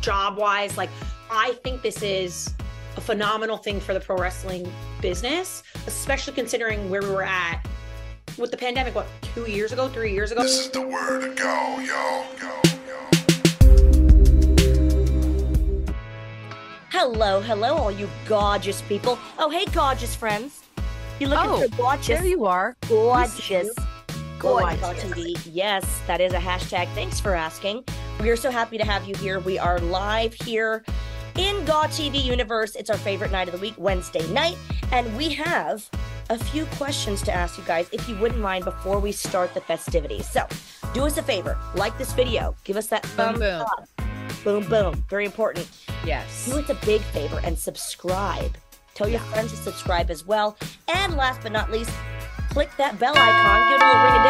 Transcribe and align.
Job 0.00 0.36
wise. 0.36 0.76
Like, 0.76 0.90
I 1.30 1.52
think 1.62 1.82
this 1.82 2.02
is 2.02 2.52
a 2.96 3.00
phenomenal 3.00 3.56
thing 3.56 3.80
for 3.80 3.94
the 3.94 4.00
pro 4.00 4.16
wrestling 4.16 4.70
business, 5.00 5.62
especially 5.86 6.32
considering 6.32 6.90
where 6.90 7.02
we 7.02 7.10
were 7.10 7.22
at 7.22 7.64
with 8.38 8.50
the 8.50 8.56
pandemic, 8.56 8.94
what, 8.94 9.06
two 9.34 9.48
years 9.50 9.72
ago, 9.72 9.88
three 9.88 10.12
years 10.12 10.32
ago? 10.32 10.42
This 10.42 10.66
is 10.66 10.70
the 10.70 10.86
word 10.86 11.22
to 11.22 11.34
go, 11.34 11.78
yo, 11.80 12.24
yo, 12.40 12.60
yo. 12.86 12.98
Hello, 16.90 17.40
hello, 17.40 17.76
all 17.76 17.92
you 17.92 18.08
gorgeous 18.26 18.82
people. 18.82 19.18
Oh, 19.38 19.50
hey, 19.50 19.64
gorgeous 19.66 20.14
friends. 20.14 20.59
You 21.20 21.28
looking 21.28 21.50
Oh, 21.50 21.68
for 21.68 21.76
gorgeous? 21.76 22.06
There 22.06 22.24
you 22.26 22.46
are. 22.46 22.74
gorgeous. 22.88 23.68
Gorgeous. 24.38 24.80
Gorgeous. 24.80 25.46
Yes, 25.46 26.00
that 26.06 26.18
is 26.20 26.32
a 26.32 26.38
hashtag. 26.38 26.88
Thanks 26.94 27.20
for 27.20 27.34
asking. 27.34 27.84
We 28.20 28.30
are 28.30 28.36
so 28.36 28.50
happy 28.50 28.78
to 28.78 28.84
have 28.86 29.06
you 29.06 29.14
here. 29.16 29.38
We 29.38 29.58
are 29.58 29.78
live 29.80 30.32
here 30.32 30.82
in 31.36 31.62
Gaw 31.66 31.84
TV 31.88 32.24
Universe. 32.24 32.74
It's 32.74 32.88
our 32.88 32.96
favorite 32.96 33.32
night 33.32 33.48
of 33.48 33.52
the 33.54 33.60
week, 33.60 33.74
Wednesday 33.76 34.26
night. 34.32 34.56
And 34.92 35.14
we 35.14 35.28
have 35.34 35.88
a 36.30 36.38
few 36.38 36.64
questions 36.76 37.20
to 37.22 37.32
ask 37.34 37.58
you 37.58 37.64
guys, 37.64 37.86
if 37.92 38.08
you 38.08 38.16
wouldn't 38.16 38.40
mind, 38.40 38.64
before 38.64 38.98
we 38.98 39.12
start 39.12 39.52
the 39.52 39.60
festivities. 39.60 40.26
So, 40.26 40.46
do 40.94 41.04
us 41.04 41.18
a 41.18 41.22
favor, 41.22 41.58
like 41.74 41.96
this 41.98 42.12
video, 42.14 42.56
give 42.64 42.76
us 42.78 42.86
that 42.86 43.02
Boom, 43.02 43.10
thumbs 43.36 43.38
boom. 43.40 43.60
up. 43.60 43.88
Boom, 44.42 44.68
boom. 44.70 45.04
Very 45.10 45.26
important. 45.26 45.68
Yes. 46.04 46.46
Do 46.46 46.58
us 46.58 46.70
a 46.70 46.74
big 46.86 47.02
favor 47.02 47.40
and 47.44 47.58
subscribe. 47.58 48.56
Tell 49.00 49.08
your 49.08 49.20
friends 49.20 49.50
to 49.52 49.56
subscribe 49.56 50.10
as 50.10 50.26
well. 50.26 50.58
And 50.94 51.16
last 51.16 51.40
but 51.40 51.52
not 51.52 51.70
least, 51.72 51.90
click 52.50 52.68
that 52.76 52.98
bell 52.98 53.14
icon. 53.16 53.70
Give 53.70 53.80
it 53.80 53.86
a 53.86 53.88
little 53.88 54.20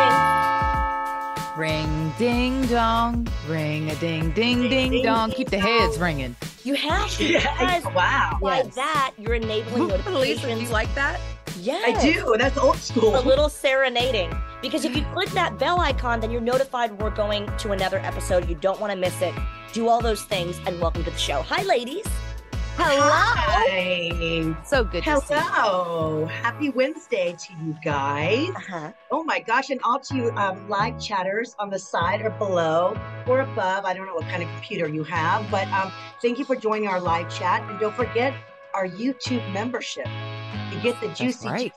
ring 1.59 1.91
a 1.91 2.15
ding. 2.15 2.63
Ring 2.63 2.63
ding 2.63 2.67
dong. 2.69 3.27
Ring 3.49 3.91
a 3.91 3.97
ding 3.97 4.31
ding 4.31 4.69
ding, 4.69 4.93
ding, 4.93 5.03
dong. 5.03 5.31
ding, 5.31 5.37
Keep 5.39 5.51
the 5.51 5.59
heads 5.59 5.99
ringing. 5.99 6.37
You 6.63 6.75
have 6.75 7.11
to. 7.17 7.33
Because 7.33 7.85
wow. 7.87 8.39
by 8.41 8.59
Yes. 8.59 8.75
that, 8.77 9.13
you're 9.19 9.35
enabling 9.35 9.89
Lisa, 9.89 9.99
do 10.05 10.11
notifications. 10.13 10.63
you 10.63 10.69
like 10.69 10.95
that? 10.95 11.19
yes. 11.59 11.83
I 11.85 12.01
do. 12.01 12.37
That's 12.39 12.57
old 12.57 12.77
school. 12.77 13.19
A 13.19 13.23
little 13.23 13.49
serenading. 13.49 14.33
Because 14.63 14.85
if 14.85 14.95
you 14.95 15.05
click 15.13 15.31
that 15.31 15.59
bell 15.59 15.81
icon, 15.81 16.21
then 16.21 16.31
you're 16.31 16.41
notified 16.41 16.97
we're 17.01 17.11
going 17.11 17.51
to 17.59 17.73
another 17.73 17.99
episode. 17.99 18.49
You 18.49 18.55
don't 18.55 18.79
want 18.81 18.93
to 18.93 18.97
miss 18.97 19.21
it. 19.21 19.35
Do 19.73 19.89
all 19.89 20.01
those 20.01 20.23
things 20.23 20.61
and 20.65 20.81
welcome 20.81 21.03
to 21.03 21.11
the 21.11 21.19
show. 21.19 21.43
Hi, 21.43 21.65
ladies. 21.65 22.07
Hi. 22.83 24.57
So 24.65 24.85
good 24.85 25.05
to 25.05 25.21
see. 25.21 25.35
you. 25.35 25.41
Hello. 25.41 26.25
Happy 26.27 26.71
Wednesday 26.71 27.37
to 27.39 27.53
you 27.63 27.77
guys. 27.85 28.49
Uh-huh. 28.51 28.93
Oh 29.11 29.23
my 29.23 29.39
gosh, 29.41 29.69
and 29.69 29.81
all 29.85 29.99
to 30.01 30.17
you 30.17 30.31
um, 30.33 30.67
live 30.69 30.99
chatters 30.99 31.55
on 31.59 31.69
the 31.69 31.79
side 31.79 32.23
or 32.23 32.31
below 32.31 32.97
or 33.27 33.41
above. 33.41 33.85
I 33.85 33.93
don't 33.93 34.07
know 34.07 34.15
what 34.15 34.29
kind 34.29 34.43
of 34.43 34.49
computer 34.49 34.89
you 34.89 35.05
have, 35.05 35.51
but 35.51 35.69
um, 35.69 35.93
thank 36.23 36.39
you 36.39 36.47
for 36.47 36.57
joining 36.57 36.89
our 36.89 37.01
live 37.01 37.29
chat. 37.29 37.69
And 37.69 37.79
don't 37.79 37.95
forget 37.95 38.33
our 38.73 38.89
YouTube 38.89 39.53
membership. 39.53 40.07
You 40.73 40.81
get 40.81 40.99
the 41.03 41.09
juicy 41.09 41.49
right. 41.49 41.75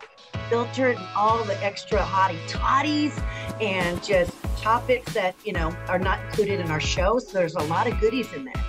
filtered 0.49 0.95
and 0.95 1.07
all 1.17 1.43
the 1.43 1.61
extra 1.61 1.99
hottie 1.99 2.39
toddies 2.47 3.19
and 3.59 4.01
just 4.01 4.31
topics 4.57 5.13
that, 5.13 5.35
you 5.43 5.51
know, 5.51 5.75
are 5.89 5.99
not 5.99 6.23
included 6.25 6.61
in 6.61 6.71
our 6.71 6.79
show. 6.79 7.19
So 7.19 7.33
there's 7.33 7.55
a 7.55 7.63
lot 7.63 7.87
of 7.87 7.99
goodies 7.99 8.31
in 8.31 8.45
there. 8.45 8.63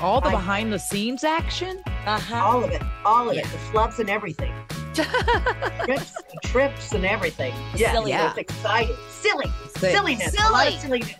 All 0.00 0.20
the 0.20 0.28
I- 0.28 0.32
behind 0.32 0.72
the 0.72 0.78
scenes 0.78 1.24
action. 1.24 1.80
Uh-huh. 2.06 2.36
All 2.36 2.64
of 2.64 2.70
it. 2.70 2.82
All 3.04 3.28
of 3.28 3.34
Yeah. 3.36 3.42
it. 3.42 3.50
The 3.50 3.58
flubs 3.58 3.98
and 3.98 4.08
everything. 4.10 4.52
trips, 4.94 6.12
and 6.30 6.42
trips 6.44 6.92
and 6.92 7.04
everything. 7.06 7.54
Yeah, 7.74 7.92
Silly. 7.92 8.10
yeah. 8.10 8.30
it's 8.30 8.38
exciting. 8.38 8.94
Silly. 9.10 9.46
Silly. 9.76 9.92
Silliness. 9.92 10.34
A 10.38 10.50
lot 10.52 10.66
of 10.68 10.74
Silly. 10.74 11.00
silliness. 11.02 11.14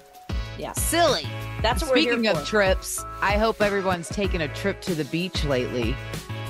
Yeah. 0.58 0.72
Silly. 0.72 1.26
That's 1.62 1.82
what 1.82 1.92
we're 1.92 2.02
Speaking 2.02 2.24
here 2.24 2.32
of 2.32 2.40
for. 2.40 2.44
trips, 2.46 3.04
I 3.20 3.38
hope 3.38 3.62
everyone's 3.62 4.08
taken 4.08 4.40
a 4.42 4.48
trip 4.48 4.80
to 4.82 4.94
the 4.94 5.04
beach 5.06 5.44
lately. 5.44 5.96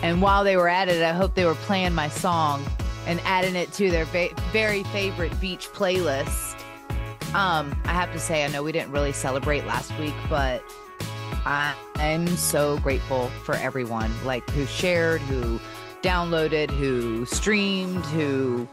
And 0.02 0.20
while 0.20 0.42
they 0.42 0.56
were 0.56 0.68
at 0.68 0.88
it, 0.88 1.02
I 1.02 1.12
hope 1.12 1.34
they 1.34 1.44
were 1.44 1.54
playing 1.54 1.92
my 1.94 2.08
song 2.08 2.64
and 3.06 3.20
adding 3.24 3.54
it 3.54 3.72
to 3.74 3.90
their 3.90 4.04
va- 4.06 4.30
very 4.52 4.82
favorite 4.84 5.38
beach 5.40 5.68
playlist. 5.68 6.54
Um, 7.34 7.74
I 7.84 7.92
have 7.92 8.12
to 8.12 8.18
say, 8.18 8.44
I 8.44 8.48
know 8.48 8.62
we 8.62 8.72
didn't 8.72 8.90
really 8.90 9.12
celebrate 9.12 9.64
last 9.66 9.96
week, 9.98 10.14
but 10.28 10.62
I- 11.47 11.75
I'm 11.97 12.26
so 12.28 12.78
grateful 12.78 13.28
for 13.44 13.54
everyone, 13.54 14.12
like 14.25 14.48
who 14.50 14.66
shared, 14.66 15.20
who 15.22 15.59
downloaded, 16.03 16.70
who 16.70 17.25
streamed, 17.26 18.04
who 18.06 18.66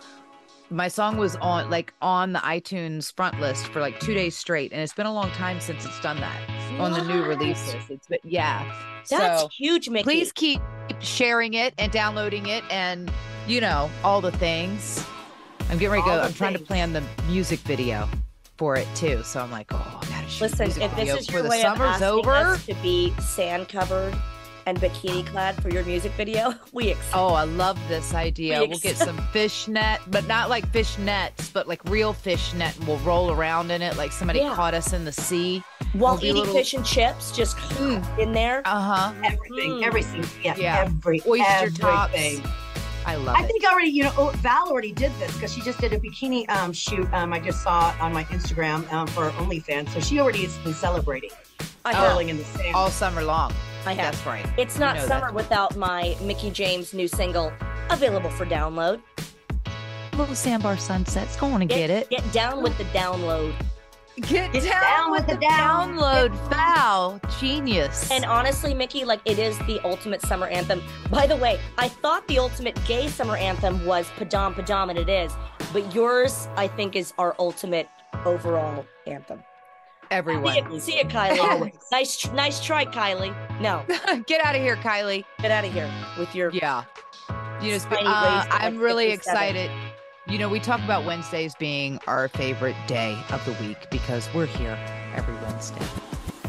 my 0.71 0.87
song 0.87 1.17
was 1.17 1.35
on 1.37 1.69
like 1.69 1.93
on 2.01 2.33
the 2.33 2.39
iTunes 2.39 3.13
front 3.15 3.39
list 3.39 3.67
for 3.67 3.79
like 3.79 3.99
two 3.99 4.13
days 4.13 4.37
straight, 4.37 4.71
and 4.71 4.81
it's 4.81 4.93
been 4.93 5.05
a 5.07 5.13
long 5.13 5.31
time 5.31 5.59
since 5.59 5.83
it's 5.85 5.99
done 6.01 6.19
that 6.19 6.79
on 6.79 6.91
the 6.91 7.01
new 7.03 7.19
What? 7.21 7.27
releases. 7.29 7.75
It's 7.89 8.07
been 8.07 8.19
yeah. 8.23 8.63
That's 9.09 9.41
so 9.41 9.47
huge, 9.49 9.89
Mickie. 9.89 10.03
please 10.03 10.31
keep 10.31 10.61
sharing 10.99 11.53
it 11.55 11.73
and 11.77 11.91
downloading 11.91 12.45
it, 12.47 12.63
and 12.69 13.11
you 13.47 13.61
know 13.61 13.89
all 14.03 14.21
the 14.21 14.31
things. 14.33 15.03
I'm 15.71 15.77
getting 15.77 15.89
ready 15.91 16.03
to 16.03 16.07
go. 16.09 16.19
I'm 16.21 16.33
trying 16.33 16.53
to 16.53 16.59
plan 16.59 16.93
the 16.93 17.03
music 17.27 17.59
video 17.61 18.07
for 18.59 18.75
it 18.75 18.87
too. 18.93 19.23
So 19.23 19.39
I'm 19.39 19.49
like, 19.51 19.73
oh, 19.73 19.99
I 20.03 20.05
gotta 20.07 20.27
shoot 20.27 20.41
Listen, 20.59 20.81
if 20.81 20.93
this 20.97 21.09
is 21.21 21.25
for 21.27 21.31
your 21.33 21.43
the 21.43 21.49
way 21.49 21.61
of 21.63 21.77
summer's 21.77 22.01
asking 22.01 22.07
over. 22.09 22.31
us 22.31 22.65
to 22.65 22.73
be 22.75 23.13
sand 23.21 23.69
covered 23.69 24.13
and 24.65 24.77
bikini 24.79 25.25
clad 25.25 25.59
for 25.63 25.69
your 25.69 25.83
music 25.85 26.11
video, 26.11 26.53
we 26.73 26.91
accept. 26.91 27.15
Oh, 27.15 27.29
I 27.33 27.45
love 27.45 27.79
this 27.87 28.13
idea. 28.13 28.59
We 28.59 28.67
We'll 28.67 28.79
get 28.79 28.97
some 28.97 29.17
fish 29.31 29.69
net, 29.69 30.01
but 30.07 30.27
not 30.27 30.49
like 30.49 30.67
fish 30.73 30.97
nets, 30.97 31.49
but 31.49 31.69
like 31.69 31.81
real 31.89 32.11
fish 32.11 32.53
net, 32.53 32.77
and 32.77 32.85
we'll 32.85 32.97
roll 32.97 33.31
around 33.31 33.71
in 33.71 33.81
it 33.81 33.95
like 33.95 34.11
somebody 34.11 34.39
Yeah. 34.39 34.53
caught 34.53 34.73
us 34.73 34.91
in 34.91 35.05
the 35.05 35.13
sea. 35.13 35.63
While 35.93 36.15
we'll 36.15 36.25
eating 36.25 36.35
little- 36.35 36.53
fish 36.53 36.73
and 36.73 36.85
chips, 36.85 37.31
just 37.35 37.55
Mm. 37.57 38.19
in 38.19 38.33
there. 38.33 38.61
Uh 38.65 38.81
huh. 38.81 39.13
Everything. 39.23 39.71
Mm. 39.71 39.83
Everything. 39.85 40.25
Yeah. 40.43 40.55
Yeah. 40.57 40.81
Every, 40.85 41.21
Oyster 41.25 41.71
tops. 41.71 42.13
everything. 42.13 42.43
I 43.05 43.15
love 43.15 43.35
I 43.35 43.43
it. 43.43 43.47
think 43.47 43.63
already, 43.65 43.89
you 43.89 44.03
know, 44.03 44.13
oh, 44.17 44.29
Val 44.37 44.69
already 44.69 44.91
did 44.91 45.11
this 45.19 45.33
because 45.33 45.53
she 45.53 45.61
just 45.61 45.79
did 45.79 45.93
a 45.93 45.99
bikini 45.99 46.49
um, 46.49 46.73
shoot. 46.73 47.11
Um, 47.13 47.33
I 47.33 47.39
just 47.39 47.63
saw 47.63 47.95
on 47.99 48.13
my 48.13 48.23
Instagram 48.25 48.91
um, 48.91 49.07
for 49.07 49.29
OnlyFans. 49.31 49.89
So 49.89 49.99
she 49.99 50.19
already 50.19 50.43
has 50.43 50.57
been 50.59 50.73
celebrating, 50.73 51.31
I 51.85 51.93
have. 51.93 52.19
in 52.21 52.37
the 52.37 52.43
sand. 52.43 52.75
All 52.75 52.89
summer 52.89 53.23
long. 53.23 53.53
I 53.85 53.93
have. 53.93 54.13
That's 54.13 54.25
right. 54.25 54.45
It's 54.57 54.77
not 54.77 54.97
know 54.97 55.07
summer 55.07 55.27
that. 55.27 55.33
without 55.33 55.75
my 55.77 56.15
Mickie 56.21 56.51
James 56.51 56.93
new 56.93 57.07
single 57.07 57.53
available 57.89 58.29
for 58.29 58.45
download. 58.45 59.01
Little 60.13 60.35
sandbar 60.35 60.77
sunsets. 60.77 61.37
Go 61.37 61.47
on 61.47 61.61
and 61.61 61.69
get 61.69 61.89
it. 61.89 62.09
Get 62.09 62.29
down 62.33 62.61
with 62.61 62.77
the 62.77 62.83
download. 62.85 63.53
Get, 64.21 64.51
Get 64.53 64.63
down 64.63 65.11
with 65.11 65.27
the 65.27 65.35
down. 65.37 65.95
download. 65.97 66.49
Foul. 66.49 67.19
Genius. 67.39 68.09
And 68.11 68.25
honestly, 68.25 68.73
Mickie, 68.73 69.05
like 69.05 69.21
it 69.25 69.39
is 69.39 69.57
the 69.59 69.79
ultimate 69.83 70.21
summer 70.21 70.47
anthem. 70.47 70.81
By 71.09 71.27
the 71.27 71.35
way, 71.37 71.59
I 71.77 71.87
thought 71.89 72.27
the 72.27 72.39
ultimate 72.39 72.79
gay 72.85 73.07
summer 73.07 73.37
anthem 73.37 73.85
was 73.85 74.07
Padam 74.17 74.53
Padam, 74.53 74.89
and 74.89 74.99
it 74.99 75.09
is. 75.09 75.31
But 75.71 75.93
yours, 75.93 76.47
I 76.55 76.67
think, 76.67 76.95
is 76.95 77.13
our 77.17 77.35
ultimate 77.39 77.87
overall 78.25 78.85
anthem. 79.07 79.43
everyone. 80.11 80.53
See 80.79 80.97
ya, 80.97 81.03
see 81.03 81.03
Kylie. 81.03 81.71
Nice, 81.91 82.31
nice 82.31 82.63
try, 82.63 82.85
Kylie. 82.85 83.33
No, 83.61 83.83
get 84.27 84.43
out 84.43 84.55
of 84.55 84.61
here, 84.61 84.75
Kylie. 84.77 85.23
get 85.39 85.51
out 85.51 85.65
of 85.65 85.71
here 85.73 85.89
with 86.17 86.33
your. 86.35 86.51
Yeah. 86.51 86.83
You 87.61 87.77
know, 87.77 87.79
uh, 87.91 88.45
I'm 88.49 88.77
really 88.79 89.09
57. 89.09 89.13
excited. 89.13 89.71
You 90.29 90.37
know, 90.37 90.47
we 90.47 90.59
talk 90.59 90.79
about 90.83 91.05
Wednesdays 91.05 91.55
being 91.55 91.99
our 92.05 92.27
favorite 92.27 92.75
day 92.85 93.17
of 93.31 93.43
the 93.45 93.53
week 93.53 93.89
because 93.89 94.31
we're 94.31 94.45
here 94.45 94.77
every 95.15 95.33
Wednesday, 95.33 95.81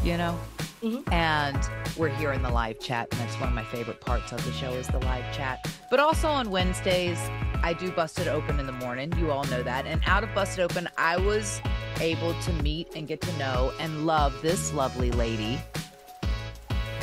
you 0.03 0.17
know? 0.17 0.39
Mhm. 0.83 1.11
And 1.11 1.57
we're 1.97 2.09
here 2.09 2.31
in 2.31 2.43
the 2.43 2.49
live 2.51 2.79
chat. 2.79 3.07
And 3.11 3.19
that's 3.19 3.39
one 3.39 3.49
of 3.49 3.55
my 3.55 3.63
favorite 3.63 3.99
parts 3.99 4.31
of 4.33 4.45
the 4.45 4.51
show 4.51 4.69
is 4.73 4.85
the 4.85 4.99
live 4.99 5.25
chat. 5.35 5.67
But 5.89 5.99
also 5.99 6.29
on 6.29 6.51
Wednesdays, 6.51 7.17
I 7.63 7.73
do 7.73 7.91
Busted 7.91 8.27
Open 8.27 8.59
in 8.59 8.67
the 8.67 8.71
morning. 8.71 9.11
You 9.17 9.31
all 9.31 9.45
know 9.45 9.63
that. 9.63 9.87
And 9.87 9.99
out 10.05 10.23
of 10.23 10.31
Busted 10.35 10.59
Open, 10.59 10.87
I 10.99 11.17
was 11.17 11.59
able 11.99 12.35
to 12.35 12.53
meet 12.61 12.89
and 12.95 13.07
get 13.07 13.19
to 13.21 13.37
know 13.39 13.73
and 13.79 14.05
love 14.05 14.39
this 14.43 14.71
lovely 14.73 15.09
lady 15.09 15.59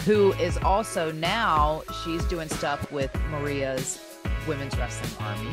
who 0.05 0.33
is 0.35 0.57
also 0.59 1.11
now 1.11 1.83
she's 2.05 2.25
doing 2.27 2.49
stuff 2.49 2.91
with 2.93 3.13
Maria's 3.31 3.99
Women's 4.49 4.77
Wrestling 4.77 5.27
Army. 5.27 5.51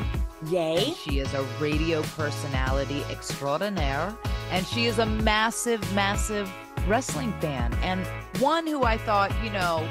Yay. 0.47 0.85
And 0.87 0.95
she 0.95 1.19
is 1.19 1.33
a 1.33 1.43
radio 1.59 2.01
personality 2.01 3.03
extraordinaire. 3.11 4.15
And 4.51 4.65
she 4.65 4.85
is 4.85 4.99
a 4.99 5.05
massive, 5.05 5.81
massive 5.93 6.51
wrestling 6.87 7.33
fan. 7.41 7.73
And 7.83 8.05
one 8.41 8.65
who 8.65 8.83
I 8.83 8.97
thought, 8.97 9.31
you 9.43 9.49
know, 9.51 9.87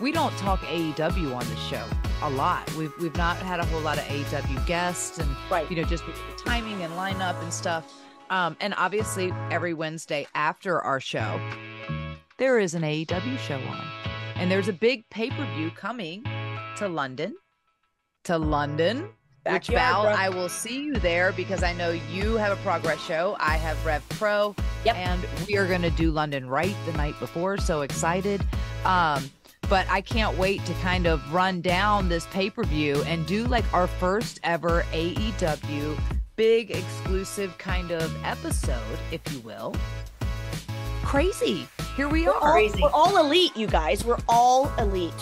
we 0.00 0.12
don't 0.12 0.36
talk 0.38 0.60
AEW 0.60 1.34
on 1.34 1.46
the 1.48 1.56
show 1.56 1.84
a 2.22 2.30
lot. 2.30 2.72
We've 2.74 2.92
we've 3.00 3.16
not 3.16 3.36
had 3.38 3.60
a 3.60 3.64
whole 3.66 3.80
lot 3.80 3.98
of 3.98 4.04
AEW 4.04 4.66
guests 4.66 5.18
and 5.18 5.28
Right. 5.50 5.68
you 5.70 5.76
know, 5.76 5.84
just 5.84 6.04
the 6.06 6.12
timing 6.44 6.82
and 6.82 6.92
lineup 6.94 7.40
and 7.42 7.52
stuff. 7.52 7.92
Um, 8.30 8.56
and 8.60 8.74
obviously 8.78 9.32
every 9.50 9.74
Wednesday 9.74 10.26
after 10.34 10.80
our 10.80 11.00
show, 11.00 11.40
there 12.38 12.58
is 12.58 12.74
an 12.74 12.82
AEW 12.82 13.38
show 13.38 13.58
on. 13.58 13.86
And 14.36 14.50
there's 14.50 14.68
a 14.68 14.72
big 14.72 15.08
pay-per-view 15.10 15.70
coming 15.72 16.24
to 16.78 16.88
London. 16.88 17.34
To 18.24 18.38
London. 18.38 19.08
Which 19.50 19.66
Val. 19.68 20.06
I 20.06 20.28
will 20.28 20.48
see 20.48 20.84
you 20.84 20.94
there 20.94 21.32
because 21.32 21.64
I 21.64 21.72
know 21.72 21.90
you 21.90 22.36
have 22.36 22.52
a 22.56 22.62
progress 22.62 23.00
show. 23.04 23.36
I 23.40 23.56
have 23.56 23.84
Rev 23.84 24.08
Pro. 24.10 24.54
Yep. 24.84 24.94
And 24.96 25.26
we 25.48 25.56
are 25.56 25.66
gonna 25.66 25.90
do 25.90 26.12
London 26.12 26.48
right 26.48 26.76
the 26.86 26.92
night 26.92 27.18
before. 27.18 27.58
So 27.58 27.80
excited. 27.80 28.40
Um, 28.84 29.28
but 29.68 29.86
I 29.90 30.00
can't 30.00 30.38
wait 30.38 30.64
to 30.66 30.74
kind 30.74 31.06
of 31.06 31.20
run 31.34 31.60
down 31.60 32.08
this 32.08 32.26
pay-per-view 32.26 33.02
and 33.06 33.26
do 33.26 33.44
like 33.46 33.64
our 33.74 33.86
first 33.88 34.38
ever 34.44 34.84
AEW 34.92 35.98
big 36.36 36.70
exclusive 36.70 37.56
kind 37.58 37.90
of 37.90 38.14
episode, 38.24 38.98
if 39.10 39.20
you 39.32 39.40
will. 39.40 39.74
Crazy. 41.02 41.66
Here 41.96 42.08
we 42.08 42.26
We're 42.26 42.32
are. 42.32 42.40
all, 42.40 42.52
Crazy. 42.52 42.80
we're 42.82 42.90
all 42.90 43.16
elite, 43.18 43.56
you 43.56 43.66
guys. 43.66 44.04
We're 44.04 44.18
all 44.28 44.72
elite. 44.78 45.12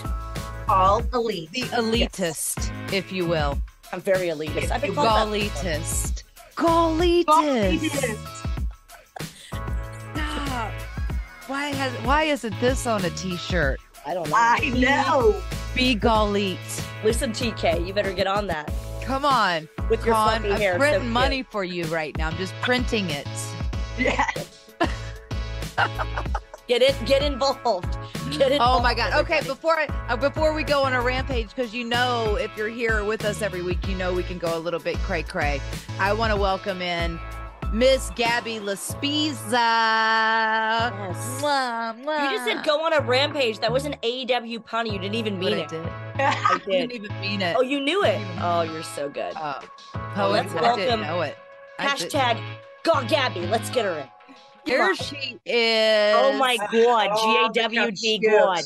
All 0.70 1.02
elite. 1.12 1.50
The 1.50 1.62
elitist, 1.62 2.70
if 2.93 3.11
you 3.11 3.26
will. 3.26 3.58
I'm 3.93 4.00
very 4.00 4.28
elitist. 4.28 4.70
I've 4.70 4.81
been 4.81 4.94
called 4.94 5.32
that. 5.32 5.50
Golitist. 5.50 6.22
Golitist. 6.55 8.17
Stop. 10.12 10.72
Why 11.49 11.70
has 11.70 11.93
why 12.06 12.22
isn't 12.25 12.55
this 12.61 12.87
on 12.87 13.05
a 13.05 13.11
t-shirt? 13.11 13.81
I 14.06 14.14
don't 14.14 14.28
know. 14.28 14.37
I 14.37 14.69
know. 14.76 15.43
Be 15.75 15.96
Golit. 15.96 16.56
Listen, 17.02 17.32
TK, 17.32 17.84
you 17.84 17.93
better 17.93 18.12
get 18.12 18.28
on 18.28 18.46
that 18.46 18.72
Come 19.02 19.25
on. 19.25 19.69
with 19.88 20.05
your 20.06 20.14
Con, 20.14 20.43
fluffy 20.43 20.62
hair. 20.62 20.75
I'm 20.75 20.78
so 20.78 20.82
printing 20.82 21.00
cute. 21.02 21.12
money 21.12 21.43
for 21.43 21.64
you 21.64 21.84
right 21.87 22.17
now. 22.17 22.28
I'm 22.28 22.37
just 22.37 22.55
printing 22.62 23.11
it. 23.11 23.26
Yeah. 23.99 24.25
Get 26.70 26.82
it. 26.82 26.94
Get 27.05 27.20
involved. 27.20 27.99
Get 28.31 28.52
involved. 28.52 28.61
Oh 28.61 28.81
my 28.81 28.94
god. 28.94 29.12
Okay, 29.25 29.40
before 29.44 29.76
I 29.76 29.87
uh, 30.08 30.17
before 30.17 30.55
we 30.55 30.62
go 30.62 30.84
on 30.84 30.93
a 30.93 31.00
rampage, 31.00 31.49
because 31.49 31.75
you 31.75 31.82
know 31.84 32.37
if 32.37 32.56
you're 32.56 32.69
here 32.69 33.02
with 33.02 33.25
us 33.25 33.43
every 33.43 33.61
week, 33.61 33.88
you 33.88 33.96
know 33.96 34.12
we 34.14 34.22
can 34.22 34.38
go 34.38 34.56
a 34.56 34.61
little 34.61 34.78
bit 34.78 34.96
cray 34.99 35.25
cray. 35.25 35.61
I 35.99 36.12
want 36.12 36.32
to 36.32 36.37
welcome 36.38 36.81
in 36.81 37.19
Miss 37.72 38.12
Gabby 38.14 38.61
LaSpisa. 38.61 39.50
Yes. 39.50 41.43
Mwah, 41.43 41.96
You 42.31 42.31
just 42.37 42.44
said 42.44 42.64
go 42.64 42.84
on 42.84 42.93
a 42.93 43.00
rampage. 43.00 43.58
That 43.58 43.72
was 43.72 43.84
an 43.84 43.96
AEW 44.05 44.64
pun. 44.64 44.87
You 44.87 45.00
didn't 45.00 45.17
even 45.17 45.40
mean 45.40 45.55
I 45.55 45.62
it. 45.62 45.69
did. 45.70 45.84
I 45.84 45.90
I 46.55 46.58
didn't 46.64 46.93
even 46.93 47.20
mean 47.20 47.43
it. 47.43 47.56
Oh, 47.58 47.62
you 47.62 47.81
knew 47.81 48.05
it. 48.05 48.25
Oh, 48.40 48.62
you're 48.62 48.84
so 48.84 49.08
good. 49.08 49.32
Oh, 49.37 49.58
Well, 50.17 50.31
let's 50.31 50.52
poetry. 50.52 50.69
I 50.69 50.76
didn't 50.76 51.00
know 51.00 51.22
it. 51.22 51.37
I 51.81 51.96
did- 51.96 52.12
Hashtag 52.12 52.40
God 52.84 53.08
Gabby. 53.08 53.40
Let's 53.49 53.70
get 53.70 53.84
her 53.87 53.99
in. 53.99 54.08
Here 54.64 54.94
she 54.94 55.38
is. 55.44 56.16
Oh 56.16 56.36
my 56.38 56.56
God. 56.56 57.08
Oh, 57.12 57.50
GAWD. 57.54 58.22
God. 58.22 58.64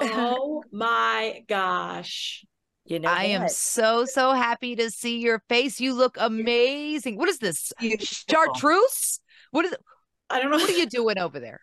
Oh 0.00 0.62
my 0.72 1.42
gosh. 1.48 2.44
You 2.84 3.00
know 3.00 3.08
I 3.08 3.24
am 3.24 3.48
so 3.48 4.04
so 4.04 4.32
happy 4.32 4.76
to 4.76 4.90
see 4.90 5.18
your 5.18 5.42
face. 5.48 5.80
You 5.80 5.94
look 5.94 6.16
amazing. 6.20 7.16
What 7.18 7.28
is 7.28 7.38
this? 7.38 7.72
Beautiful. 7.80 8.06
Chartreuse? 8.28 9.20
What 9.50 9.64
is? 9.64 9.74
I 10.30 10.40
don't 10.40 10.50
know. 10.50 10.58
What 10.58 10.70
are 10.70 10.72
you 10.72 10.86
doing 10.86 11.18
over 11.18 11.40
there? 11.40 11.60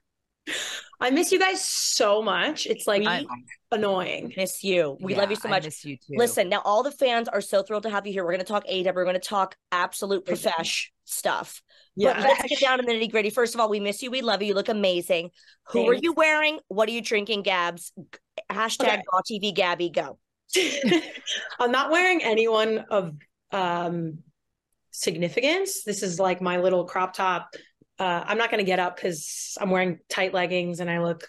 I 1.00 1.10
miss 1.10 1.31
you 1.31 1.40
guys 1.40 1.63
so 1.63 2.22
much. 2.22 2.66
It's 2.66 2.88
like 2.88 3.06
I- 3.06 3.25
annoying. 3.72 4.34
miss 4.38 4.63
you. 4.63 4.98
We 5.01 5.16
love 5.16 5.30
you 5.31 5.36
Yeah, 5.38 5.42
so 5.42 5.50
I 5.50 5.51
much. 5.51 5.63
miss 5.66 5.84
you 5.84 5.98
too. 5.98 6.13
Listen, 6.18 6.48
now 6.50 6.62
all 6.63 6.84
the 6.84 6.92
fans 6.92 7.28
are 7.28 7.42
so 7.42 7.63
thrilled 7.63 7.84
to 7.84 7.90
have 7.90 8.06
you 8.06 8.13
here. 8.13 8.24
We're 8.24 8.31
going 8.34 8.45
to 8.45 8.51
talk 8.51 8.66
AEW. 8.68 8.94
We're 8.94 9.04
going 9.04 9.16
to 9.16 9.19
talk 9.19 9.56
absolute 9.72 10.25
profesh 10.25 10.92
stuff. 11.06 11.62
But 11.98 12.04
Yeah. 12.18 12.22
let's 12.22 12.44
get 12.44 12.60
down 12.60 12.80
to 12.80 12.86
the 12.86 12.92
nitty 12.92 13.12
gritty. 13.12 13.30
First 13.30 13.56
of 13.56 13.62
all, 13.62 13.69
we 13.69 13.80
miss 13.80 14.01
you. 14.01 14.12
We 14.12 14.22
love 14.22 14.42
you. 14.42 14.50
You 14.50 14.54
look 14.54 14.69
amazing. 14.69 15.31
Who 15.69 15.88
are 15.90 15.94
you 15.94 16.13
wearing? 16.13 16.60
What 16.68 16.88
are 16.88 16.92
you 16.94 17.01
drinking, 17.01 17.42
Gabs? 17.44 17.92
Hashtag 18.51 18.86
Okay. 18.88 19.01
Raw 19.12 19.22
TV 19.30 19.54
Gabby 19.54 19.89
go. 19.89 20.19
I'm 21.60 21.72
not 21.72 21.89
wearing 21.92 22.24
anyone 22.24 22.86
of 22.89 23.13
um 23.51 24.19
significance. 24.92 25.84
This 25.84 26.04
is 26.04 26.19
like 26.19 26.42
my 26.42 26.57
little 26.57 26.86
crop 26.86 27.13
top. 27.13 27.50
Uh, 28.04 28.24
I'm 28.28 28.38
not 28.38 28.50
going 28.52 28.60
to 28.60 28.66
get 28.66 28.80
up 28.80 28.98
because 28.98 29.58
I'm 29.62 29.70
wearing 29.70 30.00
tight 30.10 30.34
leggings 30.34 30.80
and 30.82 30.90
I 30.90 31.00
look 31.00 31.28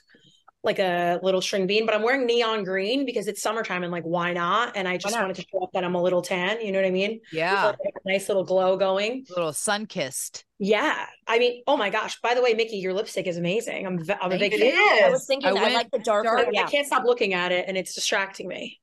like 0.65 0.79
a 0.79 1.21
little 1.23 1.43
string 1.43 1.67
bean, 1.67 1.85
but 1.87 1.95
I'm 1.95 2.03
wearing 2.03 2.27
neon 2.27 2.65
green 2.65 3.05
because 3.05 3.29
it's 3.29 3.43
summertime 3.43 3.83
and 3.85 3.93
like, 3.93 4.03
why 4.03 4.33
not? 4.33 4.77
And 4.77 4.89
I 4.89 4.97
just 4.97 5.15
wanted 5.15 5.37
to 5.37 5.43
show 5.43 5.63
up 5.63 5.71
that 5.75 5.85
I'm 5.85 5.95
a 5.95 6.03
little 6.03 6.23
tan. 6.23 6.61
You 6.63 6.73
know 6.73 6.81
what 6.81 6.87
I 6.87 6.91
mean? 6.91 7.21
yeah, 7.33 7.67
Like 7.67 7.95
a 8.05 8.09
nice 8.11 8.29
little 8.29 8.45
glow 8.45 8.77
going. 8.77 9.27
little 9.29 9.53
sun 9.53 9.85
kissed. 9.87 10.45
Yeah. 10.59 11.05
I 11.27 11.39
mean, 11.39 11.63
oh 11.67 11.77
my 11.77 11.91
gosh. 11.91 12.19
By 12.23 12.35
the 12.35 12.41
way, 12.43 12.55
Mickie, 12.55 12.79
your 12.79 12.95
lipstick 12.95 13.27
is 13.27 13.37
amazing. 13.37 13.87
I'm, 13.87 14.01
I'm 14.23 14.33
a 14.33 14.39
big 14.39 14.55
It 14.55 14.61
fan. 14.61 15.05
I 15.05 15.11
was 15.11 15.27
thinking, 15.27 15.57
I 15.57 15.65
I, 15.71 15.75
like 15.75 15.91
the 15.91 15.99
darker. 15.99 16.43
dark- 16.45 16.57
I 16.57 16.63
can't 16.71 16.87
stop 16.87 17.05
looking 17.05 17.35
at 17.35 17.53
it 17.53 17.67
and 17.69 17.77
it's 17.77 17.95
distracting 17.95 18.49
me. 18.49 18.81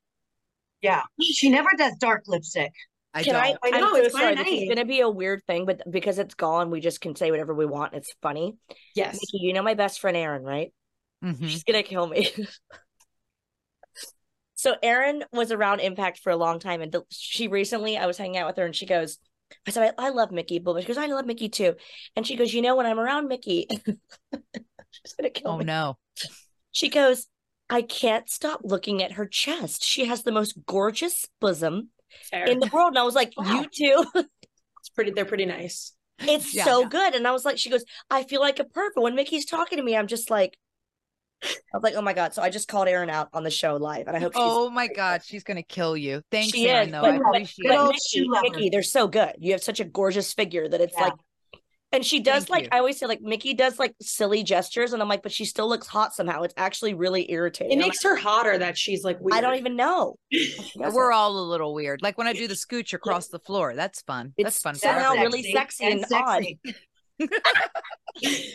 Yeah. 0.82 1.02
She 1.20 1.50
never 1.50 1.70
does 1.76 1.94
dark 1.98 2.22
lipstick. 2.26 2.72
I 3.14 3.22
Can 3.22 3.34
don't. 3.34 3.42
I? 3.42 3.56
I 3.64 3.80
know, 3.80 3.88
I'm 3.88 3.94
so 3.96 4.02
it's 4.02 4.14
sorry. 4.14 4.34
kinda 4.34 4.44
This 4.44 4.62
is 4.62 4.64
going 4.64 4.78
to 4.78 4.84
be 4.84 5.00
a 5.00 5.08
weird 5.08 5.42
thing, 5.46 5.66
but 5.66 5.82
because 5.90 6.18
it's 6.18 6.34
gone, 6.34 6.70
we 6.70 6.80
just 6.80 7.00
can 7.00 7.14
say 7.14 7.30
whatever 7.30 7.54
we 7.54 7.66
want. 7.66 7.94
It's 7.94 8.12
funny. 8.22 8.56
Yes. 8.94 9.14
Mickie, 9.14 9.44
you 9.44 9.52
know 9.52 9.62
my 9.62 9.74
best 9.74 10.00
friend 10.00 10.16
Erin, 10.16 10.42
right? 10.42 10.72
Mhm. 11.22 11.48
She's 11.48 11.64
gonna 11.64 11.82
kill 11.82 12.06
me. 12.06 12.30
so 14.54 14.74
Erin 14.82 15.24
was 15.32 15.52
around 15.52 15.80
Impact 15.80 16.18
for 16.18 16.30
a 16.30 16.36
long 16.36 16.58
time, 16.58 16.82
and 16.82 16.92
th- 16.92 17.04
she 17.10 17.48
recently, 17.48 17.96
I 17.96 18.06
was 18.06 18.18
hanging 18.18 18.38
out 18.38 18.48
with 18.48 18.56
her, 18.56 18.64
and 18.64 18.74
she 18.74 18.86
goes, 18.86 19.18
"I 19.66 19.70
said 19.70 19.94
I, 19.98 20.06
I 20.06 20.08
love 20.10 20.32
Mickie, 20.32 20.58
but 20.58 20.80
she 20.80 20.86
goes, 20.86 20.98
I 20.98 21.06
love 21.06 21.26
Mickie 21.26 21.48
too," 21.48 21.74
and 22.16 22.26
she 22.26 22.36
goes, 22.36 22.52
"You 22.52 22.62
know, 22.62 22.76
when 22.76 22.86
I'm 22.86 22.98
around 22.98 23.28
Mickie, 23.28 23.66
she's 24.30 25.12
gonna 25.16 25.30
kill 25.30 25.52
Oh 25.52 25.58
me." 25.58 25.64
no. 25.64 25.96
She 26.72 26.88
goes, 26.88 27.28
"I 27.70 27.82
can't 27.82 28.28
stop 28.28 28.60
looking 28.64 29.02
at 29.02 29.12
her 29.12 29.26
chest. 29.26 29.84
She 29.84 30.06
has 30.06 30.22
the 30.22 30.32
most 30.32 30.56
gorgeous 30.66 31.26
bosom 31.40 31.90
Fair. 32.30 32.46
in 32.46 32.58
the 32.60 32.68
world." 32.72 32.88
And 32.88 32.98
I 32.98 33.02
was 33.02 33.14
like, 33.14 33.32
Wow. 33.36 33.62
"You 33.62 33.66
too." 33.72 34.04
it's 34.80 34.88
pretty, 34.94 35.10
they're 35.12 35.24
pretty 35.24 35.46
nice. 35.46 35.92
It's 36.20 36.54
Yeah. 36.54 36.64
so 36.64 36.86
good. 36.86 37.14
And 37.14 37.26
I 37.26 37.32
was 37.32 37.44
like, 37.44 37.58
she 37.58 37.68
goes, 37.70 37.84
I 38.10 38.22
feel 38.24 38.40
like 38.40 38.60
a 38.60 38.64
perv. 38.64 38.90
But 38.94 39.02
when 39.02 39.14
Mickie's 39.16 39.44
talking 39.44 39.78
to 39.78 39.82
me, 39.82 39.96
I'm 39.96 40.06
just 40.06 40.30
like, 40.30 40.56
I 41.42 41.48
was 41.74 41.82
like, 41.82 41.94
oh 41.96 42.02
my 42.02 42.12
God. 42.12 42.32
So 42.34 42.42
I 42.42 42.50
just 42.50 42.68
called 42.68 42.86
Erin 42.86 43.10
out 43.10 43.28
on 43.32 43.42
the 43.42 43.50
show 43.50 43.74
live. 43.76 44.06
And 44.06 44.16
I 44.16 44.20
hope 44.20 44.32
she's 44.34 44.40
Oh 44.44 44.70
my 44.70 44.86
God, 44.86 45.22
she's 45.24 45.42
gonna 45.42 45.64
kill 45.64 45.96
you. 45.96 46.22
Thanks, 46.30 46.52
she 46.52 46.68
Erin. 46.68 46.88
is. 46.88 46.92
Though 46.92 47.00
But, 47.00 47.10
I 47.14 47.16
appreciate 47.16 47.68
but 47.68 47.90
it. 47.90 47.96
Mickie. 48.14 48.28
Mickie, 48.50 48.70
they're 48.70 48.82
so 48.84 49.08
good. 49.08 49.32
You 49.40 49.52
have 49.52 49.62
such 49.64 49.80
a 49.80 49.84
gorgeous 49.84 50.32
figure 50.32 50.68
that 50.68 50.80
it's 50.80 50.94
Yeah. 50.96 51.04
like, 51.06 51.14
and 51.92 52.04
she 52.04 52.20
does 52.20 52.44
Thank 52.44 52.50
like, 52.50 52.62
you. 52.64 52.68
I 52.72 52.78
always 52.78 52.98
say, 52.98 53.06
like, 53.06 53.20
Mickie 53.20 53.54
does 53.54 53.78
like 53.78 53.94
silly 54.00 54.42
gestures. 54.42 54.92
And 54.92 55.02
I'm 55.02 55.08
like, 55.08 55.22
but 55.22 55.30
she 55.32 55.44
still 55.44 55.68
looks 55.68 55.86
hot 55.86 56.14
somehow. 56.14 56.42
It's 56.42 56.54
actually 56.56 56.94
really 56.94 57.30
irritating. 57.30 57.72
It 57.78 57.82
I'm 57.82 57.88
makes 57.88 58.02
her 58.02 58.16
hotter 58.16 58.58
that 58.58 58.76
she's 58.78 59.04
like 59.04 59.20
weird. 59.20 59.34
I 59.34 59.40
don't 59.40 59.56
even 59.58 59.76
know. 59.76 60.16
We're 60.76 61.10
it. 61.10 61.14
all 61.14 61.38
a 61.38 61.46
little 61.48 61.74
weird. 61.74 62.02
Like 62.02 62.16
when 62.18 62.26
I 62.26 62.32
do 62.32 62.48
the 62.48 62.54
scooch 62.54 62.92
across 62.94 63.28
the 63.28 63.38
floor. 63.40 63.74
That's 63.74 64.02
fun. 64.02 64.32
That's 64.38 64.58
fun. 64.60 64.74
for 64.74 64.80
somehow 64.80 65.12
everybody. 65.12 65.42
really 65.42 65.52
sexy 65.52 65.84
and 65.86 66.06
sexy. 66.06 66.58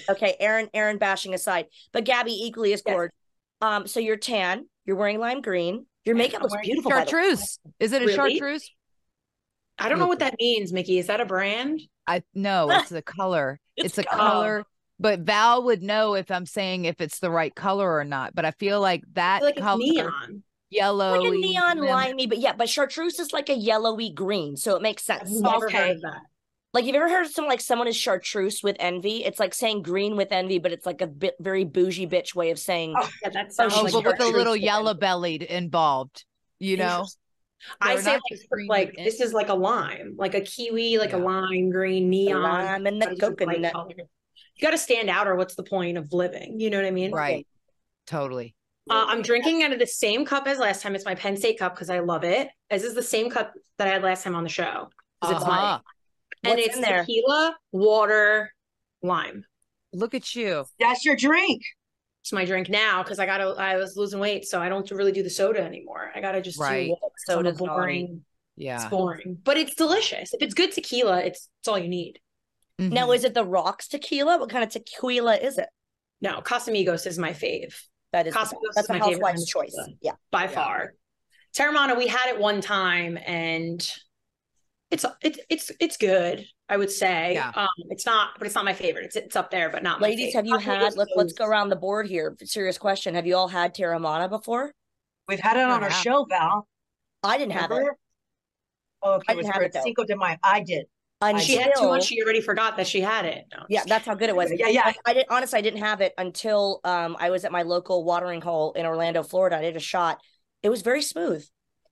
Okay, 0.09 0.35
Erin, 0.39 0.69
Erin 0.73 0.97
bashing 0.97 1.33
aside, 1.33 1.65
but 1.93 2.03
Gabby 2.03 2.31
equally 2.33 2.73
is 2.73 2.81
Yes. 2.85 2.93
gorgeous. 2.93 3.15
Um, 3.61 3.87
so 3.87 3.99
you're 3.99 4.17
tan, 4.17 4.67
you're 4.85 4.95
wearing 4.95 5.19
lime 5.19 5.41
green. 5.41 5.85
Your 6.05 6.15
Yes, 6.15 6.25
makeup 6.27 6.41
looks 6.43 6.55
beautiful. 6.63 6.91
by 6.91 6.97
the 6.97 7.01
way. 7.01 7.11
Chartreuse. 7.11 7.59
Is 7.79 7.91
it 7.91 8.01
a 8.01 8.05
Really? 8.05 8.15
chartreuse? 8.37 8.69
I 9.79 9.89
don't 9.89 9.99
know 9.99 10.07
what 10.07 10.19
that 10.19 10.35
means, 10.39 10.73
Mickie. 10.73 10.97
Is 10.99 11.07
that 11.07 11.21
a 11.21 11.25
brand? 11.25 11.81
I 12.07 12.23
no, 12.33 12.71
it's 12.71 12.91
a 12.91 13.01
color. 13.01 13.59
It's 13.77 13.97
it's, 13.97 13.97
a 13.99 14.03
color. 14.03 14.17
color. 14.17 14.65
But 14.99 15.19
Val 15.19 15.63
would 15.65 15.83
know 15.83 16.15
if 16.15 16.31
I'm 16.31 16.47
saying 16.47 16.85
if 16.85 16.99
it's 17.01 17.19
the 17.19 17.29
right 17.29 17.53
color 17.53 17.95
or 17.95 18.03
not. 18.03 18.33
But 18.33 18.45
I 18.45 18.51
feel 18.51 18.81
like 18.81 19.03
that 19.13 19.39
feel 19.39 19.47
like 19.47 19.57
it's 19.57 19.65
color, 19.65 19.77
neon. 19.77 20.43
yellow, 20.71 21.21
Like 21.21 21.33
a 21.33 21.37
neon 21.37 21.77
limey, 21.85 22.25
but 22.27 22.39
yeah, 22.39 22.53
but 22.53 22.69
chartreuse 22.69 23.19
is 23.19 23.31
like 23.33 23.49
a 23.49 23.55
yellowy 23.55 24.09
green, 24.11 24.57
so 24.57 24.75
it 24.75 24.81
makes 24.81 25.03
I've 25.09 25.27
sense. 25.27 25.41
never 25.41 25.67
Okay. 25.67 25.77
heard 25.77 25.95
of 25.97 26.01
that. 26.01 26.21
Like, 26.73 26.85
have 26.85 26.95
ever 26.95 27.09
heard 27.09 27.25
of 27.25 27.31
someone 27.31 27.49
like 27.51 27.61
someone 27.61 27.87
is 27.87 27.95
chartreuse 27.95 28.61
with 28.61 28.75
envy? 28.79 29.23
It's 29.23 29.39
like 29.39 29.53
saying 29.53 29.83
green 29.83 30.15
with 30.17 30.31
envy, 30.31 30.59
but 30.59 30.71
it's 30.71 30.85
like 30.85 31.01
a 31.01 31.07
bit 31.07 31.35
very 31.39 31.63
bougie 31.63 32.07
bitch 32.07 32.35
way 32.35 32.51
of 32.51 32.59
saying. 32.59 32.93
Oh, 32.99 33.09
Yeah, 33.23 33.29
that 33.29 33.47
Oh, 33.47 33.51
sounds 33.53 33.75
Oh, 33.75 33.83
like 33.83 33.93
but 33.93 34.05
with 34.05 34.19
a 34.19 34.27
little 34.27 34.55
yellow 34.55 34.93
bellied 34.93 35.43
involved. 35.43 36.25
You 36.59 36.77
know, 36.77 37.07
Interesting. 37.81 37.81
I 37.81 37.95
They're 37.95 38.03
say 38.03 38.67
like, 38.67 38.87
like 38.95 38.95
this 39.03 39.19
is 39.21 39.33
like 39.33 39.49
a 39.49 39.53
lime, 39.53 40.15
like 40.17 40.35
a 40.35 40.41
kiwi, 40.41 40.97
like 40.97 41.13
a 41.13 41.17
lime 41.17 41.69
green 41.69 42.09
neon. 42.09 42.41
lime 42.41 42.85
and 42.87 43.01
the 43.01 43.05
but 43.05 43.13
it's 43.13 43.21
just 43.21 43.39
light 43.41 43.47
coconut. 43.47 43.73
color. 43.73 43.93
You 43.97 44.61
got 44.61 44.71
to 44.71 44.77
stand 44.77 45.09
out, 45.09 45.27
or 45.27 45.35
what's 45.35 45.55
the 45.55 45.63
point 45.63 45.97
of 45.97 46.11
living? 46.13 46.59
You 46.59 46.69
know 46.69 46.77
what 46.77 46.85
I 46.85 46.91
mean? 46.91 47.11
right? 47.11 47.45
Totally. 48.05 48.55
Uh, 48.89 49.05
I'm 49.07 49.21
drinking 49.21 49.63
out 49.63 49.73
of 49.73 49.79
the 49.79 49.85
same 49.87 50.25
cup 50.25 50.47
as 50.47 50.59
last 50.59 50.81
time. 50.81 50.95
It's 50.95 51.05
my 51.05 51.15
Penn 51.15 51.35
State 51.35 51.59
cup 51.59 51.75
because 51.75 51.89
I 51.89 51.99
love 51.99 52.23
it. 52.23 52.49
This 52.69 52.83
is 52.83 52.95
the 52.95 53.03
same 53.03 53.29
cup 53.29 53.53
that 53.77 53.87
I 53.87 53.91
had 53.91 54.01
last 54.03 54.23
time 54.23 54.35
on 54.35 54.43
the 54.43 54.49
show. 54.49 54.89
'cause 55.21 55.31
it's 55.31 55.45
mine. 55.45 55.59
Uh-huh. 55.59 55.79
And 56.43 56.57
What's 56.59 56.67
it's 56.67 56.79
there? 56.79 57.01
tequila, 57.01 57.57
water, 57.71 58.53
lime. 59.01 59.45
Look 59.93 60.13
at 60.13 60.35
you. 60.35 60.65
That's 60.79 61.03
your 61.03 61.15
drink. 61.15 61.63
It's 62.27 62.33
my 62.33 62.43
drink 62.43 62.67
now 62.67 63.03
because 63.03 63.19
I 63.19 63.25
got 63.25 63.37
to 63.37 63.51
I 63.57 63.77
was 63.77 63.95
losing 63.95 64.19
weight, 64.19 64.45
so 64.45 64.61
I 64.61 64.67
don't 64.67 64.91
really 64.91 65.13
do 65.13 65.23
the 65.23 65.29
soda 65.29 65.61
anymore. 65.61 66.11
I 66.13 66.19
gotta 66.19 66.41
just 66.41 66.59
Right. 66.59 66.87
do 66.87 66.89
water. 66.89 67.01
'cause 67.03 67.23
I'm 67.29 67.33
a 67.35 67.37
Soda's 67.37 67.61
naughty. 67.61 67.69
boring. 67.79 68.25
It's 68.57 68.83
boring, 68.87 69.37
but 69.45 69.55
it's 69.55 69.75
delicious. 69.75 70.33
If 70.33 70.41
it's 70.41 70.53
good 70.53 70.73
tequila, 70.73 71.21
it's 71.21 71.47
it's 71.61 71.69
all 71.69 71.79
you 71.79 71.87
need. 71.87 72.19
Now, 72.77 73.07
Mhm. 73.07 73.15
is 73.15 73.23
it 73.23 73.33
the 73.33 73.45
rocks 73.45 73.87
tequila? 73.87 74.39
What 74.39 74.49
kind 74.49 74.61
of 74.65 74.69
tequila 74.71 75.37
is 75.37 75.57
it? 75.57 75.69
No, 76.19 76.41
Casamigos 76.41 77.07
is 77.07 77.17
my 77.17 77.31
fave 77.31 77.73
That 78.11 78.27
is 78.27 78.33
Casamigos 78.35 78.73
that's 78.75 78.79
is 78.79 78.89
a 78.89 78.93
my 78.93 78.99
favorite 78.99 79.13
housewife's 79.25 79.45
choice. 79.47 79.69
tequila. 79.73 79.97
Yeah. 80.01 80.11
by 80.29 80.43
Yeah. 80.43 80.47
far. 80.49 80.93
Teremana, 81.53 81.97
we 81.97 82.07
had 82.07 82.27
it 82.35 82.39
one 82.41 82.59
time, 82.59 83.17
and 83.25 83.79
it's 84.91 85.05
it's 85.21 85.39
it's 85.49 85.71
it's 85.79 85.95
good. 85.95 86.45
I 86.69 86.77
would 86.77 86.91
say. 86.91 87.33
Yeah. 87.33 87.51
Um, 87.55 87.67
it's 87.89 88.05
not, 88.05 88.31
but 88.37 88.45
it's 88.45 88.55
not 88.55 88.65
my 88.65 88.73
favorite. 88.73 89.05
It's 89.05 89.15
it's 89.15 89.35
up 89.35 89.51
there, 89.51 89.69
but 89.69 89.83
not. 89.83 90.01
my 90.01 90.07
favorite. 90.07 90.19
Ladies, 90.19 90.33
fave. 90.33 90.37
have 90.37 90.47
you 90.47 90.57
had 90.57 90.95
let, 90.95 91.07
let's 91.15 91.33
go 91.33 91.45
around 91.45 91.69
the 91.69 91.75
board 91.75 92.07
here. 92.07 92.35
Serious 92.43 92.77
question. 92.77 93.15
Have 93.15 93.25
you 93.25 93.35
all 93.35 93.47
had 93.47 93.73
Teremana 93.73 94.29
before? 94.29 94.73
We've 95.27 95.39
had 95.39 95.57
it 95.57 95.63
on 95.63 95.83
our 95.83 95.89
Yeah. 95.89 95.95
show, 95.95 96.25
Val. 96.29 96.67
I 97.23 97.37
didn't 97.37 97.53
have 97.53 97.71
it. 97.71 97.87
Oh, 99.01 99.13
okay. 99.15 99.25
I 99.29 99.35
didn't 99.35 99.47
for 99.47 99.53
have 99.53 99.61
it, 99.63 99.73
though. 99.73 99.81
Cinco 99.83 100.03
de 100.05 100.15
Mayo. 100.15 100.37
I 100.43 100.61
did. 100.61 100.85
Until, 101.19 101.41
She 101.41 101.55
had 101.55 101.71
too 101.75 101.87
much. 101.87 102.05
She 102.05 102.21
already 102.21 102.41
forgot 102.41 102.77
that 102.77 102.85
she 102.85 103.01
had 103.01 103.25
it. 103.25 103.45
No, 103.51 103.63
yeah, 103.69 103.83
that's 103.87 104.05
how 104.05 104.13
good 104.13 104.29
it 104.29 104.35
was. 104.35 104.51
Yeah, 104.55 104.67
yeah. 104.67 104.83
I, 104.85 104.95
I 105.03 105.13
didn't 105.13 105.31
honestly 105.31 105.57
I 105.57 105.61
didn't 105.61 105.79
have 105.79 105.99
it 105.99 106.13
until 106.17 106.79
um 106.83 107.17
I 107.19 107.31
was 107.31 107.43
at 107.43 107.51
my 107.51 107.63
local 107.63 108.03
watering 108.03 108.39
hole 108.39 108.73
in 108.73 108.85
Orlando, 108.85 109.23
Florida. 109.23 109.57
I 109.57 109.61
did 109.61 109.75
a 109.75 109.79
shot. 109.79 110.19
It 110.61 110.69
was 110.69 110.83
very 110.83 111.01
smooth. 111.01 111.43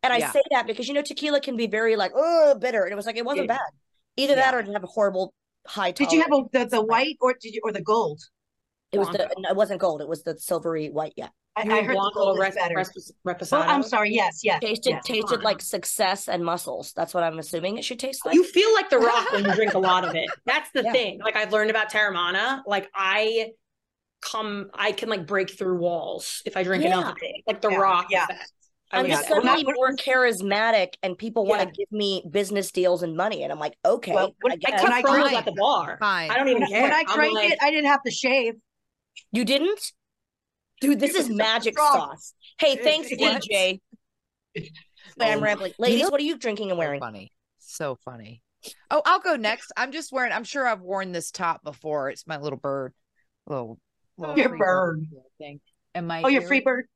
And 0.04 0.14
I 0.14 0.18
Yeah. 0.18 0.32
say 0.32 0.42
that 0.52 0.68
because 0.68 0.88
you 0.88 0.94
know 0.94 1.02
tequila 1.02 1.42
can 1.42 1.58
be 1.58 1.66
very 1.66 1.96
like 1.96 2.12
oh 2.14 2.54
bitter. 2.60 2.84
And 2.84 2.94
it 2.94 2.96
was 2.96 3.08
like 3.08 3.18
it 3.18 3.26
wasn't 3.26 3.48
Yeah. 3.48 3.56
bad. 3.56 3.72
Either 4.18 4.36
that 4.36 4.54
or 4.54 4.60
it 4.60 4.64
didn't 4.64 4.76
have 4.76 4.84
a 4.84 4.88
horrible 4.88 5.34
high 5.68 5.92
Did 5.92 6.12
you 6.12 6.22
have 6.22 6.32
a, 6.32 6.44
the, 6.52 6.66
the 6.66 6.82
white 6.82 7.18
or 7.22 7.34
did 7.40 7.54
you 7.54 7.62
or 7.64 7.72
the 7.72 7.82
gold? 7.82 8.22
it 8.92 9.00
was 9.00 9.08
the 9.10 9.18
Blanco. 9.18 9.34
no, 9.40 9.50
it 9.50 9.56
wasn't 9.56 9.82
gold, 9.82 10.02
it 10.02 10.08
was 10.08 10.24
the 10.24 10.38
silvery 10.40 10.90
white, 10.90 11.14
yeah. 11.18 11.28
I, 11.58 11.64
You 11.64 11.72
I 11.72 11.76
mean 11.76 11.86
heard 11.86 11.96
the 11.96 12.12
gold 12.14 12.38
is 12.38 12.42
Res- 12.42 12.56
better. 12.56 12.76
Res- 12.76 13.12
Oh, 13.52 13.60
I'm 13.62 13.82
sorry. 13.84 14.12
Yes, 14.14 14.42
yes. 14.44 14.60
Tasted 14.62 14.90
yes. 14.92 15.06
tasted 15.06 15.38
on. 15.38 15.44
like 15.44 15.62
success 15.62 16.28
and 16.28 16.44
muscles. 16.44 16.92
That's 16.96 17.14
what 17.14 17.24
I'm 17.24 17.40
assuming 17.40 17.78
it 17.78 17.86
should 17.86 17.98
taste 18.00 18.26
like. 18.26 18.36
You 18.36 18.44
feel 18.44 18.74
like 18.74 18.90
the 18.90 19.00
rock 19.00 19.32
when 19.32 19.46
you 19.46 19.56
drink 19.56 19.74
a 19.74 19.80
lot 19.80 20.04
of 20.06 20.16
it. 20.16 20.30
That's 20.46 20.70
the 20.72 20.84
Yeah. 20.84 20.92
thing. 20.92 21.20
Like 21.24 21.36
I've 21.38 21.54
learned 21.54 21.70
about 21.70 21.90
Teremana. 21.92 22.62
Like 22.68 22.90
I 22.94 23.52
come, 24.22 24.70
I 24.74 24.92
can 24.92 25.08
like 25.10 25.26
break 25.26 25.58
through 25.58 25.78
walls 25.78 26.42
if 26.46 26.58
I 26.58 26.64
drink 26.64 26.84
Yeah. 26.84 26.98
enough 27.00 27.12
of 27.14 27.18
it. 27.22 27.44
Like 27.48 27.62
the 27.62 27.70
Yeah, 27.70 27.78
rock. 27.78 28.08
yeah. 28.10 28.28
Effect. 28.92 28.94
I 28.94 29.00
I'm 29.00 29.08
yeah. 29.08 29.16
just 29.16 29.28
say. 29.28 29.64
Well, 29.66 29.74
more 29.76 29.96
charismatic 29.96 30.94
and 31.04 31.18
people 31.18 31.46
want 31.46 31.62
to 31.62 31.68
give 31.68 31.92
me 31.92 32.24
business 32.30 32.72
deals 32.72 33.04
and 33.04 33.16
money. 33.18 33.44
And 33.44 33.52
I'm 33.52 33.60
like, 33.60 33.76
okay, 33.86 34.14
Well, 34.14 34.36
when- 34.42 34.54
I 34.54 34.56
I 34.56 34.58
guess. 34.72 34.82
cut 34.82 34.92
I 34.92 35.02
promos 35.02 35.32
at 35.34 35.46
the 35.46 35.54
bar. 35.54 35.98
Fine. 36.00 36.32
I 36.32 36.38
don't 36.38 36.48
even 36.50 36.62
When, 36.62 36.70
care. 36.72 36.82
when 36.84 36.94
I 36.94 37.04
I'm 37.08 37.16
drank 37.16 37.34
like, 37.36 37.52
it, 37.52 37.60
I 37.62 37.70
didn't 37.72 37.88
have 37.88 38.04
to 38.04 38.12
shave. 38.12 38.54
You 39.32 39.46
didn't? 39.46 39.92
Dude, 40.82 41.00
this 41.00 41.12
is 41.12 41.18
was 41.20 41.28
so 41.28 41.34
magic 41.36 41.74
strong. 41.74 41.94
sauce. 42.12 42.34
Hey, 42.60 42.74
It- 42.74 42.84
thanks, 42.84 43.08
it- 43.12 43.20
DJ. 43.20 43.80
I'm 45.20 45.40
oh, 45.40 45.42
rambling. 45.42 45.74
Ladies, 45.80 46.02
know- 46.04 46.10
what 46.10 46.20
are 46.20 46.24
you 46.26 46.38
drinking 46.38 46.70
and 46.72 46.76
So 46.78 46.80
wearing? 46.80 47.00
funny. 47.00 47.32
So 47.60 47.98
funny. 48.06 48.42
Oh, 48.90 49.02
I'll 49.06 49.20
go 49.20 49.36
next. 49.36 49.72
I'm 49.78 49.92
just 49.92 50.12
wearing, 50.12 50.32
I'm 50.32 50.44
sure 50.44 50.68
I've 50.68 50.82
worn 50.82 51.12
this 51.12 51.32
top 51.32 51.64
before. 51.64 52.10
It's 52.10 52.26
my 52.26 52.38
little 52.38 52.58
bird. 52.58 52.94
Little, 53.48 53.80
little 54.18 54.38
Your 54.38 54.58
bird. 54.58 55.06
thing. 55.38 55.60
And 55.94 56.08
my 56.08 56.22
Oh, 56.24 56.28
your 56.28 56.42
ear- 56.42 56.48
free 56.48 56.62
bird. 56.62 56.88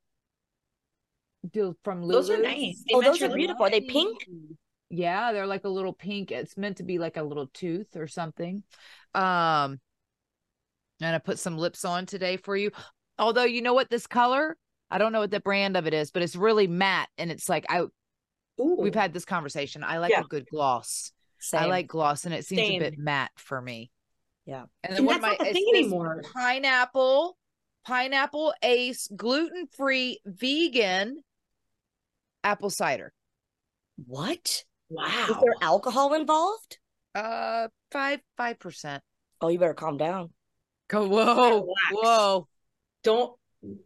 Do- 1.52 1.76
from 1.84 2.08
Those 2.08 2.30
are 2.30 2.42
nice. 2.42 2.84
They 2.88 2.96
Oh, 2.96 3.02
those 3.02 3.22
are 3.22 3.34
beautiful. 3.34 3.66
Are 3.66 3.70
they 3.70 3.82
pink? 3.82 4.26
Yeah, 4.90 5.32
they're 5.34 5.48
like 5.48 5.66
a 5.66 5.70
little 5.70 5.94
pink. 5.94 6.32
It's 6.32 6.58
meant 6.58 6.78
to 6.78 6.84
be 6.84 6.98
like 6.98 7.18
a 7.18 7.24
little 7.24 7.48
tooth 7.54 7.96
or 7.96 8.08
something. 8.08 8.64
Um, 9.14 9.80
and 11.02 11.16
I 11.16 11.20
put 11.20 11.40
some 11.40 11.58
lips 11.58 11.86
on 11.86 12.06
today 12.06 12.38
for 12.38 12.58
you. 12.58 12.72
Although 13.18 13.44
you 13.44 13.62
know 13.62 13.74
what, 13.74 13.90
this 13.90 14.08
color, 14.08 14.58
I 14.90 14.98
don't 14.98 15.12
know 15.12 15.20
what 15.20 15.32
the 15.32 15.40
brand 15.40 15.78
of 15.78 15.86
it 15.88 15.94
is, 15.94 16.12
but 16.12 16.24
it's 16.24 16.36
really 16.36 16.68
matte, 16.68 17.10
and 17.18 17.32
it's 17.32 17.48
like 17.48 17.66
I 17.70 17.82
Ooh. 18.60 18.78
we've 18.80 18.96
had 18.96 19.14
this 19.14 19.26
conversation. 19.26 19.84
I 19.84 20.00
like 20.00 20.12
Yeah. 20.12 20.22
a 20.22 20.24
good 20.24 20.48
gloss. 20.50 21.12
Same. 21.40 21.62
I 21.62 21.66
like 21.68 21.88
gloss, 21.88 22.26
and 22.26 22.34
it 22.34 22.46
seems 22.46 22.62
Same. 22.68 22.82
a 22.82 22.90
bit 22.90 22.98
matte 23.00 23.32
for 23.38 23.62
me. 23.62 23.92
Yeah. 24.46 24.66
and 24.84 24.92
then 24.94 24.98
And 24.98 25.06
one 25.08 25.16
of 25.18 25.22
that's 25.22 25.40
my 25.40 25.46
not 25.46 25.48
the 25.48 25.54
thing 25.54 25.68
anymore. 25.76 26.24
Pineapple, 26.34 27.38
pineapple 27.86 28.54
ace, 28.64 29.08
gluten 29.16 29.68
free, 29.78 30.20
vegan, 30.26 31.22
apple 32.44 32.70
cider. 32.70 33.14
What? 34.06 34.64
Wow. 34.90 35.28
Is 35.30 35.36
there 35.36 35.56
alcohol 35.62 36.14
involved? 36.14 36.78
Uh, 37.14 37.68
five 37.92 38.20
five 38.38 38.60
percent. 38.60 39.04
Oh, 39.42 39.50
you 39.50 39.60
better 39.60 39.74
calm 39.74 39.98
down. 39.98 40.32
Go 40.90 41.08
whoa, 41.08 41.74
whoa. 41.92 42.48
Don't. 43.04 43.34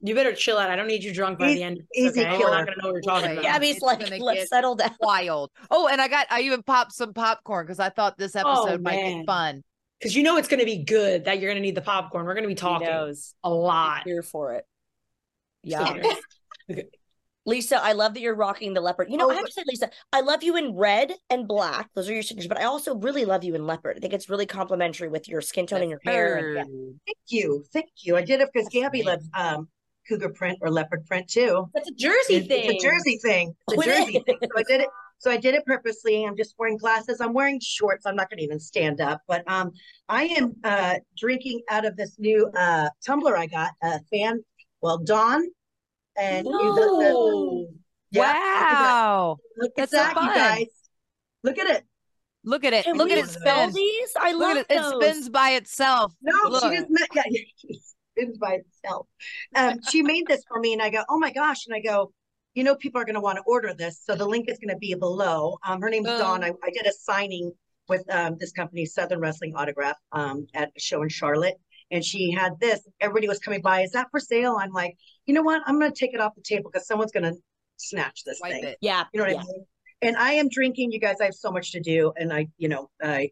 You 0.03 0.13
better 0.13 0.33
chill 0.33 0.59
out. 0.59 0.69
I 0.69 0.75
don't 0.75 0.87
need 0.87 1.03
you 1.03 1.11
drunk 1.13 1.39
by 1.39 1.53
the 1.53 1.63
end. 1.63 1.81
easy 1.95 2.21
okay? 2.21 2.31
We're 2.31 2.37
killer. 2.37 2.51
not 2.51 2.67
gonna 2.67 2.77
know 2.81 2.89
what 2.89 2.93
you're 2.93 3.01
talking 3.01 3.31
about. 3.31 3.43
Yeah, 3.43 3.53
Gabby's 3.53 3.77
it's 3.77 3.81
like, 3.81 4.19
let's 4.19 4.49
settle 4.49 4.75
down. 4.75 4.95
wild. 5.01 5.49
Oh, 5.71 5.87
and 5.87 5.99
I 5.99 6.07
got 6.07 6.27
I 6.29 6.41
even 6.41 6.61
popped 6.61 6.93
some 6.93 7.13
popcorn 7.13 7.65
because 7.65 7.79
I 7.79 7.89
thought 7.89 8.17
this 8.17 8.35
episode 8.35 8.81
might 8.83 9.01
man. 9.01 9.21
be 9.21 9.25
fun. 9.25 9.63
because 9.99 10.15
you 10.15 10.21
know 10.21 10.37
it's 10.37 10.47
gonna 10.47 10.65
be 10.65 10.83
good. 10.83 11.25
That 11.25 11.39
you're 11.39 11.49
gonna 11.49 11.61
need 11.61 11.75
the 11.75 11.81
popcorn. 11.81 12.25
We're 12.25 12.35
gonna 12.35 12.47
be 12.47 12.55
talking 12.55 12.87
a 12.87 13.49
lot. 13.49 14.01
I'm 14.01 14.03
Here 14.05 14.21
for 14.21 14.53
it. 14.53 14.65
Yeah. 15.63 15.97
Lisa, 17.45 17.81
I 17.83 17.91
love 17.93 18.13
that 18.13 18.21
you're 18.21 18.35
rocking 18.35 18.73
the 18.73 18.79
leopard. 18.81 19.09
You 19.09 19.17
know, 19.17 19.29
I 19.29 19.33
Oh, 19.33 19.37
have 19.37 19.45
to 19.45 19.51
say, 19.51 19.63
Lisa, 19.67 19.89
I 20.13 20.21
love 20.21 20.43
you 20.43 20.55
in 20.55 20.75
red 20.75 21.13
and 21.29 21.47
black. 21.47 21.89
Those 21.93 22.09
are 22.09 22.13
your 22.13 22.23
signatures, 22.23 22.47
but 22.47 22.59
I 22.59 22.63
also 22.63 22.95
really 22.95 23.25
love 23.25 23.43
you 23.43 23.53
in 23.55 23.67
leopard. 23.67 23.97
I 23.97 23.99
think 23.99 24.13
it's 24.13 24.29
really 24.29 24.45
complimentary 24.45 25.09
with 25.09 25.27
your 25.27 25.41
skin 25.41 25.67
tone 25.67 25.81
and 25.81 25.89
your 25.89 25.99
hair. 26.05 26.35
and- 26.37 26.55
yeah. 26.55 26.63
Thank 27.05 27.17
you. 27.27 27.65
Thank 27.73 27.89
you. 28.01 28.15
I 28.15 28.23
did 28.23 28.39
it 28.39 28.49
because 28.53 28.69
Gabby 28.69 28.99
nice. 28.99 29.07
loves 29.07 29.29
um, 29.33 29.67
cougar 30.07 30.29
print 30.29 30.57
or 30.61 30.69
leopard 30.69 31.05
print 31.05 31.27
too. 31.27 31.69
That's 31.73 31.89
a 31.89 31.93
Jersey 31.93 32.35
It's, 32.35 32.47
thing. 32.47 32.69
it's 32.71 32.83
a 32.83 32.87
Jersey 32.87 33.17
thing. 33.21 33.53
It's 33.69 33.81
a 33.81 33.89
Jersey 33.89 34.23
thing. 34.25 34.37
So 34.41 34.49
I 34.59 34.63
did 34.63 34.81
it. 34.81 34.87
So 35.19 35.31
I 35.31 35.37
did 35.37 35.55
it 35.55 35.65
purposely. 35.65 36.25
I'm 36.25 36.35
just 36.35 36.55
wearing 36.57 36.77
glasses. 36.77 37.21
I'm 37.21 37.33
wearing 37.33 37.59
shorts. 37.61 38.05
I'm 38.05 38.15
not 38.15 38.29
going 38.29 38.39
to 38.39 38.43
even 38.43 38.59
stand 38.59 38.99
up. 38.99 39.21
But 39.27 39.49
um, 39.49 39.71
I 40.09 40.23
am 40.25 40.53
uh, 40.65 40.95
drinking 41.17 41.61
out 41.69 41.85
of 41.85 41.95
this 41.95 42.15
new 42.19 42.49
uh, 42.57 42.89
tumbler 43.05 43.37
I 43.37 43.47
got. 43.47 43.71
A 43.81 43.99
fan, 44.11 44.43
well, 44.81 44.97
Dawn, 44.97 45.45
and 46.17 46.45
you- 46.47 46.75
the- 46.75 46.81
the- 46.81 47.13
No. 47.13 47.67
yeah, 48.11 48.21
wow. 48.21 49.37
Look 49.57 49.71
at 49.77 49.89
That's 49.89 49.91
so 49.91 49.97
that, 49.97 50.15
you 50.15 50.29
guys. 50.35 50.67
Look 51.43 51.57
at 51.57 51.67
it. 51.67 51.83
Look 52.45 52.63
at 52.65 52.73
it. 52.73 52.85
Hey, 52.85 52.93
Look 52.93 53.09
at 53.09 53.17
it 53.17 53.21
you 53.21 53.27
spin. 53.27 53.71
these? 53.73 54.11
I 54.17 54.31
Look 54.33 54.41
love 54.41 54.57
at 54.57 54.65
it. 54.69 54.75
It 54.77 54.83
spins 54.95 55.29
by 55.29 55.51
itself. 55.51 56.13
No, 56.21 56.33
Look. 56.49 56.63
she 56.71 56.77
just 56.77 56.89
met. 56.89 57.07
Yeah, 57.15 57.23
yeah, 57.29 57.39
it 57.63 57.81
spins 58.15 58.37
by 58.37 58.55
itself. 58.55 59.07
Um, 59.55 59.79
she 59.89 60.01
made 60.03 60.27
this 60.27 60.43
for 60.47 60.59
me, 60.59 60.73
and 60.73 60.81
I 60.81 60.89
go, 60.89 61.03
"Oh 61.09 61.17
my 61.19 61.31
gosh!" 61.31 61.65
And 61.67 61.75
I 61.75 61.79
go, 61.79 62.11
"You 62.53 62.63
know, 62.65 62.75
people 62.75 62.99
are 63.01 63.05
going 63.05 63.15
to 63.15 63.21
want 63.21 63.37
to 63.37 63.43
order 63.47 63.73
this, 63.73 64.01
so 64.03 64.13
the 64.15 64.25
link 64.25 64.49
is 64.49 64.59
going 64.59 64.73
to 64.75 64.77
be 64.77 64.93
below." 64.93 65.57
Um, 65.65 65.81
her 65.81 65.89
name's 65.89 66.07
Oh. 66.09 66.17
Dawn. 66.19 66.43
I, 66.43 66.51
I 66.63 66.69
did 66.71 66.85
a 66.85 66.91
signing 66.91 67.51
with 67.87 68.03
um 68.13 68.35
this 68.37 68.51
company, 68.51 68.85
Southern 68.85 69.19
Wrestling 69.19 69.55
Autograph, 69.55 69.97
um, 70.11 70.45
at 70.53 70.69
a 70.75 70.79
show 70.79 71.01
in 71.01 71.09
Charlotte, 71.09 71.55
and 71.93 72.03
she 72.03 72.31
had 72.31 72.59
this. 72.59 72.81
Everybody 72.99 73.27
was 73.27 73.39
coming 73.39 73.61
by. 73.61 73.81
Is 73.81 73.91
that 73.91 74.07
for 74.09 74.19
sale? 74.19 74.57
I'm 74.59 74.71
like, 74.71 74.97
you 75.27 75.33
know 75.33 75.43
what? 75.43 75.61
I'm 75.65 75.79
going 75.79 75.91
to 75.91 75.97
take 75.97 76.13
it 76.13 76.19
off 76.19 76.33
the 76.35 76.41
table 76.41 76.69
because 76.73 76.87
someone's 76.87 77.11
going 77.11 77.31
to 77.31 77.35
snatch 77.77 78.23
this 78.25 78.39
Wipe 78.41 78.51
thing. 78.51 78.63
it. 78.65 78.77
Yeah. 78.81 79.03
You 79.13 79.19
know 79.19 79.25
what 79.27 79.33
yeah. 79.35 79.41
I 79.41 79.43
mean? 79.43 79.65
And 80.01 80.17
I 80.17 80.33
am 80.33 80.49
drinking, 80.49 80.91
you 80.91 80.99
guys. 80.99 81.17
I 81.21 81.25
have 81.25 81.35
so 81.35 81.51
much 81.51 81.71
to 81.73 81.79
do, 81.79 82.11
and 82.17 82.33
I, 82.33 82.47
you 82.57 82.67
know, 82.67 82.89
I 83.01 83.29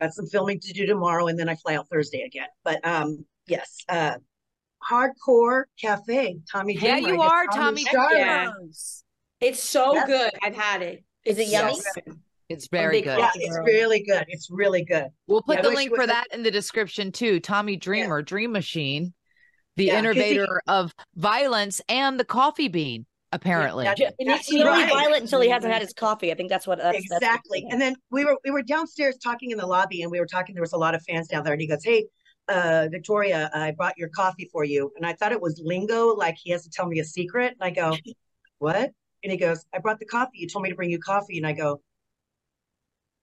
got 0.00 0.12
some 0.12 0.26
filming 0.26 0.60
to 0.60 0.72
do 0.72 0.86
tomorrow, 0.86 1.26
and 1.26 1.36
then 1.36 1.48
I 1.48 1.56
fly 1.56 1.74
out 1.74 1.88
Thursday 1.90 2.20
again. 2.20 2.46
But 2.62 2.86
um, 2.86 3.24
yes, 3.48 3.78
uh, 3.88 4.16
Hardcore 4.88 5.64
Cafe, 5.80 6.36
Tommy. 6.52 6.74
Yeah, 6.74 7.00
Dreamer, 7.00 7.08
you 7.14 7.22
are 7.22 7.46
Tommy 7.46 7.84
Charlotte. 7.84 8.18
Yeah. 8.18 8.52
It's 9.40 9.60
so 9.60 9.94
Yes. 9.94 10.06
good. 10.06 10.30
I've 10.42 10.54
had 10.54 10.82
it. 10.82 11.02
Is 11.24 11.38
it 11.38 11.48
yummy? 11.48 11.74
so 11.74 11.90
good. 12.04 12.20
It's 12.48 12.68
very 12.68 12.98
big 12.98 13.04
good. 13.04 13.18
Yeah, 13.18 13.30
it's 13.34 13.58
really 13.64 14.02
good. 14.02 14.24
It's 14.28 14.48
really 14.50 14.84
good. 14.84 15.08
We'll 15.26 15.42
put 15.42 15.56
Yeah, 15.56 15.62
the 15.62 15.70
link 15.70 15.90
for 15.90 15.98
was- 15.98 16.06
that 16.08 16.26
in 16.32 16.42
the 16.42 16.50
description 16.50 17.12
too. 17.12 17.40
Tommy 17.40 17.76
Dreamer, 17.76 18.22
Dream 18.22 18.52
Machine, 18.52 19.12
the 19.76 19.84
Yeah, 19.86 20.00
'cause 20.02 20.14
he- 20.14 20.20
innovator 20.22 20.62
of 20.66 20.94
violence 21.14 21.80
and 21.88 22.18
the 22.18 22.24
coffee 22.24 22.68
bean, 22.68 23.04
apparently. 23.32 23.84
Yeah, 23.84 23.92
It 23.98 24.14
makes 24.26 24.38
That's 24.38 24.48
you 24.50 24.64
really 24.64 24.84
right. 24.84 24.90
violent 24.92 25.22
until 25.22 25.40
he 25.42 25.50
hasn't 25.50 25.72
had 25.72 25.82
his 25.82 25.92
coffee. 25.92 26.32
I 26.32 26.34
think 26.34 26.48
that's 26.48 26.66
what 26.66 26.78
that's 26.78 26.96
that's 27.10 27.22
exactly. 27.22 27.60
thing. 27.60 27.68
and 27.72 27.80
then 27.80 27.94
we 28.10 28.24
were 28.24 28.38
we 28.44 28.50
were 28.50 28.62
downstairs 28.62 29.18
talking 29.18 29.50
in 29.50 29.58
the 29.58 29.66
lobby, 29.66 30.02
and 30.02 30.10
we 30.10 30.18
were 30.18 30.26
talking. 30.26 30.54
There 30.54 30.62
was 30.62 30.72
a 30.72 30.78
lot 30.78 30.94
of 30.94 31.02
fans 31.02 31.28
down 31.28 31.44
there, 31.44 31.52
and 31.52 31.60
he 31.60 31.68
goes, 31.68 31.84
"Hey, 31.84 32.06
uh, 32.48 32.88
Victoria, 32.90 33.50
I 33.52 33.72
brought 33.72 33.98
your 33.98 34.08
coffee 34.08 34.48
for 34.50 34.64
you." 34.64 34.90
And 34.96 35.04
I 35.04 35.12
thought 35.12 35.32
it 35.32 35.40
was 35.40 35.60
lingo, 35.62 36.14
like 36.14 36.36
he 36.42 36.50
has 36.52 36.62
to 36.64 36.70
tell 36.70 36.86
me 36.86 36.98
a 37.00 37.04
secret. 37.04 37.54
And 37.60 37.62
I 37.62 37.70
go, 37.70 37.94
"What?" 38.58 38.90
And 39.22 39.30
he 39.32 39.36
goes, 39.36 39.64
"I 39.74 39.78
brought 39.80 39.98
the 39.98 40.06
coffee. 40.06 40.38
You 40.38 40.48
told 40.48 40.62
me 40.62 40.70
to 40.70 40.74
bring 40.76 40.90
you 40.90 40.98
coffee." 40.98 41.36
And 41.36 41.46
I 41.46 41.52
go, 41.52 41.80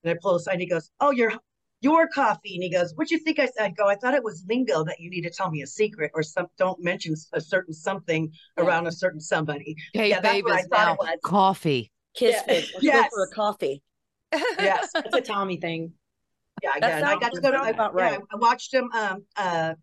and 0.05 0.15
I 0.15 0.19
pull 0.21 0.35
aside. 0.35 0.53
And 0.53 0.61
he 0.61 0.67
goes, 0.67 0.89
"Oh, 0.99 1.11
your 1.11 1.33
your 1.81 2.07
coffee. 2.07 2.55
And 2.55 2.63
he 2.63 2.71
goes, 2.71 2.93
What'd 2.95 3.11
you 3.11 3.19
think 3.19 3.37
I 3.37 3.45
said? 3.45 3.63
I 3.65 3.69
go, 3.69 3.87
I 3.87 3.95
thought 3.95 4.13
it 4.15 4.23
was 4.23 4.43
lingo 4.49 4.83
that 4.85 4.99
you 4.99 5.09
need 5.09 5.21
to 5.21 5.29
tell 5.29 5.51
me 5.51 5.61
a 5.61 5.67
secret 5.67 6.11
or 6.15 6.23
some 6.23 6.47
don't 6.57 6.81
mention 6.83 7.13
a 7.33 7.39
certain 7.41 7.73
something 7.73 8.31
around 8.57 8.87
a 8.87 8.91
certain 8.91 9.19
somebody. 9.19 9.75
Hey, 9.93 10.09
Yeah, 10.09 10.19
that's 10.19 10.41
what 10.43 10.53
I 10.53 10.63
thought 10.63 10.93
it 10.93 10.97
was. 10.99 11.19
coffee. 11.23 11.91
Kiss 12.15 12.41
Yeah. 12.47 12.53
me. 12.53 12.53
Let's 12.73 12.83
Yes. 12.83 13.09
for 13.13 13.23
a 13.23 13.29
coffee. 13.29 13.83
Yes. 14.33 14.89
That's 14.93 15.15
a 15.15 15.21
Tommy 15.21 15.57
thing. 15.57 15.93
Yeah, 16.63 16.71
That 16.79 17.01
yeah. 17.01 17.09
I 17.09 17.19
got 17.19 17.33
to 17.33 17.41
go 17.41 17.51
to 17.51 17.57
I, 17.57 17.69
about 17.69 17.93
yeah, 17.95 18.03
right. 18.03 18.19
I 18.33 18.35
watched 18.37 18.73
him 18.73 18.89
um 18.93 19.25
uh 19.37 19.75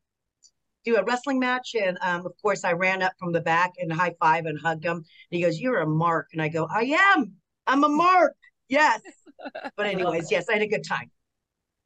do 0.84 0.96
a 0.96 1.04
wrestling 1.04 1.38
match 1.38 1.76
and 1.80 1.96
um 2.00 2.26
of 2.26 2.32
course 2.42 2.64
I 2.64 2.72
ran 2.72 3.02
up 3.02 3.12
from 3.18 3.30
the 3.32 3.40
back 3.40 3.70
and 3.78 3.92
high 3.92 4.14
five 4.18 4.46
and 4.46 4.58
hugged 4.58 4.84
him. 4.84 4.96
And 4.96 5.04
he 5.30 5.40
goes, 5.42 5.60
You're 5.60 5.80
a 5.80 5.86
mark. 5.86 6.28
And 6.32 6.42
I 6.42 6.48
go, 6.48 6.66
I 6.74 6.98
am. 7.14 7.34
I'm 7.66 7.84
a 7.84 7.88
mark. 7.88 8.34
Yes. 8.72 9.00
But 9.76 9.86
anyways, 9.86 10.30
yes, 10.30 10.48
I 10.48 10.52
had 10.52 10.62
a 10.62 10.68
good 10.68 10.84
time. 10.84 11.10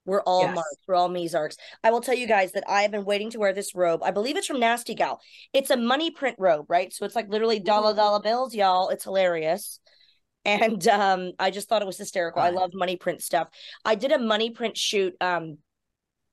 We're 0.04 0.20
all 0.22 0.42
Yes. 0.42 0.54
marks. 0.54 0.76
We're 0.86 0.94
all 0.94 1.08
Mezarks. 1.08 1.56
I 1.82 1.90
will 1.90 2.02
tell 2.02 2.14
you 2.14 2.26
guys 2.26 2.52
that 2.52 2.64
I 2.68 2.82
have 2.82 2.90
been 2.90 3.06
waiting 3.06 3.30
to 3.30 3.38
wear 3.38 3.54
this 3.54 3.74
robe. 3.74 4.02
I 4.02 4.10
believe 4.10 4.36
it's 4.36 4.46
from 4.46 4.60
Nasty 4.60 4.94
Gal. 4.94 5.20
It's 5.54 5.70
a 5.70 5.76
money 5.76 6.10
print 6.10 6.36
robe, 6.38 6.66
right? 6.68 6.92
So 6.92 7.06
it's 7.06 7.16
like 7.16 7.30
literally 7.30 7.58
dollar 7.60 7.94
dollar 7.94 8.20
bills, 8.20 8.54
y'all. 8.54 8.90
It's 8.90 9.04
hilarious. 9.04 9.80
And 10.44 10.86
um, 10.86 11.32
I 11.38 11.50
just 11.50 11.68
thought 11.68 11.82
it 11.82 11.86
was 11.86 11.96
hysterical. 11.96 12.42
I 12.42 12.50
love 12.50 12.70
money 12.74 12.96
print 12.96 13.22
stuff. 13.22 13.48
I 13.84 13.94
did 13.94 14.12
a 14.12 14.18
money 14.18 14.50
print 14.50 14.76
shoot 14.76 15.14
um 15.20 15.58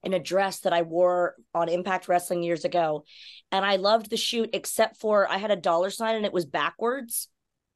in 0.03 0.13
a 0.13 0.19
dress 0.19 0.60
that 0.62 0.74
I 0.74 0.81
wore 0.81 1.36
on 1.55 1.69
Impact 1.69 2.10
Wrestling 2.10 2.43
years 2.43 2.65
ago. 2.65 3.05
And 3.51 3.65
I 3.65 3.77
loved 3.77 4.10
the 4.10 4.17
shoot, 4.17 4.50
except 4.53 4.98
for 4.98 5.31
I 5.31 5.38
had 5.38 5.51
a 5.51 5.55
dollar 5.55 5.89
sign 5.89 6.15
and 6.15 6.25
it 6.25 6.33
was 6.33 6.45
backwards. 6.45 7.29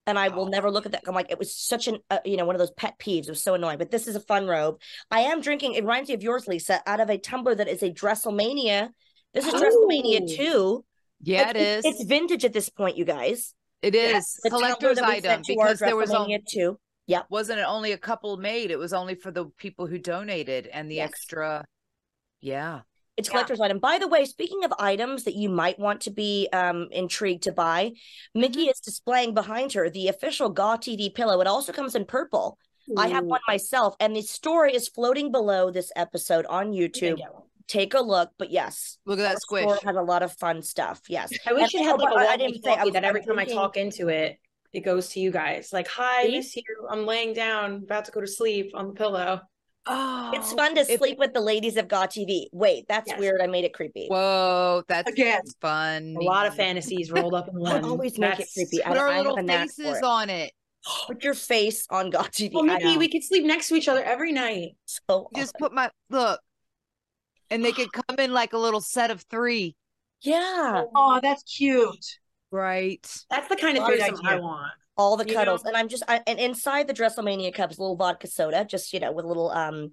And 0.07 0.17
I 0.17 0.29
will 0.29 0.45
Oh. 0.45 0.49
never 0.49 0.71
look 0.71 0.85
at 0.85 0.93
that. 0.93 1.03
I'm 1.05 1.13
like, 1.13 1.29
it 1.29 1.37
was 1.37 1.53
such 1.55 1.87
an, 1.87 1.99
uh, 2.09 2.19
you 2.25 2.37
know, 2.37 2.45
one 2.45 2.55
of 2.55 2.59
those 2.59 2.71
pet 2.71 2.97
peeves. 2.97 3.23
It 3.25 3.29
was 3.29 3.43
so 3.43 3.53
annoying. 3.53 3.77
But 3.77 3.91
this 3.91 4.07
is 4.07 4.15
a 4.15 4.19
fun 4.21 4.47
robe. 4.47 4.79
I 5.11 5.21
am 5.21 5.41
drinking, 5.41 5.73
it 5.73 5.81
reminds 5.83 6.07
me 6.07 6.15
of 6.15 6.23
yours, 6.23 6.47
Lisa, 6.47 6.81
out 6.87 6.99
of 7.01 7.09
a 7.09 7.17
tumbler 7.17 7.53
that 7.53 7.67
is 7.67 7.83
a 7.83 7.91
Dresselmania. 7.91 8.89
This 9.33 9.45
is 9.45 9.53
Dresselmania 9.53 10.21
Ooh. 10.23 10.35
2. 10.37 10.85
Yeah, 11.21 11.49
it 11.49 11.55
It's- 11.57 11.83
It's 11.85 12.03
vintage 12.05 12.45
at 12.45 12.53
this 12.53 12.69
point, 12.69 12.95
you 12.97 13.03
guys. 13.05 13.53
It 13.81 13.93
is 13.93 14.15
is 14.23 14.39
The 14.43 14.49
collector's 14.49 14.97
item 14.97 15.21
sent 15.23 15.45
to 15.45 15.53
our 15.59 15.65
because 15.67 15.79
there 15.79 15.95
was 15.95 16.11
only, 16.11 16.37
Dresselmania 16.37 16.47
2. 16.47 16.79
wasn't 17.29 17.59
it 17.59 17.65
only 17.67 17.91
a 17.91 17.97
couple 17.97 18.37
made. 18.37 18.71
It 18.71 18.79
was 18.79 18.93
only 18.93 19.15
for 19.15 19.29
the 19.31 19.45
people 19.57 19.87
who 19.87 19.97
donated 19.99 20.67
and 20.67 20.89
the 20.89 20.95
Yes. 20.95 21.09
extra. 21.09 21.65
Yeah. 22.39 22.81
It's 23.17 23.27
Yeah. 23.27 23.31
collector's 23.31 23.59
item. 23.59 23.79
By 23.79 23.97
the 23.97 24.07
way, 24.07 24.25
speaking 24.25 24.63
of 24.63 24.71
items 24.79 25.23
that 25.23 25.35
you 25.35 25.49
might 25.49 25.79
want 25.79 26.01
to 26.01 26.11
be 26.11 26.47
um, 26.53 26.87
intrigued 26.91 27.43
to 27.43 27.51
buy, 27.51 27.93
Mickie 28.35 28.61
Mm-hmm. 28.61 28.69
is 28.69 28.79
displaying 28.79 29.33
behind 29.33 29.73
her 29.73 29.89
the 29.89 30.07
official 30.07 30.49
Gaw 30.49 30.77
TV 30.77 31.13
pillow. 31.13 31.41
It 31.41 31.47
also 31.47 31.73
comes 31.73 31.95
in 31.95 32.05
purple. 32.05 32.57
I 32.95 33.09
have 33.09 33.25
one 33.25 33.41
myself, 33.49 33.95
and 33.99 34.15
the 34.15 34.21
story 34.21 34.73
is 34.73 34.87
floating 34.87 35.29
below 35.29 35.71
this 35.71 35.91
episode 35.97 36.45
on 36.45 36.71
YouTube. 36.71 37.19
Take 37.67 37.93
a 37.93 37.99
look. 37.99 38.31
But 38.37 38.49
yes, 38.49 38.97
Look 39.05 39.19
at 39.19 39.23
that 39.23 39.41
squish. 39.41 39.63
store 39.65 39.77
has 39.83 39.97
a 39.97 40.01
lot 40.01 40.23
of 40.23 40.31
fun 40.31 40.61
stuff. 40.61 41.01
Yes, 41.09 41.33
I 41.45 41.51
wish 41.51 41.73
And- 41.73 41.83
it 41.83 41.85
had 41.85 41.99
like 41.99 42.11
a 42.11 42.15
walkie 42.15 42.37
didn't 42.37 42.63
say, 42.63 42.73
I 42.75 42.85
was- 42.85 42.93
that 42.93 43.03
every 43.03 43.19
I'm 43.21 43.27
time 43.27 43.39
I 43.39 43.43
talk 43.45 43.75
into 43.75 44.07
it, 44.07 44.39
it 44.71 44.81
goes 44.81 45.09
to 45.09 45.19
you 45.19 45.31
guys. 45.31 45.73
Like, 45.73 45.89
hi, 45.89 46.27
See? 46.27 46.31
miss 46.37 46.55
you. 46.55 46.63
I'm 46.89 47.05
laying 47.05 47.33
down, 47.33 47.83
about 47.83 48.05
to 48.05 48.11
go 48.11 48.21
to 48.21 48.27
sleep 48.27 48.71
on 48.73 48.87
the 48.87 48.93
pillow. 48.93 49.41
Oh, 49.89 50.31
it's 50.33 50.51
fun 50.53 50.75
to 50.75 50.81
if- 50.81 50.99
sleep 50.99 51.17
with 51.17 51.33
the 51.33 51.41
ladies 51.41 51.77
of 51.77 51.87
Gaw 51.87 52.05
TV. 52.07 52.47
Wait, 52.51 52.85
that's 52.87 53.09
Yes. 53.09 53.19
weird. 53.19 53.41
I 53.41 53.47
made 53.47 53.63
it 53.65 53.73
creepy. 53.73 54.07
Whoa, 54.09 54.83
that's 54.87 55.09
Again. 55.09 55.41
fun. 55.61 56.15
A 56.19 56.23
lot 56.23 56.45
of 56.47 56.55
fantasies 56.55 57.11
rolled 57.11 57.33
up 57.33 57.47
in 57.47 57.59
one. 57.59 57.83
always 57.85 58.17
make 58.17 58.27
it 58.33 58.37
That's- 58.37 58.53
creepy. 58.53 58.83
I- 58.83 58.89
Put 58.89 58.97
our 58.97 59.07
I 59.09 59.17
little 59.17 59.37
a 59.37 59.43
faces 59.43 59.97
it. 59.97 60.03
on 60.03 60.29
it. 60.29 60.51
Put 61.07 61.23
your 61.23 61.33
face 61.33 61.85
on 61.89 62.09
Gaw 62.09 62.23
TV. 62.23 62.57
I 62.59 62.61
Mickie, 62.63 62.97
we 62.97 63.09
could 63.09 63.23
sleep 63.23 63.43
next 63.45 63.67
to 63.69 63.75
each 63.75 63.87
other 63.87 64.03
every 64.03 64.31
night. 64.31 64.75
So 64.85 65.29
Just 65.35 65.53
put 65.57 65.73
my 65.73 65.89
look, 66.09 66.39
and 67.49 67.63
they 67.63 67.71
could 67.71 67.91
come 67.91 68.19
in 68.19 68.31
like 68.33 68.53
a 68.53 68.57
little 68.57 68.81
set 68.81 69.11
of 69.11 69.21
three, 69.29 69.75
yeah. 70.21 70.83
Oh, 70.95 71.19
that's 71.21 71.43
cute. 71.43 72.19
right? 72.51 73.05
That's 73.29 73.47
the 73.49 73.55
kind 73.57 73.77
of 73.77 73.85
Good 73.87 73.99
threesome 73.99 74.25
I 74.25 74.39
want. 74.39 74.71
All 74.97 75.17
the 75.17 75.27
You 75.27 75.33
cuddles 75.33 75.63
know? 75.63 75.69
and 75.69 75.77
i'm 75.77 75.87
just 75.87 76.03
I, 76.07 76.21
and 76.27 76.39
inside 76.39 76.87
the 76.87 76.93
dresselmania 76.93 77.53
cups 77.53 77.77
a 77.77 77.81
little 77.81 77.95
vodka 77.95 78.27
soda 78.27 78.65
just 78.65 78.93
you 78.93 78.99
know 78.99 79.11
with 79.11 79.25
a 79.25 79.27
little 79.27 79.49
um 79.51 79.91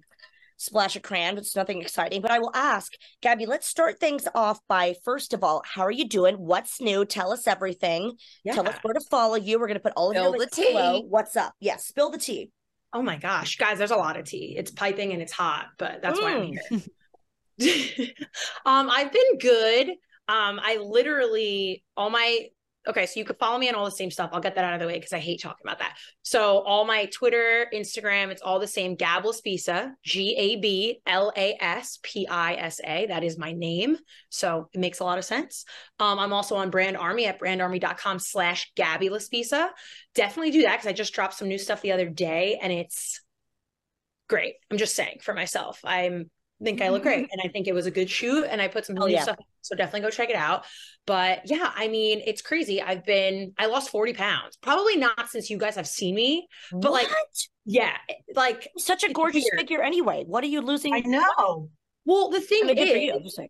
splash 0.57 0.95
of 0.95 1.01
cran 1.01 1.37
it's 1.37 1.55
nothing 1.55 1.81
exciting 1.81 2.21
but 2.21 2.31
i 2.31 2.39
will 2.39 2.51
ask 2.55 2.93
gabby 3.21 3.45
let's 3.45 3.67
start 3.67 3.99
things 3.99 4.27
off 4.33 4.59
by 4.69 4.95
first 5.03 5.33
of 5.33 5.43
all 5.43 5.61
how 5.65 5.81
are 5.81 5.91
you 5.91 6.07
doing 6.07 6.35
what's 6.35 6.79
new 6.79 7.03
tell 7.05 7.31
us 7.33 7.45
everything 7.47 8.13
Yeah. 8.43 8.53
tell 8.53 8.67
us 8.69 8.77
where 8.81 8.93
to 8.93 9.01
follow 9.11 9.35
you 9.35 9.59
we're 9.59 9.67
going 9.67 9.75
to 9.77 9.83
put 9.83 9.93
all 9.97 10.11
of 10.11 10.15
Spill 10.15 10.23
your 10.23 10.31
the 10.33 10.37
links 10.39 10.57
below 10.57 10.99
tea. 11.01 11.05
what's 11.09 11.35
up 11.35 11.53
yes 11.59 11.85
spill 11.85 12.09
the 12.09 12.17
tea 12.17 12.51
Oh 12.93 13.01
my 13.01 13.17
gosh, 13.17 13.57
guys, 13.57 13.77
there's 13.77 13.91
a 13.91 13.97
lot 13.97 14.15
of 14.17 14.23
tea. 14.23 14.55
It's 14.57 14.71
piping 14.71 15.11
and 15.11 15.21
it's 15.21 15.33
hot, 15.33 15.65
but 15.77 16.01
that's 16.01 16.17
why 16.21 16.31
I'm 16.31 16.53
Mm. 16.53 16.89
here. 17.59 18.07
um, 18.65 18.89
I've 18.89 19.11
been 19.11 19.37
good. 19.37 19.89
Um, 20.29 20.61
I 20.63 20.77
literally 20.81 21.83
all 21.97 22.09
my 22.09 22.47
okay, 22.87 23.05
so 23.05 23.19
you 23.19 23.25
could 23.25 23.37
follow 23.37 23.57
me 23.57 23.69
on 23.69 23.75
all 23.75 23.85
the 23.85 23.91
same 23.91 24.11
stuff. 24.11 24.29
I'll 24.33 24.41
get 24.41 24.55
that 24.55 24.63
out 24.63 24.73
of 24.73 24.79
the 24.79 24.87
way 24.87 24.95
because 24.95 25.13
I 25.13 25.19
hate 25.19 25.41
talking 25.41 25.65
about 25.65 25.79
that. 25.79 25.97
So 26.21 26.59
all 26.59 26.85
my 26.85 27.05
Twitter, 27.05 27.67
Instagram, 27.73 28.29
it's 28.29 28.41
all 28.41 28.59
the 28.59 28.67
same. 28.67 28.95
Gab 28.95 29.23
Laspisa, 29.23 29.91
G 30.03 30.35
A 30.37 30.55
B 30.57 31.01
L 31.05 31.31
A 31.35 31.57
S 31.59 31.99
P 32.03 32.27
I 32.27 32.55
S 32.55 32.79
A. 32.83 33.07
That 33.07 33.23
is 33.23 33.37
my 33.37 33.53
name. 33.53 33.97
So 34.29 34.69
it 34.73 34.79
makes 34.79 34.99
a 34.99 35.03
lot 35.03 35.17
of 35.17 35.25
sense. 35.25 35.65
Um, 35.99 36.19
I'm 36.19 36.33
also 36.33 36.55
on 36.55 36.69
Brand 36.69 36.97
Army 36.97 37.25
at 37.25 37.39
brandarmy.com 37.39 38.19
slash 38.19 38.71
Gabby 38.75 39.09
Laspisa. 39.09 39.69
Definitely 40.13 40.51
do 40.51 40.63
that 40.63 40.77
because 40.77 40.87
I 40.87 40.93
just 40.93 41.13
dropped 41.13 41.35
some 41.35 41.47
new 41.47 41.57
stuff 41.57 41.81
the 41.81 41.91
other 41.91 42.09
day 42.09 42.59
and 42.61 42.71
it's 42.71 43.21
great. 44.27 44.55
I'm 44.71 44.77
just 44.77 44.95
saying 44.95 45.19
for 45.21 45.33
myself. 45.33 45.79
I'm 45.83 46.29
think 46.63 46.81
I 46.81 46.89
look 46.89 47.03
great 47.03 47.27
and 47.31 47.41
I 47.43 47.47
think 47.49 47.67
it 47.67 47.73
was 47.73 47.85
a 47.85 47.91
good 47.91 48.09
shoot 48.09 48.45
and 48.49 48.61
I 48.61 48.67
put 48.67 48.85
some 48.85 48.95
Oh, 48.99 49.07
yeah. 49.07 49.23
stuff. 49.23 49.37
So 49.61 49.75
definitely 49.75 50.01
go 50.01 50.09
check 50.09 50.29
it 50.29 50.35
out. 50.35 50.65
But 51.05 51.41
yeah, 51.45 51.71
I 51.75 51.87
mean, 51.87 52.21
it's 52.25 52.41
crazy. 52.41 52.81
I've 52.81 53.05
been 53.05 53.53
I 53.57 53.65
lost 53.67 53.89
40 53.89 54.13
pounds. 54.13 54.57
Probably 54.61 54.95
not 54.95 55.29
since 55.29 55.49
you 55.49 55.57
guys 55.57 55.75
have 55.75 55.87
seen 55.87 56.15
me. 56.15 56.47
But, 56.71 56.91
like, 56.91 57.07
Yeah. 57.65 57.95
Like 58.35 58.69
such 58.77 59.03
a 59.03 59.11
gorgeous 59.11 59.43
weird. 59.43 59.59
figure 59.59 59.81
anyway 59.81 60.23
what 60.27 60.43
are 60.43 60.47
you 60.47 60.61
losing 60.61 60.93
I 60.93 60.99
know. 61.01 61.69
well 62.05 62.29
the 62.29 62.37
I 62.37 62.41
thing 62.41 62.67
mean, 62.67 62.77
is 62.77 62.89
you, 63.03 63.13
I'm 63.13 63.23
just 63.23 63.35
saying. 63.35 63.49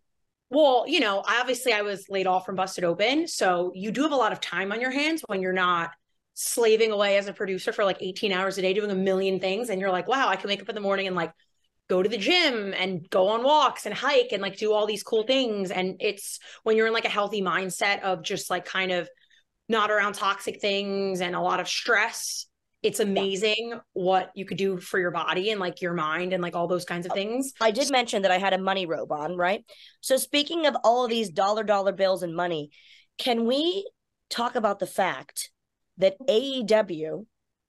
Well, 0.49 0.85
you 0.87 0.99
know, 0.99 1.23
obviously 1.27 1.73
I 1.73 1.81
was 1.81 2.05
laid 2.09 2.27
off 2.27 2.45
from 2.45 2.55
Busted 2.55 2.83
Open. 2.83 3.27
So 3.27 3.71
you 3.75 3.91
do 3.91 4.03
have 4.03 4.11
a 4.11 4.15
lot 4.15 4.31
of 4.31 4.39
time 4.39 4.71
on 4.71 4.79
your 4.79 4.91
hands 4.91 5.23
when 5.27 5.41
you're 5.41 5.53
not 5.53 5.91
slaving 6.35 6.91
away 6.91 7.17
as 7.17 7.27
a 7.27 7.33
producer 7.33 7.71
for 7.71 7.83
like 7.83 7.97
18 8.01 8.31
hours 8.31 8.57
a 8.57 8.61
day 8.61 8.73
doing 8.73 8.91
a 8.91 8.95
million 8.95 9.39
things. 9.39 9.69
And 9.69 9.81
you're 9.81 9.91
like, 9.91 10.07
wow, 10.07 10.27
I 10.27 10.35
can 10.35 10.49
wake 10.49 10.61
up 10.61 10.69
in 10.69 10.75
the 10.75 10.81
morning 10.81 11.07
and 11.07 11.15
like 11.15 11.31
go 11.88 12.02
to 12.02 12.10
the 12.10 12.17
gym 12.17 12.74
and 12.74 13.08
go 13.10 13.28
on 13.28 13.43
walks 13.43 13.86
and 13.86 13.93
hike 13.93 14.30
and 14.32 14.41
like 14.41 14.58
do 14.58 14.74
all 14.74 14.88
these 14.88 15.04
cool 15.04 15.24
things. 15.24 15.71
And 15.71 15.98
it's 16.00 16.39
when 16.63 16.78
you're 16.78 16.88
in 16.88 16.93
like 16.93 17.06
a 17.06 17.10
healthy 17.10 17.41
mindset 17.41 18.02
of 18.02 18.24
just 18.24 18.50
like 18.50 18.65
kind 18.65 18.91
of 18.91 19.10
not 19.69 19.91
around 19.91 20.13
toxic 20.13 20.62
things 20.62 21.21
and 21.21 21.36
a 21.36 21.41
lot 21.41 21.60
of 21.60 21.67
stress. 21.67 22.48
It's 22.82 23.00
amazing 23.00 23.80
what 23.93 24.30
you 24.36 24.45
could 24.45 24.58
do 24.58 24.78
for 24.78 25.00
your 25.00 25.10
body 25.10 25.50
and 25.50 25.60
like 25.60 25.82
your 25.82 25.93
mind 25.93 26.34
and 26.34 26.43
like 26.43 26.56
all 26.56 26.67
those 26.67 26.86
kinds 26.86 27.08
of 27.08 27.13
oh, 27.13 27.15
things. 27.15 27.54
I 27.60 27.71
did 27.71 27.91
mention 27.91 28.21
that 28.24 28.32
I 28.32 28.38
had 28.38 28.54
a 28.54 28.60
money 28.60 28.86
robe 28.86 29.12
on, 29.12 29.36
right? 29.36 29.63
So 30.02 30.17
speaking 30.17 30.67
of 30.67 30.76
all 30.84 31.04
of 31.04 31.10
these 31.10 31.30
dollar 31.30 31.63
dollar 31.63 31.93
bills 31.93 32.21
and 32.21 32.36
money, 32.36 32.69
can 33.17 33.45
we 33.45 33.89
talk 34.30 34.56
about 34.56 34.80
the 34.80 34.86
fact 34.88 35.50
that 35.98 36.15
AEW 36.28 37.26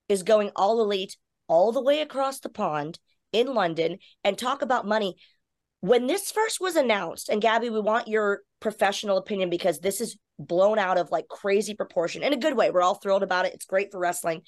is 0.09 0.23
going 0.23 0.51
all 0.55 0.81
elite 0.83 1.17
all 1.49 1.73
the 1.73 1.83
way 1.83 2.01
across 2.01 2.41
the 2.41 2.49
pond 2.49 2.99
in 3.37 3.55
London 3.55 3.99
and 4.25 4.37
talk 4.37 4.63
about 4.63 4.87
money? 4.87 5.17
When 5.81 6.07
this 6.07 6.31
first 6.31 6.61
was 6.61 6.75
announced, 6.75 7.29
and 7.29 7.43
Gabby, 7.43 7.71
we 7.71 7.81
want 7.81 8.09
your 8.09 8.41
professional 8.61 9.19
opinion 9.19 9.51
because 9.51 9.79
this 9.79 10.01
is 10.01 10.17
blown 10.39 10.79
out 10.79 10.99
of 10.99 11.11
like 11.11 11.29
crazy 11.29 11.75
proportion 11.75 12.23
in 12.23 12.33
a 12.33 12.39
good 12.39 12.57
way. 12.57 12.71
We're 12.71 12.83
all 12.83 12.95
thrilled 12.95 13.23
about 13.23 13.47
it. 13.47 13.55
It's 13.55 13.67
great 13.67 13.93
for 13.93 14.01
wrestling. 14.01 14.43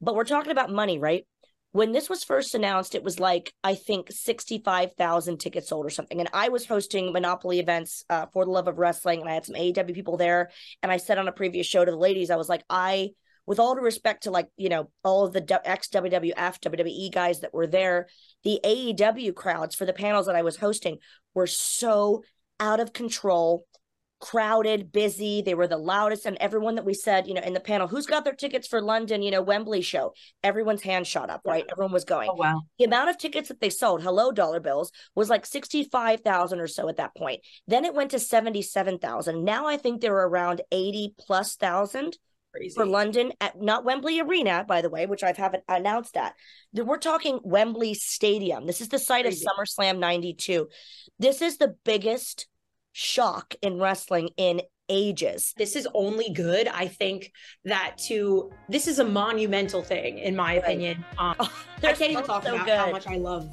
But 0.00 0.14
we're 0.14 0.24
talking 0.24 0.52
about 0.52 0.70
money, 0.70 0.98
right? 0.98 1.24
when 1.74 1.90
this 1.90 2.08
was 2.08 2.22
first 2.22 2.54
announced, 2.54 2.94
it 2.94 3.02
was 3.02 3.18
like 3.18 3.52
I 3.64 3.74
think 3.74 4.12
sixty-five 4.12 4.92
thousand 4.94 5.38
tickets 5.38 5.70
sold 5.70 5.84
or 5.84 5.90
something. 5.90 6.20
And 6.20 6.30
I 6.32 6.48
was 6.48 6.64
hosting 6.64 7.12
Monopoly 7.12 7.58
events 7.58 8.04
uh, 8.08 8.26
for 8.32 8.44
the 8.44 8.52
love 8.52 8.68
of 8.68 8.78
wrestling, 8.78 9.20
and 9.20 9.28
I 9.28 9.34
had 9.34 9.44
some 9.44 9.56
AEW 9.56 9.92
people 9.92 10.16
there. 10.16 10.52
And 10.84 10.92
I 10.92 10.98
said 10.98 11.18
on 11.18 11.26
a 11.26 11.32
previous 11.32 11.66
show 11.66 11.84
to 11.84 11.90
the 11.90 11.96
ladies, 11.96 12.30
I 12.30 12.36
was 12.36 12.48
like, 12.48 12.62
I, 12.70 13.10
with 13.46 13.58
all 13.58 13.74
due 13.74 13.82
respect 13.82 14.24
to 14.24 14.30
like 14.30 14.48
you 14.56 14.68
know 14.68 14.90
all 15.02 15.26
of 15.26 15.32
the 15.32 15.60
ex 15.64 15.88
WWF 15.88 16.60
WWE 16.60 17.12
guys 17.12 17.40
that 17.40 17.54
were 17.54 17.66
there, 17.66 18.08
the 18.42 18.60
AEW 18.64 19.34
crowds 19.34 19.74
for 19.74 19.86
the 19.86 19.92
panels 19.92 20.26
that 20.26 20.36
I 20.36 20.42
was 20.42 20.56
hosting 20.56 20.98
were 21.34 21.46
so 21.46 22.22
out 22.60 22.80
of 22.80 22.92
control 22.92 23.66
crowded, 24.24 24.90
busy. 24.90 25.42
They 25.42 25.54
were 25.54 25.66
the 25.66 25.76
loudest. 25.76 26.24
And 26.24 26.38
everyone 26.40 26.76
that 26.76 26.84
we 26.86 26.94
said, 26.94 27.26
you 27.26 27.34
know, 27.34 27.42
in 27.42 27.52
the 27.52 27.60
panel, 27.60 27.86
who's 27.86 28.06
got 28.06 28.24
their 28.24 28.34
tickets 28.34 28.66
for 28.66 28.80
London, 28.80 29.20
you 29.20 29.30
know, 29.30 29.42
Wembley 29.42 29.82
show? 29.82 30.14
Everyone's 30.42 30.82
hand 30.82 31.06
shot 31.06 31.28
up, 31.28 31.42
right? 31.44 31.66
Everyone 31.70 31.92
was 31.92 32.04
going. 32.04 32.30
Oh 32.30 32.34
wow. 32.34 32.62
The 32.78 32.86
amount 32.86 33.10
of 33.10 33.18
tickets 33.18 33.48
that 33.48 33.60
they 33.60 33.68
sold, 33.68 34.02
hello 34.02 34.32
dollar 34.32 34.60
bills, 34.60 34.92
was 35.14 35.28
like 35.28 35.44
65,000 35.44 36.58
or 36.58 36.66
so 36.66 36.88
at 36.88 36.96
that 36.96 37.14
point. 37.14 37.42
Then 37.66 37.84
it 37.84 37.94
went 37.94 38.12
to 38.12 38.18
77,000. 38.18 39.44
Now 39.44 39.66
I 39.66 39.76
think 39.76 40.00
they're 40.00 40.14
around 40.14 40.62
80 40.72 41.14
plus 41.18 41.56
thousand 41.56 42.16
Crazy. 42.54 42.74
for 42.74 42.86
London 42.86 43.32
at 43.40 43.60
not 43.60 43.84
Wembley 43.84 44.20
Arena, 44.20 44.64
by 44.66 44.80
the 44.82 44.90
way, 44.90 45.06
which 45.06 45.22
I've 45.22 45.36
haven't 45.36 45.64
announced 45.68 46.14
that. 46.14 46.34
We're 46.72 46.98
talking 46.98 47.40
Wembley 47.42 47.94
Stadium. 47.94 48.66
This 48.66 48.80
is 48.80 48.88
the 48.88 48.98
site 48.98 49.24
Crazy. 49.24 49.44
of 49.46 49.52
SummerSlam 49.58 49.98
92. 49.98 50.68
This 51.18 51.42
is 51.42 51.58
the 51.58 51.74
biggest 51.84 52.46
shock 52.92 53.54
in 53.62 53.78
wrestling 53.80 54.30
in 54.36 54.62
ages. 54.90 55.54
this 55.56 55.76
is 55.76 55.88
only 55.94 56.30
good. 56.30 56.68
I 56.68 56.88
think 56.88 57.32
that 57.64 57.96
to 58.06 58.50
this 58.68 58.86
is 58.86 58.98
a 58.98 59.04
monumental 59.04 59.82
thing, 59.82 60.18
in 60.18 60.36
my 60.36 60.54
Right. 60.54 60.62
opinion. 60.62 61.04
Um, 61.18 61.34
I 61.40 61.48
They're 61.80 61.94
can't 61.94 62.12
even 62.12 62.24
talk 62.24 62.44
so 62.44 62.54
about 62.54 62.68
how 62.68 62.90
much 62.92 63.06
I 63.06 63.16
love 63.16 63.48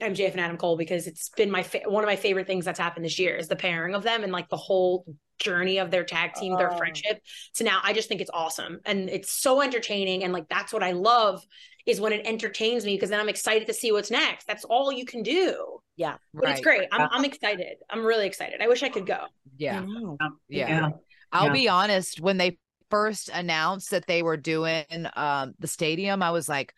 MJF 0.00 0.32
and 0.32 0.40
Adam 0.40 0.56
Cole 0.56 0.76
because 0.76 1.06
it's 1.06 1.28
been 1.30 1.50
my 1.50 1.62
fa- 1.62 1.82
one 1.86 2.02
of 2.04 2.08
my 2.08 2.16
favorite 2.16 2.46
things 2.46 2.64
that's 2.64 2.78
happened 2.78 3.04
this 3.04 3.18
year 3.18 3.36
is 3.36 3.48
the 3.48 3.56
pairing 3.56 3.94
of 3.94 4.02
them 4.02 4.22
and 4.22 4.32
like 4.32 4.48
the 4.48 4.56
whole 4.56 5.04
journey 5.38 5.78
of 5.78 5.90
their 5.90 6.04
tag 6.04 6.34
team, 6.34 6.56
their 6.56 6.72
Oh. 6.72 6.76
friendship. 6.76 7.20
So 7.52 7.64
now 7.64 7.80
I 7.82 7.92
just 7.92 8.08
think 8.08 8.20
it's 8.20 8.30
awesome 8.32 8.80
and 8.84 9.08
it's 9.08 9.30
so 9.32 9.62
entertaining 9.62 10.24
and 10.24 10.32
like 10.32 10.48
that's 10.48 10.72
what 10.72 10.82
I 10.82 10.92
love 10.92 11.42
is 11.86 12.00
when 12.00 12.12
it 12.12 12.26
entertains 12.26 12.84
me 12.84 12.94
because 12.94 13.10
then 13.10 13.20
I'm 13.20 13.28
excited 13.28 13.66
to 13.68 13.74
see 13.74 13.90
what's 13.90 14.10
next. 14.10 14.46
That's 14.46 14.64
all 14.64 14.92
you 14.92 15.04
can 15.06 15.22
do. 15.22 15.80
Yeah. 15.96 16.16
But 16.34 16.50
it's 16.50 16.60
great. 16.60 16.88
I'm 16.92 17.08
I'm 17.10 17.24
excited. 17.24 17.76
I'm 17.88 18.04
really 18.04 18.26
excited. 18.26 18.60
I 18.60 18.68
wish 18.68 18.82
I 18.82 18.88
could 18.90 19.06
go. 19.06 19.24
Yeah. 19.56 19.80
I. 20.20 20.28
Yeah. 20.48 20.68
Yeah. 20.68 20.88
I'll 21.32 21.46
Yeah. 21.46 21.52
be 21.52 21.68
honest, 21.68 22.20
when 22.20 22.36
they 22.36 22.58
first 22.90 23.28
announced 23.32 23.90
that 23.92 24.06
they 24.06 24.22
were 24.22 24.36
doing 24.36 24.84
um 25.16 25.54
the 25.58 25.68
stadium, 25.68 26.22
I 26.22 26.30
was 26.32 26.48
like, 26.48 26.74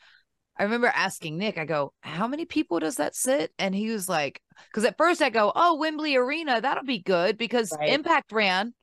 I 0.59 0.65
remember 0.65 0.93
asking 0.95 1.39
Nick, 1.39 1.59
I 1.59 1.65
go, 1.65 1.93
How 2.01 2.29
many 2.29 2.45
people 2.45 2.79
does 2.79 2.97
that 2.97 3.15
sit? 3.15 3.53
And 3.59 3.75
he 3.75 3.91
was 3.91 4.09
like, 4.09 4.41
because 4.69 4.85
at 4.85 4.99
first 4.99 5.23
I 5.23 5.31
go, 5.31 5.53
Oh, 5.55 5.77
Wembley 5.77 6.17
Arena, 6.17 6.61
that'll 6.61 6.85
be 6.85 7.01
good 7.01 7.39
because 7.39 7.73
Right. 7.79 7.91
Impact 7.91 8.33
ran 8.33 8.75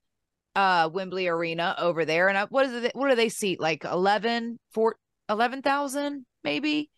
uh 0.56 0.90
Wembley 0.92 1.28
Arena 1.28 1.76
over 1.78 2.06
there. 2.06 2.28
And 2.28 2.38
I, 2.38 2.46
what 2.46 2.66
is 2.66 2.84
it? 2.84 2.96
What 2.96 3.10
do 3.10 3.16
they 3.16 3.30
seat? 3.30 3.60
Like 3.60 3.86
11, 3.86 4.60
4, 4.74 4.96
11,000 5.30 6.26
maybe? 6.44 6.90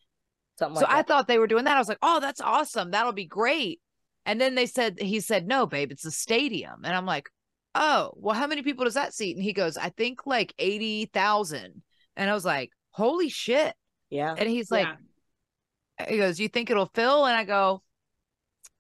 Something 0.58 0.80
so 0.80 0.86
like 0.86 0.96
I 0.96 1.02
thought 1.02 1.28
they 1.28 1.40
were 1.40 1.48
doing 1.48 1.66
that. 1.66 1.76
I 1.76 1.80
was 1.80 1.90
like, 1.90 1.98
oh, 2.02 2.20
that's 2.20 2.42
awesome. 2.42 2.92
That'll 2.92 3.14
be 3.14 3.26
great. 3.26 3.80
And 4.26 4.40
then 4.40 4.56
they 4.56 4.68
said, 4.68 5.00
he 5.00 5.20
said, 5.20 5.48
no, 5.48 5.66
babe, 5.66 5.92
it's 5.92 6.06
a 6.06 6.12
stadium. 6.12 6.82
And 6.84 6.96
I'm 6.96 7.06
like, 7.06 7.30
oh, 7.74 8.12
well, 8.16 8.36
how 8.36 8.48
many 8.48 8.62
people 8.62 8.86
does 8.86 8.94
that 8.94 9.14
seat? 9.14 9.36
And 9.36 9.44
he 9.44 9.54
goes, 9.54 9.78
I 9.78 9.90
think 9.90 10.26
like 10.26 10.54
80,000. 10.60 11.82
And 12.16 12.30
I 12.30 12.34
was 12.34 12.46
like, 12.46 12.72
holy 12.92 13.30
shit. 13.30 13.74
Yeah. 14.12 14.36
And 14.38 14.48
he's 14.48 14.70
like, 14.70 14.88
Yeah. 16.00 16.10
he 16.10 16.18
goes, 16.18 16.40
you 16.40 16.48
think 16.48 16.70
it'll 16.70 16.92
fill? 16.94 17.26
And 17.26 17.36
I 17.36 17.44
go, 17.44 17.82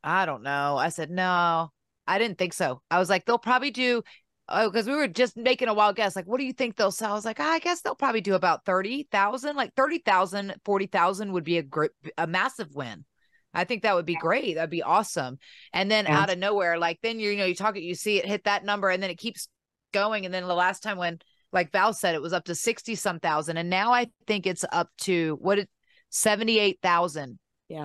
I 0.04 0.26
don't 0.26 0.44
know. 0.44 0.78
I 0.78 0.90
said, 0.90 1.12
no, 1.12 1.72
I 2.08 2.18
didn't 2.20 2.38
think 2.38 2.54
so. 2.54 2.82
I 2.90 3.00
was 3.00 3.10
like, 3.10 3.26
they'll 3.26 3.38
probably 3.38 3.72
do. 3.72 4.04
Oh, 4.50 4.70
because 4.70 4.86
we 4.88 4.96
were 4.96 5.08
just 5.08 5.38
making 5.38 5.70
a 5.70 5.74
wild 5.74 5.96
guess. 5.96 6.16
Like, 6.16 6.26
what 6.28 6.40
do 6.40 6.46
you 6.46 6.52
think 6.54 6.76
they'll 6.76 6.92
sell? 6.92 7.12
I 7.12 7.16
was 7.16 7.24
like, 7.24 7.40
"Ah, 7.40 7.52
I 7.54 7.60
guess 7.60 7.82
they'll 7.82 7.96
probably 7.96 8.20
do 8.20 8.34
about 8.36 8.66
30,000. 8.66 9.56
Like 9.56 9.74
30,000, 9.76 10.56
40,000 10.66 11.32
would 11.32 11.46
be 11.46 11.58
a 11.58 11.64
great, 11.64 11.92
a 12.18 12.28
massive 12.28 12.76
win. 12.76 13.06
I 13.54 13.64
think 13.64 13.84
that 13.84 13.96
would 13.96 14.06
be 14.06 14.16
great. 14.16 14.56
That'd 14.56 14.70
be 14.70 14.84
awesome. 14.84 15.38
And 15.72 15.90
then 15.90 16.06
Yeah. 16.06 16.20
out 16.20 16.30
of 16.30 16.38
nowhere, 16.38 16.78
like 16.78 17.00
then 17.02 17.20
you 17.20 17.30
you 17.30 17.38
know, 17.38 17.46
you 17.46 17.56
talk 17.56 17.78
it, 17.78 17.84
you 17.84 17.96
see 17.96 18.18
it 18.18 18.26
hit 18.26 18.44
that 18.46 18.66
number 18.66 18.90
and 18.90 19.02
then 19.02 19.10
it 19.10 19.18
keeps 19.18 19.48
going. 19.94 20.26
And 20.26 20.34
then 20.34 20.44
the 20.48 20.54
last 20.56 20.84
time 20.84 20.98
when, 20.98 21.20
like 21.52 21.72
Val 21.72 21.94
said, 21.94 22.16
it 22.16 22.22
was 22.22 22.34
up 22.34 22.46
to 22.46 22.56
60 22.56 22.96
some 22.96 23.20
thousand. 23.20 23.58
And 23.58 23.70
now 23.70 23.92
I 23.92 24.08
think 24.28 24.48
it's 24.48 24.66
up 24.72 24.90
to 25.00 25.38
what 25.42 25.60
it 25.60 25.70
78,000. 26.10 27.40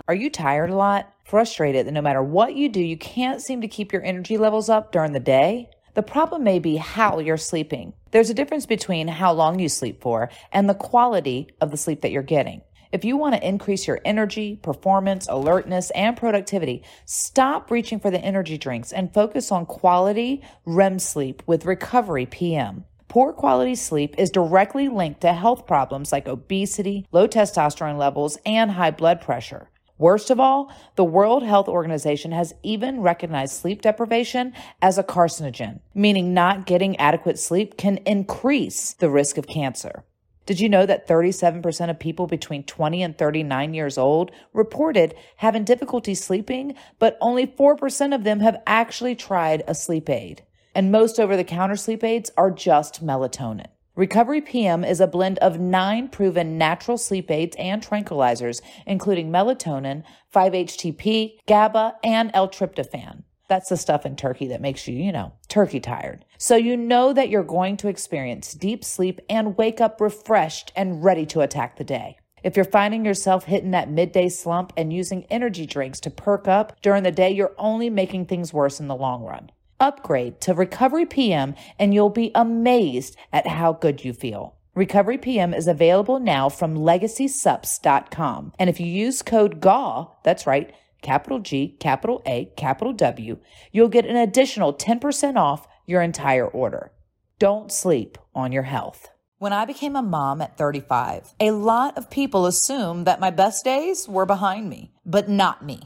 Are 0.08 0.14
you 0.14 0.30
tired 0.30 0.70
a 0.70 0.76
lot? 0.76 1.12
Frustrated 1.24 1.86
that 1.86 1.92
no 1.92 2.02
matter 2.02 2.22
what 2.22 2.56
you 2.56 2.68
do, 2.68 2.80
you 2.80 2.96
can't 2.96 3.40
seem 3.40 3.60
to 3.60 3.68
keep 3.68 3.92
your 3.92 4.02
energy 4.02 4.36
levels 4.36 4.68
up 4.68 4.90
during 4.90 5.12
the 5.12 5.20
day? 5.20 5.70
The 5.94 6.02
problem 6.02 6.42
may 6.42 6.58
be 6.58 6.76
how 6.76 7.20
you're 7.20 7.36
sleeping. 7.36 7.94
There's 8.10 8.28
a 8.28 8.34
difference 8.34 8.66
between 8.66 9.08
how 9.08 9.32
long 9.32 9.58
you 9.58 9.68
sleep 9.68 10.02
for 10.02 10.28
and 10.52 10.68
the 10.68 10.74
quality 10.74 11.48
of 11.60 11.70
the 11.70 11.76
sleep 11.76 12.00
that 12.02 12.10
you're 12.10 12.22
getting. 12.22 12.62
If 12.92 13.04
you 13.04 13.16
want 13.16 13.34
to 13.34 13.46
increase 13.46 13.86
your 13.86 14.00
energy, 14.04 14.56
performance, 14.56 15.28
alertness, 15.28 15.90
and 15.90 16.16
productivity, 16.16 16.82
stop 17.04 17.70
reaching 17.70 18.00
for 18.00 18.10
the 18.10 18.20
energy 18.20 18.58
drinks 18.58 18.92
and 18.92 19.12
focus 19.14 19.52
on 19.52 19.66
quality 19.66 20.42
REM 20.64 20.98
sleep 20.98 21.42
with 21.46 21.64
Recovery 21.64 22.26
PM. 22.26 22.84
Poor 23.16 23.32
quality 23.32 23.74
sleep 23.74 24.14
is 24.18 24.28
directly 24.28 24.90
linked 24.90 25.22
to 25.22 25.32
health 25.32 25.66
problems 25.66 26.12
like 26.12 26.28
obesity, 26.28 27.06
low 27.12 27.26
testosterone 27.26 27.96
levels, 27.96 28.36
and 28.44 28.72
high 28.72 28.90
blood 28.90 29.22
pressure. 29.22 29.70
Worst 29.96 30.28
of 30.28 30.38
all, 30.38 30.70
the 30.96 31.04
World 31.04 31.42
Health 31.42 31.66
Organization 31.66 32.32
has 32.32 32.52
even 32.62 33.00
recognized 33.00 33.54
sleep 33.54 33.80
deprivation 33.80 34.52
as 34.82 34.98
a 34.98 35.02
carcinogen, 35.02 35.80
meaning 35.94 36.34
not 36.34 36.66
getting 36.66 36.94
adequate 36.98 37.38
sleep 37.38 37.78
can 37.78 37.96
increase 38.04 38.92
the 38.92 39.08
risk 39.08 39.38
of 39.38 39.46
cancer. 39.46 40.04
Did 40.44 40.60
you 40.60 40.68
know 40.68 40.84
that 40.84 41.08
37% 41.08 41.88
of 41.88 41.98
people 41.98 42.26
between 42.26 42.64
20 42.64 43.02
and 43.02 43.16
39 43.16 43.72
years 43.72 43.96
old 43.96 44.30
reported 44.52 45.14
having 45.36 45.64
difficulty 45.64 46.14
sleeping, 46.14 46.74
but 46.98 47.16
only 47.22 47.46
4% 47.46 48.14
of 48.14 48.24
them 48.24 48.40
have 48.40 48.60
actually 48.66 49.14
tried 49.14 49.62
a 49.66 49.74
sleep 49.74 50.10
aid? 50.10 50.42
And 50.76 50.92
most 50.92 51.18
over 51.18 51.38
the 51.38 51.42
counter 51.42 51.74
sleep 51.74 52.04
aids 52.04 52.30
are 52.36 52.50
just 52.50 53.02
melatonin. 53.02 53.68
Recovery 53.94 54.42
PM 54.42 54.84
is 54.84 55.00
a 55.00 55.06
blend 55.06 55.38
of 55.38 55.58
nine 55.58 56.08
proven 56.08 56.58
natural 56.58 56.98
sleep 56.98 57.30
aids 57.30 57.56
and 57.58 57.82
tranquilizers, 57.82 58.60
including 58.84 59.30
melatonin, 59.30 60.04
5-HTP, 60.34 61.38
GABA, 61.46 61.94
and 62.04 62.30
L-tryptophan. 62.34 63.22
That's 63.48 63.70
the 63.70 63.78
stuff 63.78 64.04
in 64.04 64.16
turkey 64.16 64.48
that 64.48 64.60
makes 64.60 64.86
you, 64.86 65.02
you 65.02 65.12
know, 65.12 65.32
turkey 65.48 65.80
tired. 65.80 66.26
So 66.36 66.56
you 66.56 66.76
know 66.76 67.14
that 67.14 67.30
you're 67.30 67.42
going 67.42 67.78
to 67.78 67.88
experience 67.88 68.52
deep 68.52 68.84
sleep 68.84 69.22
and 69.30 69.56
wake 69.56 69.80
up 69.80 69.98
refreshed 69.98 70.72
and 70.76 71.02
ready 71.02 71.24
to 71.24 71.40
attack 71.40 71.78
the 71.78 71.84
day. 71.84 72.18
If 72.44 72.54
you're 72.54 72.66
finding 72.66 73.06
yourself 73.06 73.44
hitting 73.44 73.70
that 73.70 73.90
midday 73.90 74.28
slump 74.28 74.74
and 74.76 74.92
using 74.92 75.24
energy 75.30 75.64
drinks 75.64 76.00
to 76.00 76.10
perk 76.10 76.46
up 76.46 76.78
during 76.82 77.02
the 77.02 77.10
day, 77.10 77.30
you're 77.30 77.54
only 77.56 77.88
making 77.88 78.26
things 78.26 78.52
worse 78.52 78.78
in 78.78 78.88
the 78.88 78.94
long 78.94 79.24
run. 79.24 79.50
Upgrade 79.78 80.40
to 80.42 80.54
Recovery 80.54 81.06
PM 81.06 81.54
and 81.78 81.92
you'll 81.92 82.10
be 82.10 82.30
amazed 82.34 83.16
at 83.32 83.46
how 83.46 83.72
good 83.72 84.04
you 84.04 84.12
feel. 84.12 84.56
Recovery 84.74 85.16
PM 85.16 85.54
is 85.54 85.66
available 85.66 86.20
now 86.20 86.48
from 86.48 86.76
legacysups.com. 86.76 88.52
And 88.58 88.68
if 88.68 88.78
you 88.78 88.86
use 88.86 89.22
code 89.22 89.60
GAW, 89.60 90.12
that's 90.22 90.46
right, 90.46 90.74
capital 91.00 91.38
G, 91.38 91.76
capital 91.80 92.22
A, 92.26 92.52
capital 92.56 92.92
W, 92.92 93.38
you'll 93.72 93.88
get 93.88 94.04
an 94.04 94.16
additional 94.16 94.74
10% 94.74 95.36
off 95.36 95.66
your 95.86 96.02
entire 96.02 96.46
order. 96.46 96.92
Don't 97.38 97.72
sleep 97.72 98.18
on 98.34 98.52
your 98.52 98.64
health. 98.64 99.08
When 99.38 99.52
I 99.52 99.66
became 99.66 99.96
a 99.96 100.02
mom 100.02 100.40
at 100.40 100.56
35, 100.56 101.34
a 101.40 101.50
lot 101.50 101.96
of 101.98 102.10
people 102.10 102.46
assumed 102.46 103.06
that 103.06 103.20
my 103.20 103.30
best 103.30 103.64
days 103.64 104.08
were 104.08 104.26
behind 104.26 104.68
me, 104.68 104.92
but 105.04 105.28
not 105.28 105.64
me. 105.64 105.80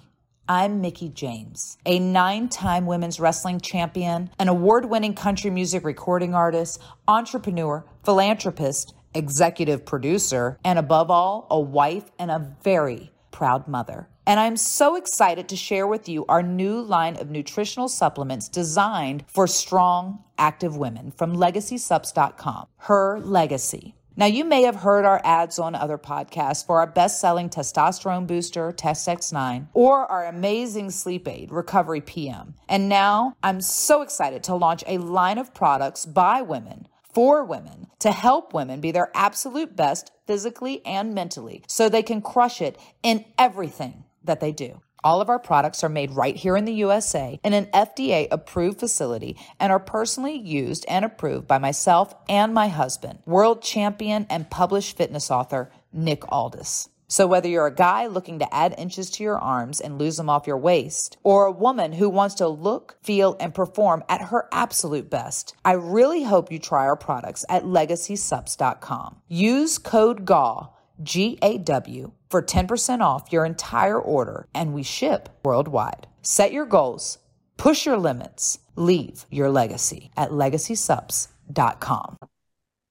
I'm 0.50 0.80
Mickie 0.80 1.10
James, 1.10 1.78
a 1.86 2.00
nine 2.00 2.48
time 2.48 2.84
women's 2.84 3.20
wrestling 3.20 3.60
champion, 3.60 4.30
an 4.36 4.48
award 4.48 4.84
winning 4.86 5.14
country 5.14 5.48
music 5.48 5.84
recording 5.84 6.34
artist, 6.34 6.82
entrepreneur, 7.06 7.84
philanthropist, 8.04 8.92
executive 9.14 9.86
producer, 9.86 10.58
and 10.64 10.76
above 10.76 11.08
all, 11.08 11.46
a 11.52 11.60
wife 11.60 12.10
and 12.18 12.32
a 12.32 12.52
very 12.64 13.12
proud 13.30 13.68
mother. 13.68 14.08
And 14.26 14.40
I'm 14.40 14.56
so 14.56 14.96
excited 14.96 15.48
to 15.50 15.56
share 15.56 15.86
with 15.86 16.08
you 16.08 16.26
our 16.26 16.42
new 16.42 16.80
line 16.80 17.14
of 17.14 17.30
nutritional 17.30 17.88
supplements 17.88 18.48
designed 18.48 19.24
for 19.28 19.46
strong, 19.46 20.24
active 20.36 20.76
women 20.76 21.12
from 21.12 21.36
legacysups.com. 21.36 22.66
Her 22.76 23.20
Legacy. 23.20 23.94
Now, 24.16 24.26
you 24.26 24.44
may 24.44 24.62
have 24.62 24.76
heard 24.76 25.04
our 25.04 25.20
ads 25.24 25.58
on 25.58 25.74
other 25.74 25.96
podcasts 25.96 26.66
for 26.66 26.80
our 26.80 26.86
best 26.86 27.20
selling 27.20 27.48
testosterone 27.48 28.26
booster, 28.26 28.72
Test 28.72 29.08
X9, 29.08 29.68
or 29.72 30.04
our 30.06 30.26
amazing 30.26 30.90
sleep 30.90 31.28
aid, 31.28 31.50
Recovery 31.50 32.00
PM. 32.00 32.54
And 32.68 32.88
now 32.88 33.36
I'm 33.42 33.60
so 33.60 34.02
excited 34.02 34.42
to 34.44 34.54
launch 34.54 34.84
a 34.86 34.98
line 34.98 35.38
of 35.38 35.54
products 35.54 36.04
by 36.06 36.42
women 36.42 36.88
for 37.12 37.44
women 37.44 37.88
to 38.00 38.12
help 38.12 38.54
women 38.54 38.80
be 38.80 38.92
their 38.92 39.10
absolute 39.14 39.76
best 39.76 40.10
physically 40.26 40.84
and 40.84 41.14
mentally 41.14 41.62
so 41.66 41.88
they 41.88 42.02
can 42.02 42.20
crush 42.20 42.60
it 42.60 42.78
in 43.02 43.24
everything 43.38 44.04
that 44.22 44.40
they 44.40 44.52
do. 44.52 44.80
All 45.02 45.20
of 45.20 45.30
our 45.30 45.38
products 45.38 45.82
are 45.82 45.88
made 45.88 46.10
right 46.10 46.36
here 46.36 46.56
in 46.56 46.66
the 46.66 46.74
USA 46.74 47.40
in 47.42 47.52
an 47.52 47.66
FDA 47.66 48.28
approved 48.30 48.80
facility 48.80 49.36
and 49.58 49.72
are 49.72 49.80
personally 49.80 50.38
used 50.38 50.84
and 50.88 51.04
approved 51.04 51.46
by 51.46 51.58
myself 51.58 52.14
and 52.28 52.52
my 52.52 52.68
husband, 52.68 53.20
world 53.24 53.62
champion 53.62 54.26
and 54.28 54.50
published 54.50 54.96
fitness 54.96 55.30
author 55.30 55.70
Nick 55.92 56.30
Aldis. 56.30 56.88
So, 57.08 57.26
whether 57.26 57.48
you're 57.48 57.66
a 57.66 57.74
guy 57.74 58.06
looking 58.06 58.38
to 58.38 58.54
add 58.54 58.72
inches 58.78 59.10
to 59.12 59.24
your 59.24 59.36
arms 59.36 59.80
and 59.80 59.98
lose 59.98 60.16
them 60.16 60.30
off 60.30 60.46
your 60.46 60.58
waist, 60.58 61.16
or 61.24 61.44
a 61.44 61.50
woman 61.50 61.92
who 61.92 62.08
wants 62.08 62.36
to 62.36 62.46
look, 62.46 62.98
feel, 63.02 63.36
and 63.40 63.52
perform 63.52 64.04
at 64.08 64.26
her 64.26 64.48
absolute 64.52 65.10
best, 65.10 65.56
I 65.64 65.72
really 65.72 66.22
hope 66.22 66.52
you 66.52 66.60
try 66.60 66.84
our 66.84 66.94
products 66.94 67.44
at 67.48 67.64
legacysups.com. 67.64 69.22
Use 69.26 69.76
code 69.78 70.24
GAW, 70.24 70.68
G 71.02 71.36
A 71.42 71.58
W, 71.58 72.12
for 72.30 72.40
10% 72.42 73.00
off 73.00 73.32
your 73.32 73.44
entire 73.44 74.00
order, 74.00 74.46
and 74.54 74.72
we 74.72 74.82
ship 74.84 75.28
worldwide. 75.44 76.06
Set 76.22 76.52
your 76.52 76.64
goals, 76.64 77.18
push 77.56 77.84
your 77.84 77.96
limits, 77.98 78.60
leave 78.76 79.26
your 79.30 79.50
legacy 79.50 80.10
at 80.16 80.30
legacysups.com. 80.30 82.16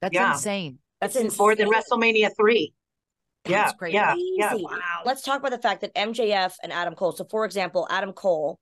That's 0.01 0.13
Yeah. 0.13 0.33
insane. 0.33 0.79
That's 1.01 1.15
It's 1.15 1.37
more 1.39 1.55
than. 1.55 1.69
WrestleMania 1.69 2.35
three. 2.35 2.73
Yeah, 3.45 3.63
That's 3.63 3.77
crazy. 3.77 3.95
yeah, 3.95 4.15
yeah. 4.17 4.53
Wow. 4.55 5.01
Let's 5.05 5.21
talk 5.21 5.39
about 5.39 5.51
the 5.51 5.57
fact 5.57 5.79
that 5.81 5.93
MJF 5.95 6.57
and 6.61 6.73
Adam 6.73 6.93
Cole. 6.93 7.13
So, 7.13 7.23
for 7.23 7.45
example, 7.45 7.87
Adam 7.89 8.11
Cole 8.11 8.59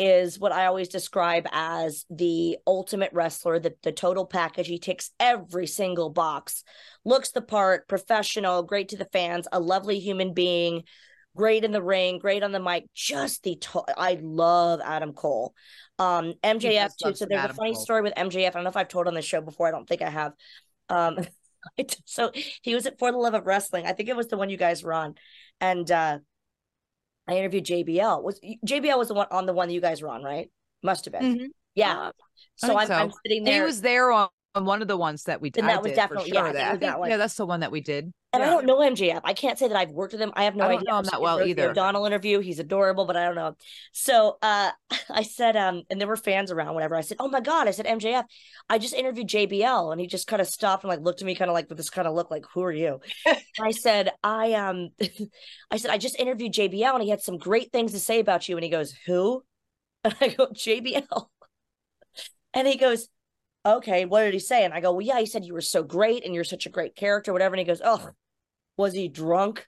is 0.00 0.38
what 0.40 0.50
I 0.50 0.64
always 0.64 0.88
describe 0.88 1.46
as 1.52 2.06
the 2.08 2.56
ultimate 2.66 3.12
wrestler, 3.12 3.58
the, 3.58 3.74
the 3.82 3.92
total 3.92 4.24
package. 4.24 4.66
He 4.66 4.78
ticks 4.78 5.10
every 5.20 5.66
single 5.66 6.08
box, 6.08 6.64
looks 7.04 7.32
the 7.32 7.42
part, 7.42 7.86
professional, 7.86 8.62
great 8.62 8.88
to 8.88 8.96
the 8.96 9.04
fans, 9.12 9.46
a 9.52 9.60
lovely 9.60 10.00
human 10.00 10.32
being, 10.32 10.84
great 11.36 11.64
in 11.64 11.72
the 11.72 11.82
ring, 11.82 12.18
great 12.18 12.42
on 12.42 12.50
the 12.50 12.60
mic. 12.60 12.86
Just 12.94 13.42
the 13.42 13.56
to- 13.56 13.84
I 13.94 14.18
love 14.22 14.80
Adam 14.82 15.12
Cole. 15.12 15.52
Um, 15.98 16.32
MJF 16.42 16.96
too. 16.96 17.14
So 17.14 17.26
there's 17.28 17.44
a 17.44 17.52
funny 17.52 17.74
Cole. 17.74 17.82
story 17.82 18.00
with 18.00 18.14
MJF. 18.14 18.46
I 18.46 18.50
don't 18.52 18.64
know 18.64 18.70
if 18.70 18.78
I've 18.78 18.88
told 18.88 19.06
on 19.06 19.12
the 19.12 19.20
show 19.20 19.42
before. 19.42 19.68
I 19.68 19.70
don't 19.70 19.86
think 19.86 20.00
I 20.00 20.08
have. 20.08 20.32
Um, 20.88 21.18
so 22.06 22.32
he 22.62 22.74
was 22.74 22.86
at 22.86 22.98
For 22.98 23.12
the 23.12 23.18
Love 23.18 23.34
of 23.34 23.46
Wrestling. 23.46 23.84
I 23.84 23.92
think 23.92 24.08
it 24.08 24.16
was 24.16 24.28
the 24.28 24.38
one 24.38 24.48
you 24.48 24.56
guys 24.56 24.82
were 24.82 24.94
on, 24.94 25.16
and 25.60 25.90
uh, 25.90 26.20
I 27.30 27.36
interviewed 27.38 27.64
JBL. 27.64 28.22
Was 28.22 28.40
JBL 28.66 28.98
was 28.98 29.08
the 29.08 29.14
one 29.14 29.26
on 29.30 29.46
the 29.46 29.52
one 29.52 29.68
that 29.68 29.74
you 29.74 29.80
guys 29.80 30.02
were 30.02 30.08
on, 30.08 30.22
right? 30.22 30.50
Must 30.82 31.04
have 31.04 31.12
been. 31.12 31.38
Mhm. 31.38 31.46
Yeah. 31.74 32.10
So 32.56 32.76
I'm, 32.76 32.86
so. 32.86 32.94
I'm 32.94 33.12
sitting 33.24 33.44
there. 33.44 33.54
He 33.54 33.60
was 33.60 33.80
there 33.80 34.10
on, 34.10 34.28
on 34.54 34.64
one 34.64 34.82
of 34.82 34.88
the 34.88 34.96
ones 34.96 35.24
that 35.24 35.40
we 35.40 35.50
did. 35.50 35.64
I 35.64 35.68
that 35.68 35.82
was 35.82 35.92
definitely- 35.92 36.30
yeah, 36.32 36.40
sure. 36.40 36.52
Think 36.52 36.54
that. 36.54 36.62
it 36.62 36.68
I 36.68 36.72
was 36.72 36.80
that 36.80 37.10
yeah, 37.10 37.16
that's 37.16 37.34
the 37.36 37.46
one 37.46 37.60
that 37.60 37.70
we 37.70 37.80
did. 37.80 38.12
And 38.32 38.42
I 38.42 38.46
don't 38.46 38.64
know 38.64 38.78
MJF. 38.78 39.22
I 39.24 39.32
can't 39.32 39.58
say 39.58 39.66
that 39.66 39.76
I've 39.76 39.90
worked 39.90 40.12
with 40.12 40.22
him. 40.22 40.32
I 40.36 40.44
have 40.44 40.54
no 40.54 40.64
I 40.64 40.68
don't 40.68 40.76
idea. 40.78 40.90
know 40.90 40.98
him 40.98 41.04
that 41.06 41.20
well 41.20 41.42
either. 41.42 41.70
O'Donnell 41.70 42.06
interview. 42.06 42.38
He's 42.38 42.60
adorable, 42.60 43.04
but 43.04 43.16
I 43.16 43.24
don't 43.24 43.34
know. 43.34 43.56
So 43.92 44.38
uh, 44.40 44.70
I 45.10 45.22
said, 45.22 45.56
um, 45.56 45.82
and 45.90 46.00
there 46.00 46.06
were 46.06 46.16
fans 46.16 46.52
around. 46.52 46.74
Whatever. 46.74 46.94
I 46.94 47.00
said, 47.00 47.16
oh 47.18 47.28
my 47.28 47.40
god. 47.40 47.66
I 47.66 47.72
said 47.72 47.86
MJF. 47.86 48.24
I 48.68 48.78
just 48.78 48.94
interviewed 48.94 49.28
JBL, 49.28 49.90
and 49.90 50.00
he 50.00 50.06
just 50.06 50.28
kind 50.28 50.40
of 50.40 50.46
stopped 50.46 50.84
and 50.84 50.88
like 50.88 51.00
looked 51.00 51.22
at 51.22 51.26
me, 51.26 51.34
kind 51.34 51.50
of 51.50 51.54
like 51.54 51.68
with 51.68 51.78
this 51.78 51.90
kind 51.90 52.06
of 52.06 52.14
look, 52.14 52.30
like, 52.30 52.44
who 52.54 52.62
are 52.62 52.72
you? 52.72 53.00
I 53.60 53.72
said, 53.72 54.10
I 54.22 54.52
um, 54.52 54.90
I 55.70 55.76
said 55.78 55.90
I 55.90 55.98
just 55.98 56.18
interviewed 56.18 56.52
JBL, 56.52 56.94
and 56.94 57.02
he 57.02 57.10
had 57.10 57.22
some 57.22 57.36
great 57.36 57.72
things 57.72 57.92
to 57.92 57.98
say 57.98 58.20
about 58.20 58.48
you. 58.48 58.56
And 58.56 58.64
he 58.64 58.70
goes, 58.70 58.94
who? 59.06 59.42
And 60.04 60.14
I 60.20 60.28
go, 60.28 60.46
JBL. 60.46 61.26
And 62.54 62.66
he 62.66 62.76
goes, 62.76 63.08
okay, 63.64 64.04
what 64.04 64.22
did 64.22 64.34
he 64.34 64.40
say? 64.40 64.64
And 64.64 64.72
I 64.72 64.80
go, 64.80 64.92
well, 64.92 65.06
yeah, 65.06 65.18
he 65.18 65.26
said 65.26 65.44
you 65.44 65.54
were 65.54 65.60
so 65.60 65.82
great 65.82 66.24
and 66.24 66.34
you're 66.34 66.44
such 66.44 66.66
a 66.66 66.70
great 66.70 66.96
character, 66.96 67.32
whatever. 67.32 67.54
And 67.54 67.60
he 67.60 67.64
goes, 67.66 67.82
oh, 67.84 68.10
was 68.76 68.94
he 68.94 69.08
drunk? 69.08 69.66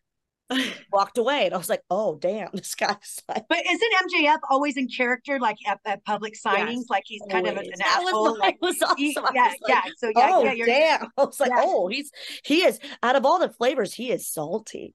Walked 0.92 1.18
away. 1.18 1.46
And 1.46 1.54
I 1.54 1.58
was 1.58 1.68
like, 1.68 1.82
oh, 1.90 2.16
damn, 2.16 2.48
this 2.54 2.74
guy's 2.74 3.20
like, 3.28 3.44
But 3.48 3.58
isn't 3.70 3.92
MJF 4.10 4.38
always 4.50 4.76
in 4.76 4.88
character, 4.88 5.38
like 5.38 5.56
at, 5.66 5.80
at 5.84 6.04
public 6.04 6.34
signings? 6.34 6.74
Yes, 6.74 6.90
like 6.90 7.04
he's 7.06 7.22
kind 7.30 7.46
of 7.46 7.52
an, 7.52 7.58
always. 7.58 7.78
that 7.78 8.02
asshole. 8.02 8.22
was, 8.30 8.38
like, 8.38 8.58
was 8.60 8.82
awesome. 8.82 8.96
he- 8.96 9.12
yeah, 9.12 9.20
was 9.22 9.32
like, 9.34 9.60
yeah. 9.68 9.82
So 9.98 10.12
yeah, 10.14 10.30
oh, 10.32 10.44
yeah, 10.44 10.52
you're, 10.52 10.66
damn. 10.66 11.08
I 11.16 11.24
was 11.24 11.40
like, 11.40 11.50
Yeah. 11.50 11.62
oh, 11.62 11.88
he's, 11.88 12.10
he 12.44 12.64
is, 12.64 12.78
out 13.02 13.16
of 13.16 13.24
all 13.24 13.38
the 13.38 13.50
flavors, 13.50 13.94
he 13.94 14.10
is 14.10 14.28
salty. 14.28 14.94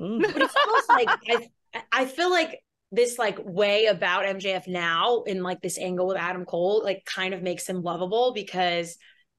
Mm. 0.00 0.22
But 0.22 0.42
it's 0.42 0.54
almost 0.66 0.88
like 0.88 1.08
I, 1.28 1.82
I 1.92 2.04
feel 2.06 2.30
like 2.30 2.60
this 2.92 3.18
like 3.18 3.38
way 3.44 3.86
about 3.86 4.24
MJF 4.24 4.66
now 4.66 5.22
in 5.22 5.42
like 5.42 5.60
this 5.60 5.78
angle 5.78 6.08
with 6.08 6.16
Adam 6.16 6.44
Cole 6.44 6.82
like 6.84 7.04
kind 7.04 7.34
of 7.34 7.42
makes 7.42 7.68
him 7.68 7.82
lovable 7.82 8.32
because 8.32 8.96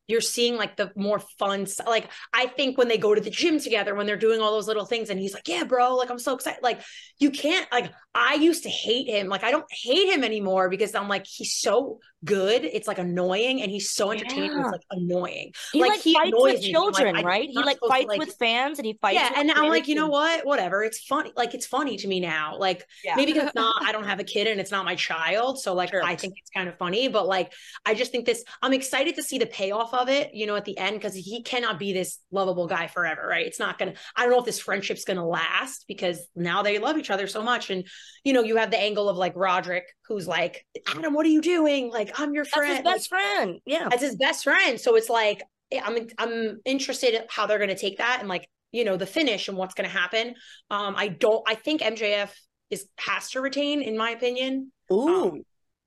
you're 0.07 0.21
seeing 0.21 0.57
like 0.57 0.75
the 0.75 0.91
more 0.95 1.19
fun 1.39 1.65
stuff. 1.65 1.87
Like 1.87 2.09
I 2.33 2.47
think 2.47 2.77
when 2.77 2.87
they 2.87 2.97
go 2.97 3.15
to 3.15 3.21
the 3.21 3.29
gym 3.29 3.59
together, 3.59 3.95
when 3.95 4.05
they're 4.05 4.17
doing 4.17 4.41
all 4.41 4.51
those 4.51 4.67
little 4.67 4.85
things, 4.85 5.09
and 5.09 5.19
he's 5.19 5.33
like, 5.33 5.47
"Yeah, 5.47 5.63
bro, 5.63 5.95
like 5.95 6.09
I'm 6.09 6.19
so 6.19 6.35
excited." 6.35 6.61
Like 6.61 6.81
you 7.19 7.31
can't 7.31 7.71
like 7.71 7.91
I 8.13 8.35
used 8.35 8.63
to 8.63 8.69
hate 8.69 9.07
him. 9.07 9.27
Like 9.27 9.43
I 9.43 9.51
don't 9.51 9.65
hate 9.71 10.13
him 10.13 10.23
anymore 10.23 10.69
because 10.69 10.93
I'm 10.95 11.07
like 11.07 11.25
he's 11.25 11.53
so 11.53 11.99
good. 12.23 12.63
It's 12.65 12.87
like 12.87 12.99
annoying, 12.99 13.61
and 13.61 13.71
he's 13.71 13.91
so 13.91 14.11
entertaining. 14.11 14.51
Yeah. 14.51 14.61
It's 14.61 14.71
like 14.71 14.81
annoying. 14.91 15.53
He 15.71 15.81
Like, 15.81 15.91
like, 15.91 16.01
he 16.01 16.13
fights 16.13 16.31
with 16.33 16.61
me. 16.61 16.75
I'm 16.75 16.83
like, 16.83 16.95
children, 16.95 17.25
right? 17.25 17.49
He 17.49 17.55
like 17.55 17.77
supposed 17.77 17.81
to, 17.81 17.87
fights 17.87 18.07
like- 18.07 18.19
with 18.19 18.35
fans 18.37 18.79
and 18.79 18.85
he 18.85 18.97
fights. 19.01 19.15
yeah, 19.15 19.31
and 19.35 19.49
I'm 19.51 19.69
like, 19.69 19.87
you 19.87 19.95
know 19.95 20.07
what? 20.07 20.45
Whatever. 20.45 20.83
It's 20.83 20.99
funny. 21.05 21.31
Like 21.35 21.53
it's 21.53 21.65
funny 21.65 21.97
to 21.97 22.07
me 22.07 22.19
now. 22.19 22.57
Like 22.57 22.85
yeah. 23.03 23.15
maybe 23.15 23.33
because 23.33 23.47
it's 23.47 23.55
not 23.55 23.81
I 23.85 23.91
don't 23.91 24.03
have 24.03 24.19
a 24.19 24.23
kid 24.23 24.47
and 24.47 24.59
it's 24.59 24.71
not 24.71 24.85
my 24.85 24.95
child. 24.95 25.59
So 25.59 25.73
like 25.73 25.91
Sure. 25.91 26.03
I 26.03 26.15
think 26.15 26.33
it's 26.37 26.49
kind 26.51 26.69
of 26.69 26.77
funny. 26.77 27.07
But 27.07 27.27
like 27.27 27.53
I 27.85 27.93
just 27.93 28.11
think 28.11 28.25
this 28.25 28.43
I'm 28.61 28.73
excited 28.73 29.15
to 29.15 29.23
see 29.23 29.37
the 29.37 29.47
payoff 29.47 29.93
of 29.93 30.09
it, 30.09 30.33
you 30.33 30.45
know, 30.47 30.55
at 30.55 30.65
the 30.65 30.77
end, 30.77 30.97
because 30.97 31.15
he 31.15 31.43
cannot 31.43 31.79
be 31.79 31.93
this 31.93 32.19
lovable 32.31 32.67
guy 32.67 32.87
forever, 32.87 33.25
right? 33.27 33.45
It's 33.45 33.59
not 33.59 33.79
gonna 33.79 33.93
I 34.15 34.23
don't 34.23 34.31
know 34.31 34.39
if 34.39 34.45
this 34.45 34.59
friendship's 34.59 35.05
gonna 35.05 35.25
last 35.25 35.85
because 35.87 36.19
now 36.35 36.61
they 36.61 36.77
love 36.77 36.97
each 36.97 37.09
other 37.09 37.27
so 37.27 37.41
much. 37.41 37.69
And 37.69 37.85
you 38.23 38.33
know, 38.33 38.43
you 38.43 38.57
have 38.57 38.71
the 38.71 38.79
angle 38.79 39.09
of 39.09 39.17
like 39.17 39.33
Roderick, 39.35 39.85
who's 40.07 40.27
like, 40.27 40.65
Adam, 40.87 41.13
what 41.13 41.25
are 41.25 41.29
you 41.29 41.41
doing? 41.41 41.91
Like, 41.91 42.19
I'm 42.19 42.33
your 42.33 42.43
That's 42.43 42.55
friend. 42.55 42.85
his 42.85 42.93
best 42.93 43.09
friend. 43.09 43.59
Yeah. 43.65 43.89
as 43.91 44.01
his 44.01 44.15
best 44.15 44.43
friend. 44.43 44.79
So 44.79 44.95
it's 44.95 45.09
like 45.09 45.41
eh, 45.71 45.81
I'm 45.83 46.07
I'm 46.17 46.59
interested 46.65 47.13
in 47.15 47.23
how 47.29 47.45
they're 47.47 47.57
going 47.57 47.69
to 47.69 47.75
take 47.77 47.97
that 47.97 48.17
and 48.19 48.29
like 48.29 48.47
you 48.71 48.83
know 48.85 48.95
the 48.97 49.05
finish 49.05 49.47
and 49.47 49.57
what's 49.57 49.73
going 49.73 49.89
to 49.89 49.95
happen. 49.95 50.35
Um, 50.69 50.95
I 50.97 51.07
don't. 51.09 51.43
I 51.47 51.55
think 51.55 51.81
MJF 51.81 52.29
is 52.69 52.87
has 52.99 53.31
to 53.31 53.41
retain, 53.41 53.81
in 53.81 53.97
my 53.97 54.11
opinion. 54.11 54.71
Ooh, 54.91 55.29
Um, 55.31 55.41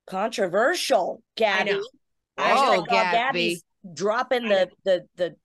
controversial, 0.07 1.23
Gabby. 1.37 1.73
know. 1.73 1.83
I 2.37 2.53
Oh, 2.53 2.77
just 2.81 2.89
Gabby. 2.91 3.17
Gabby's 3.17 3.65
dropping 3.95 4.49
the 4.49 4.69
the 4.85 5.07
the 5.17 5.37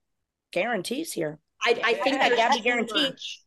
guarantees 0.52 1.12
here. 1.12 1.38
I 1.62 1.80
I 1.84 1.94
think 1.94 2.16
Yeah, 2.16 2.28
there's 2.28 2.40
Gabby 2.40 2.56
too 2.58 2.62
guarantee. 2.64 3.02
much. 3.08 3.40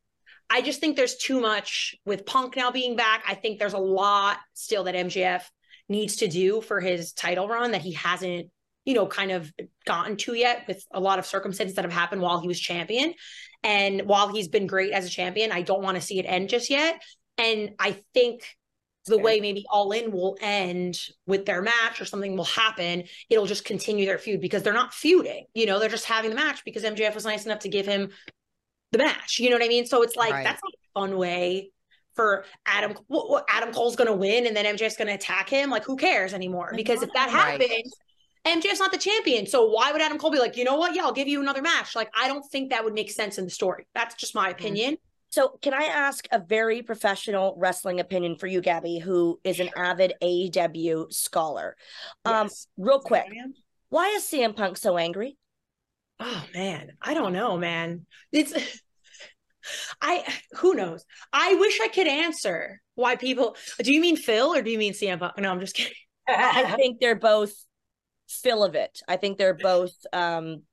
I 0.49 0.61
just 0.61 0.79
think 0.79 0.95
there's 0.95 1.15
too 1.15 1.41
much 1.41 1.95
with 2.05 2.25
Punk 2.25 2.55
now 2.55 2.71
being 2.71 2.95
back. 2.95 3.23
I 3.27 3.35
think 3.35 3.59
there's 3.59 3.73
a 3.73 3.79
lot 3.79 4.37
still 4.53 4.83
that 4.85 4.95
MJF 4.95 5.43
needs 5.89 6.17
to 6.17 6.27
do 6.27 6.61
for 6.61 6.79
his 6.79 7.13
title 7.13 7.47
run 7.47 7.71
that 7.71 7.81
he 7.81 7.93
hasn't, 7.93 8.47
you 8.85 8.93
know, 8.93 9.07
kind 9.07 9.31
of 9.31 9.51
gotten 9.85 10.17
to 10.17 10.33
yet 10.33 10.65
with 10.67 10.85
a 10.91 10.99
lot 10.99 11.19
of 11.19 11.25
circumstances 11.25 11.75
that 11.75 11.85
have 11.85 11.93
happened 11.93 12.21
while 12.21 12.39
he 12.39 12.47
was 12.47 12.59
champion. 12.59 13.13
And 13.63 14.03
while 14.03 14.27
he's 14.27 14.47
been 14.47 14.67
great 14.67 14.91
as 14.91 15.05
a 15.05 15.09
champion, 15.09 15.51
I 15.51 15.61
don't 15.61 15.81
want 15.81 15.95
to 15.95 16.01
see 16.01 16.19
it 16.19 16.23
end 16.23 16.49
just 16.49 16.69
yet. 16.69 17.01
And 17.37 17.71
I 17.79 17.97
think 18.13 18.43
the 19.05 19.17
way 19.17 19.39
maybe 19.39 19.65
All 19.69 19.91
In 19.91 20.11
will 20.11 20.37
end 20.39 20.97
with 21.25 21.45
their 21.45 21.61
match 21.61 21.99
or 21.99 22.05
something 22.05 22.37
will 22.37 22.45
happen, 22.45 23.03
it'll 23.29 23.45
just 23.45 23.65
continue 23.65 24.05
their 24.05 24.17
feud 24.17 24.39
because 24.39 24.63
they're 24.63 24.73
not 24.73 24.93
feuding. 24.93 25.45
You 25.53 25.65
know, 25.65 25.79
they're 25.79 25.89
just 25.89 26.05
having 26.05 26.29
the 26.29 26.35
match 26.35 26.63
because 26.63 26.83
MJF 26.83 27.15
was 27.15 27.25
nice 27.25 27.45
enough 27.45 27.59
to 27.59 27.69
give 27.69 27.85
him 27.85 28.09
the 28.93 28.99
match. 28.99 29.39
You 29.39 29.49
know 29.49 29.57
what 29.57 29.65
I 29.65 29.67
mean? 29.67 29.85
So 29.85 30.01
it's 30.03 30.15
like 30.15 30.31
Right. 30.31 30.43
that's 30.43 30.61
not 30.63 30.73
a 30.73 30.99
fun 30.99 31.17
way 31.17 31.71
for 32.15 32.45
Adam. 32.65 32.93
What, 33.07 33.29
what 33.29 33.45
Adam 33.49 33.73
Cole's 33.73 33.95
going 33.95 34.07
to 34.09 34.15
win 34.15 34.47
and 34.47 34.55
then 34.55 34.65
MJF's 34.65 34.95
going 34.95 35.07
to 35.09 35.13
attack 35.15 35.49
him. 35.49 35.69
Like 35.69 35.83
who 35.83 35.97
cares 35.97 36.33
anymore? 36.33 36.71
Because 36.75 37.01
if 37.03 37.11
that 37.13 37.33
Right. 37.33 37.61
happens, 37.61 37.93
MJF's 38.45 38.79
not 38.79 38.91
the 38.91 38.97
champion. 38.97 39.45
So 39.47 39.65
why 39.69 39.91
would 39.91 40.01
Adam 40.01 40.17
Cole 40.17 40.31
be 40.31 40.39
like, 40.39 40.55
you 40.57 40.63
know 40.63 40.75
what? 40.75 40.95
Yeah, 40.95 41.03
I'll 41.03 41.13
give 41.13 41.27
you 41.27 41.41
another 41.41 41.61
match. 41.61 41.95
Like 41.95 42.09
I 42.17 42.27
don't 42.27 42.43
think 42.51 42.69
that 42.69 42.83
would 42.83 42.93
make 42.93 43.09
sense 43.11 43.37
in 43.37 43.45
the 43.45 43.51
story. 43.51 43.87
That's 43.95 44.15
just 44.15 44.35
my 44.35 44.49
opinion. 44.49 44.97
So, 45.29 45.57
can 45.63 45.73
I 45.73 45.85
ask 45.85 46.27
a 46.31 46.37
very 46.37 46.83
professional 46.83 47.55
wrestling 47.57 47.99
opinion 47.99 48.35
for 48.35 48.45
you, 48.45 48.61
Gabby, 48.61 48.99
who 48.99 49.39
is 49.43 49.59
an 49.59 49.71
avid 49.75 50.13
AEW 50.21 51.11
scholar? 51.11 51.75
Um, 52.23 52.43
Yes. 52.45 52.67
real 52.77 52.99
quick, 52.99 53.23
what 53.23 53.33
I 53.33 53.43
am? 53.43 53.53
why 53.89 54.07
is 54.09 54.25
CM 54.25 54.55
Punk 54.55 54.77
so 54.77 54.95
angry? 54.95 55.35
Oh 56.19 56.45
man, 56.53 56.91
I 57.01 57.15
don't 57.15 57.33
know, 57.33 57.57
man. 57.57 58.05
It's 58.31 58.53
I 60.01 60.23
who 60.53 60.73
knows? 60.73 61.05
I 61.31 61.55
wish 61.55 61.79
I 61.81 61.87
could 61.87 62.07
answer 62.07 62.81
why 62.95 63.15
people 63.15 63.55
do 63.81 63.93
you 63.93 64.01
mean 64.01 64.17
Phil 64.17 64.53
or 64.53 64.61
do 64.61 64.69
you 64.71 64.77
mean 64.77 64.93
CM 64.93 65.19
Punk? 65.19 65.37
No, 65.37 65.51
I'm 65.51 65.59
just 65.59 65.75
kidding. 65.75 65.93
I 66.27 66.75
think 66.75 66.99
they're 66.99 67.15
both 67.15 67.53
fill 68.29 68.63
of 68.63 68.75
it. 68.75 69.01
I 69.07 69.17
think 69.17 69.37
they're 69.37 69.53
both 69.53 69.93
um 70.11 70.63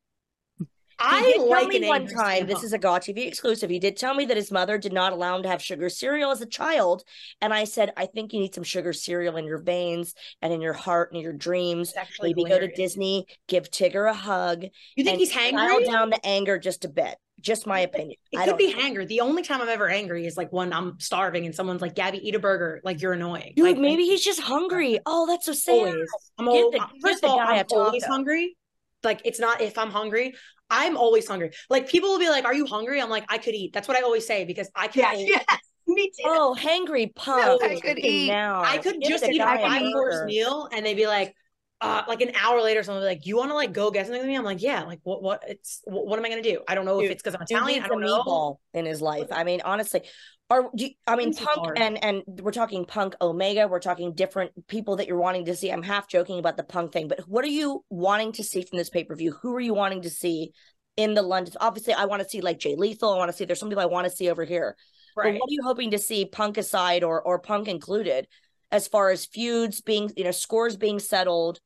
I 1.01 1.23
did 1.23 1.49
tell 1.49 1.67
me 1.67 1.89
one 1.89 2.07
time. 2.07 2.47
This 2.47 2.63
is 2.63 2.73
a 2.73 2.79
GAW 2.79 2.99
TV 2.99 3.27
exclusive. 3.27 3.71
He 3.71 3.79
did 3.79 3.97
tell 3.97 4.15
me 4.15 4.27
that 4.27 4.37
his 4.37 4.51
mother 4.53 4.77
did 4.77 4.93
not 4.93 5.13
allow 5.13 5.37
him 5.37 5.43
to 5.45 5.49
have 5.49 5.63
sugar 5.63 5.89
cereal 5.89 6.31
as 6.31 6.43
a 6.43 6.47
child, 6.47 7.05
and 7.41 7.55
I 7.55 7.65
said, 7.65 7.93
I 7.97 8.07
think 8.07 8.33
you 8.33 8.41
need 8.41 8.55
some 8.55 8.65
sugar 8.65 8.93
cereal 8.93 9.37
in 9.37 9.47
your 9.47 9.59
veins 9.63 10.15
and 10.43 10.53
in 10.53 10.61
your 10.61 10.75
heart 10.75 11.11
and 11.11 11.17
in 11.17 11.23
your 11.23 11.33
dreams. 11.33 11.95
Maybe 12.21 12.45
go 12.45 12.59
to. 12.59 12.71
Disney, 12.75 13.27
give 13.49 13.71
Tigger 13.71 14.09
a 14.09 14.15
hug, 14.15 14.65
You 14.95 15.05
think 15.05 15.19
he's 15.19 15.33
dial 15.33 15.53
hangry? 15.53 15.87
down 15.87 16.11
the 16.11 16.25
anger 16.25 16.59
just 16.59 16.85
a 16.85 16.89
bit. 16.89 17.17
Just 17.41 17.67
my 17.67 17.81
opinion. 17.81 18.17
It 18.33 18.39
I 18.39 18.47
could 18.47 18.57
be 18.57 18.73
know. 18.73 18.81
hanger. 18.81 19.05
The 19.05 19.21
only 19.21 19.43
time 19.43 19.61
I'm 19.61 19.69
ever 19.69 19.89
angry 19.89 20.27
is 20.27 20.37
like 20.37 20.53
when 20.53 20.73
I'm 20.73 20.99
starving 21.01 21.47
and 21.47 21.55
someone's 21.55 21.81
like, 21.83 21.95
Gabby, 21.95 22.19
eat 22.27 22.35
a 22.35 22.39
burger. 22.39 22.81
Like 22.85 23.01
you're 23.01 23.13
annoying. 23.13 23.55
Dude, 23.57 23.65
like, 23.65 23.79
maybe 23.79 24.05
he's 24.05 24.25
just 24.25 24.41
hungry. 24.41 24.99
Oh, 25.07 25.27
that's 25.27 25.47
so 25.47 25.53
sad. 25.53 25.73
always. 25.73 26.09
I'm 26.39 26.47
Give 26.47 26.55
al- 26.57 26.71
the- 26.71 26.87
first 27.03 27.25
of 27.25 27.31
all, 27.31 27.39
guy 27.39 27.57
a 27.57 27.61
I'm 27.61 27.67
always 27.73 28.05
hungry. 28.05 28.57
Like 29.03 29.23
it's 29.25 29.41
not 29.41 29.61
if 29.61 29.79
I'm 29.79 29.91
hungry. 29.91 30.35
I'm 30.69 30.97
always 30.97 31.27
hungry. 31.27 31.51
Like 31.69 31.89
people 31.89 32.11
will 32.11 32.19
be 32.19 32.29
like, 32.29 32.45
"Are 32.45 32.55
you 32.55 32.67
hungry?" 32.67 33.01
I'm 33.01 33.11
like, 33.11 33.25
"I 33.29 33.39
could 33.39 33.55
eat." 33.55 33.73
That's 33.73 33.89
what 33.89 33.97
I 33.97 34.03
always 34.03 34.27
say 34.27 34.45
because 34.45 34.71
I 34.75 34.87
could. 34.87 34.97
yes, 34.97 35.15
always- 35.17 35.29
yes, 35.31 35.59
me 35.87 36.07
too. 36.11 36.23
Oh, 36.27 36.57
hangry 36.59 37.15
punk. 37.15 37.63
I 37.63 37.81
could 37.81 37.99
eat. 37.99 38.29
Now. 38.29 38.63
I 38.63 38.79
could 38.79 39.01
Give 39.01 39.09
just 39.11 39.25
eat 39.25 39.37
a 39.37 39.39
guy 39.39 39.57
five 39.63 39.93
course 39.93 40.23
meal 40.27 40.69
and 40.73 40.85
they'd 40.87 40.95
be 40.95 41.07
like, 41.07 41.35
uh, 41.81 42.03
like 42.09 42.21
an 42.21 42.33
hour 42.35 42.61
later, 42.63 42.83
someone 42.83 43.03
be 43.03 43.07
like, 43.07 43.27
"You 43.27 43.37
want 43.37 43.51
to 43.51 43.55
like 43.55 43.73
go 43.73 43.91
get 43.91 44.07
something 44.07 44.21
with 44.21 44.29
me?" 44.29 44.37
I'm 44.37 44.45
like, 44.45 44.63
"Yeah." 44.63 44.83
Like, 44.83 45.01
what? 45.03 45.23
What? 45.23 45.45
It's 45.49 45.81
what, 45.85 46.07
what 46.07 46.19
am 46.19 46.25
I 46.25 46.29
gonna 46.29 46.43
do? 46.43 46.61
I 46.69 46.75
don't 46.75 46.85
know 46.85 47.01
Dude, 47.01 47.07
if 47.07 47.13
it's 47.13 47.23
because 47.23 47.35
I'm 47.35 47.43
Italian. 47.43 47.83
I 47.83 47.89
don't 47.89 48.01
know. 48.01 48.59
in 48.75 48.85
his 48.85 49.01
life. 49.01 49.29
I 49.31 49.45
mean, 49.45 49.61
honestly. 49.65 50.03
Are 50.51 50.69
do 50.75 50.87
you- 50.87 50.95
I 51.07 51.15
mean 51.15 51.29
is 51.31 51.39
Punk 51.39 51.59
hard. 51.59 51.79
and 51.79 52.03
and 52.03 52.23
we're 52.43 52.51
talking 52.51 52.85
Punk 52.85 53.15
Omega. 53.23 53.69
We're 53.69 53.79
talking 53.79 54.15
different 54.15 54.51
people 54.67 54.97
that 54.97 55.07
you're 55.07 55.17
wanting 55.17 55.45
to 55.45 55.55
see. 55.55 55.71
I'm 55.71 55.85
half 55.85 56.09
joking 56.09 56.41
about 56.41 56.57
the 56.57 56.65
Punk 56.65 56.93
thing, 56.93 57.07
but 57.07 57.21
what 57.29 57.45
are 57.45 57.49
you 57.49 57.85
wanting 57.89 58.33
to 58.33 58.43
see 58.43 58.63
from 58.63 58.77
this 58.79 58.91
pay 58.91 59.05
per 59.05 59.15
view? 59.15 59.33
Who 59.43 59.55
are 59.55 59.61
you 59.61 59.75
wanting 59.75 60.03
to 60.03 60.11
see 60.11 60.51
in 60.97 61.15
the 61.15 61.23
London? 61.23 61.55
Obviously, 61.61 61.95
I 61.95 62.07
want 62.07 62.23
to 62.25 62.29
see 62.29 62.41
like 62.41 62.59
Jay 62.59 62.75
Lethal. 62.75 63.13
I 63.13 63.17
want 63.17 63.31
to 63.31 63.37
see. 63.37 63.45
There's 63.45 63.61
some 63.61 63.69
people 63.69 63.83
I 63.83 63.87
want 63.87 64.11
to 64.11 64.15
see 64.17 64.29
over 64.29 64.45
here. 64.45 64.77
But 65.15 65.23
Right. 65.27 65.35
what 65.35 65.49
are 65.49 65.53
you 65.53 65.63
hoping 65.63 65.93
to 65.93 65.99
see, 65.99 66.25
Punk 66.25 66.59
aside 66.59 67.05
or 67.05 67.23
or 67.23 67.39
Punk 67.39 67.69
included, 67.69 68.27
as 68.73 68.89
far 68.89 69.11
as 69.11 69.27
feuds 69.27 69.81
being, 69.81 70.11
you 70.17 70.25
know, 70.25 70.31
scores 70.33 70.77
being 70.77 70.99
settled 70.99 71.61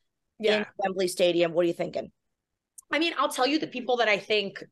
Yeah. 0.44 0.58
in 0.58 0.66
Wembley 0.78 1.08
Stadium? 1.08 1.52
What 1.52 1.64
are 1.64 1.68
you 1.68 1.74
thinking? 1.74 2.10
I 2.92 2.98
mean, 2.98 3.12
I'll 3.18 3.30
tell 3.30 3.46
you 3.46 3.58
the 3.58 3.66
people 3.66 3.96
that 3.98 4.08
I 4.08 4.18
think 4.18 4.62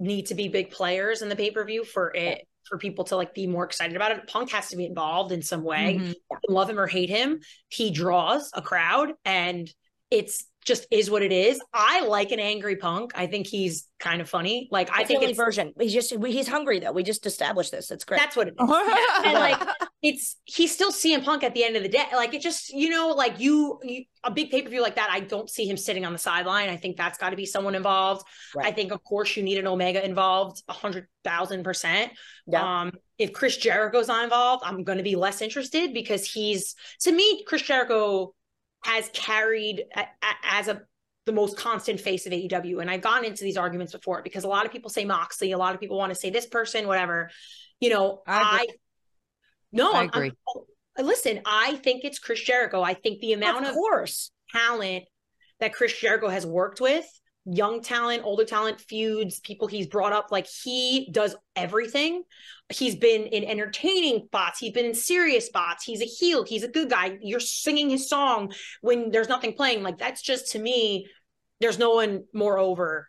need 0.00 0.26
to 0.26 0.34
be 0.34 0.48
big 0.48 0.70
players 0.70 1.22
in 1.22 1.28
the 1.28 1.36
pay 1.36 1.50
per 1.50 1.64
view 1.64 1.84
for 1.84 2.12
it 2.14 2.46
for 2.68 2.78
people 2.78 3.04
to 3.04 3.16
like 3.16 3.34
be 3.34 3.46
more 3.46 3.64
excited 3.64 3.94
about 3.94 4.10
it. 4.12 4.26
Punk 4.26 4.50
has 4.50 4.68
to 4.68 4.76
be 4.76 4.86
involved 4.86 5.32
in 5.32 5.42
some 5.42 5.62
way. 5.62 5.98
Mhm. 6.00 6.14
Love 6.48 6.68
him 6.70 6.78
or 6.80 6.86
hate 6.86 7.10
him, 7.10 7.40
he 7.68 7.90
draws 7.90 8.50
a 8.54 8.62
crowd, 8.62 9.12
and 9.24 9.70
it's 10.10 10.44
just 10.64 10.86
is 10.90 11.10
what 11.10 11.22
it 11.22 11.32
is. 11.32 11.60
I 11.72 12.06
like 12.06 12.32
an 12.32 12.40
angry 12.40 12.76
Punk. 12.76 13.12
I 13.14 13.26
think 13.26 13.46
he's 13.46 13.86
kind 14.00 14.20
of 14.20 14.28
funny. 14.28 14.68
Like 14.70 14.88
I 14.92 15.04
think 15.04 15.22
it's 15.22 15.36
version. 15.36 15.74
He's 15.78 15.92
just 15.92 16.16
we, 16.16 16.32
he's 16.32 16.48
hungry 16.48 16.80
though. 16.80 16.92
We 16.92 17.02
just 17.02 17.26
established 17.26 17.70
this. 17.70 17.90
It's 17.90 18.04
great. 18.04 18.18
that's 18.20 18.36
what 18.36 18.48
it 18.48 18.54
is. 18.58 18.68
Yeah. 18.68 19.22
and 19.24 19.34
like 19.34 19.60
it's 20.04 20.36
he's 20.44 20.70
still 20.70 20.92
CM 20.92 21.24
Punk 21.24 21.42
at 21.42 21.54
the 21.54 21.64
end 21.64 21.76
of 21.76 21.82
the 21.82 21.88
day. 21.88 22.04
Like 22.12 22.34
it 22.34 22.42
just 22.42 22.68
you 22.68 22.90
know 22.90 23.08
like 23.08 23.40
you, 23.40 23.80
you 23.82 24.04
a 24.22 24.30
big 24.30 24.50
pay 24.50 24.60
per 24.60 24.68
view 24.68 24.82
like 24.82 24.96
that. 24.96 25.08
I 25.10 25.20
don't 25.20 25.48
see 25.48 25.66
him 25.66 25.78
sitting 25.78 26.04
on 26.04 26.12
the 26.12 26.18
sideline. 26.18 26.68
I 26.68 26.76
think 26.76 26.98
that's 26.98 27.16
got 27.16 27.30
to 27.30 27.36
be 27.36 27.46
someone 27.46 27.74
involved. 27.74 28.26
I 28.60 28.70
think 28.70 28.92
of 28.92 29.02
course 29.02 29.34
you 29.34 29.42
need 29.42 29.56
an 29.56 29.66
Omega 29.66 30.04
involved, 30.04 30.62
a 30.68 30.74
hundred 30.74 31.06
thousand 31.24 31.64
percent. 31.64 32.12
Yeah. 32.46 32.82
Um, 32.82 32.92
if 33.16 33.32
Chris 33.32 33.56
Jericho's 33.56 34.08
not 34.08 34.24
involved, 34.24 34.62
I'm 34.66 34.84
going 34.84 34.98
to 34.98 35.04
be 35.04 35.16
less 35.16 35.40
interested 35.40 35.94
because 35.94 36.30
he's 36.30 36.74
to 37.00 37.10
me 37.10 37.42
Chris 37.44 37.62
Jericho 37.62 38.34
has 38.84 39.08
carried 39.14 39.84
a, 39.96 40.00
a- 40.00 40.06
as 40.52 40.68
a 40.68 40.82
the 41.24 41.32
most 41.32 41.56
constant 41.56 41.98
face 41.98 42.26
of 42.26 42.32
AEW. 42.32 42.82
And 42.82 42.90
I've 42.90 43.00
gone 43.00 43.24
into 43.24 43.42
these 43.42 43.56
arguments 43.56 43.94
before 43.94 44.20
because 44.22 44.44
a 44.44 44.48
lot 44.48 44.66
of 44.66 44.72
people 44.72 44.90
say 44.90 45.06
Moxley, 45.06 45.52
a 45.52 45.56
lot 45.58 45.74
of 45.74 45.80
people 45.80 45.96
want 45.96 46.10
to 46.12 46.14
say 46.14 46.28
this 46.28 46.44
person, 46.44 46.86
whatever. 46.86 47.30
You 47.80 47.88
know, 47.88 48.22
I 48.26 48.42
I. 48.60 48.66
no, 49.74 49.92
I 49.92 50.00
I'm- 50.00 50.10
I'm- 50.14 50.22
agree. 50.24 50.32
listen, 50.98 51.40
I 51.44 51.76
think 51.76 52.04
it's 52.04 52.18
Chris 52.18 52.40
Jericho. 52.40 52.82
I 52.82 52.94
think 52.94 53.20
the 53.20 53.32
amount 53.32 53.64
of 53.64 53.70
of 53.70 53.74
course. 53.74 54.30
talent 54.52 55.04
that 55.60 55.72
Chris 55.74 55.92
Jericho 55.98 56.28
has 56.28 56.46
worked 56.46 56.80
with, 56.80 57.06
young 57.44 57.82
talent, 57.82 58.22
older 58.24 58.44
talent, 58.44 58.80
feuds, 58.80 59.40
people 59.40 59.66
he's 59.68 59.86
brought 59.86 60.12
up, 60.12 60.32
like 60.32 60.46
he 60.46 61.08
does 61.12 61.36
everything. 61.56 62.22
He's 62.70 62.96
been 62.96 63.24
in 63.26 63.44
entertaining 63.44 64.24
spots, 64.26 64.58
he's 64.58 64.72
been 64.72 64.86
in 64.86 64.94
serious 64.94 65.46
spots, 65.46 65.84
he's 65.84 66.00
a 66.00 66.06
heel, 66.06 66.44
he's 66.44 66.62
a 66.62 66.68
good 66.68 66.88
guy. 66.90 67.18
You're 67.20 67.40
singing 67.40 67.90
his 67.90 68.08
song 68.08 68.52
when 68.80 69.10
there's 69.10 69.28
nothing 69.28 69.52
playing. 69.52 69.82
Like 69.82 69.98
that's 69.98 70.22
just 70.22 70.52
to 70.52 70.58
me, 70.58 71.06
there's 71.60 71.78
no 71.78 71.90
one 71.90 72.24
more 72.32 72.58
over 72.58 73.08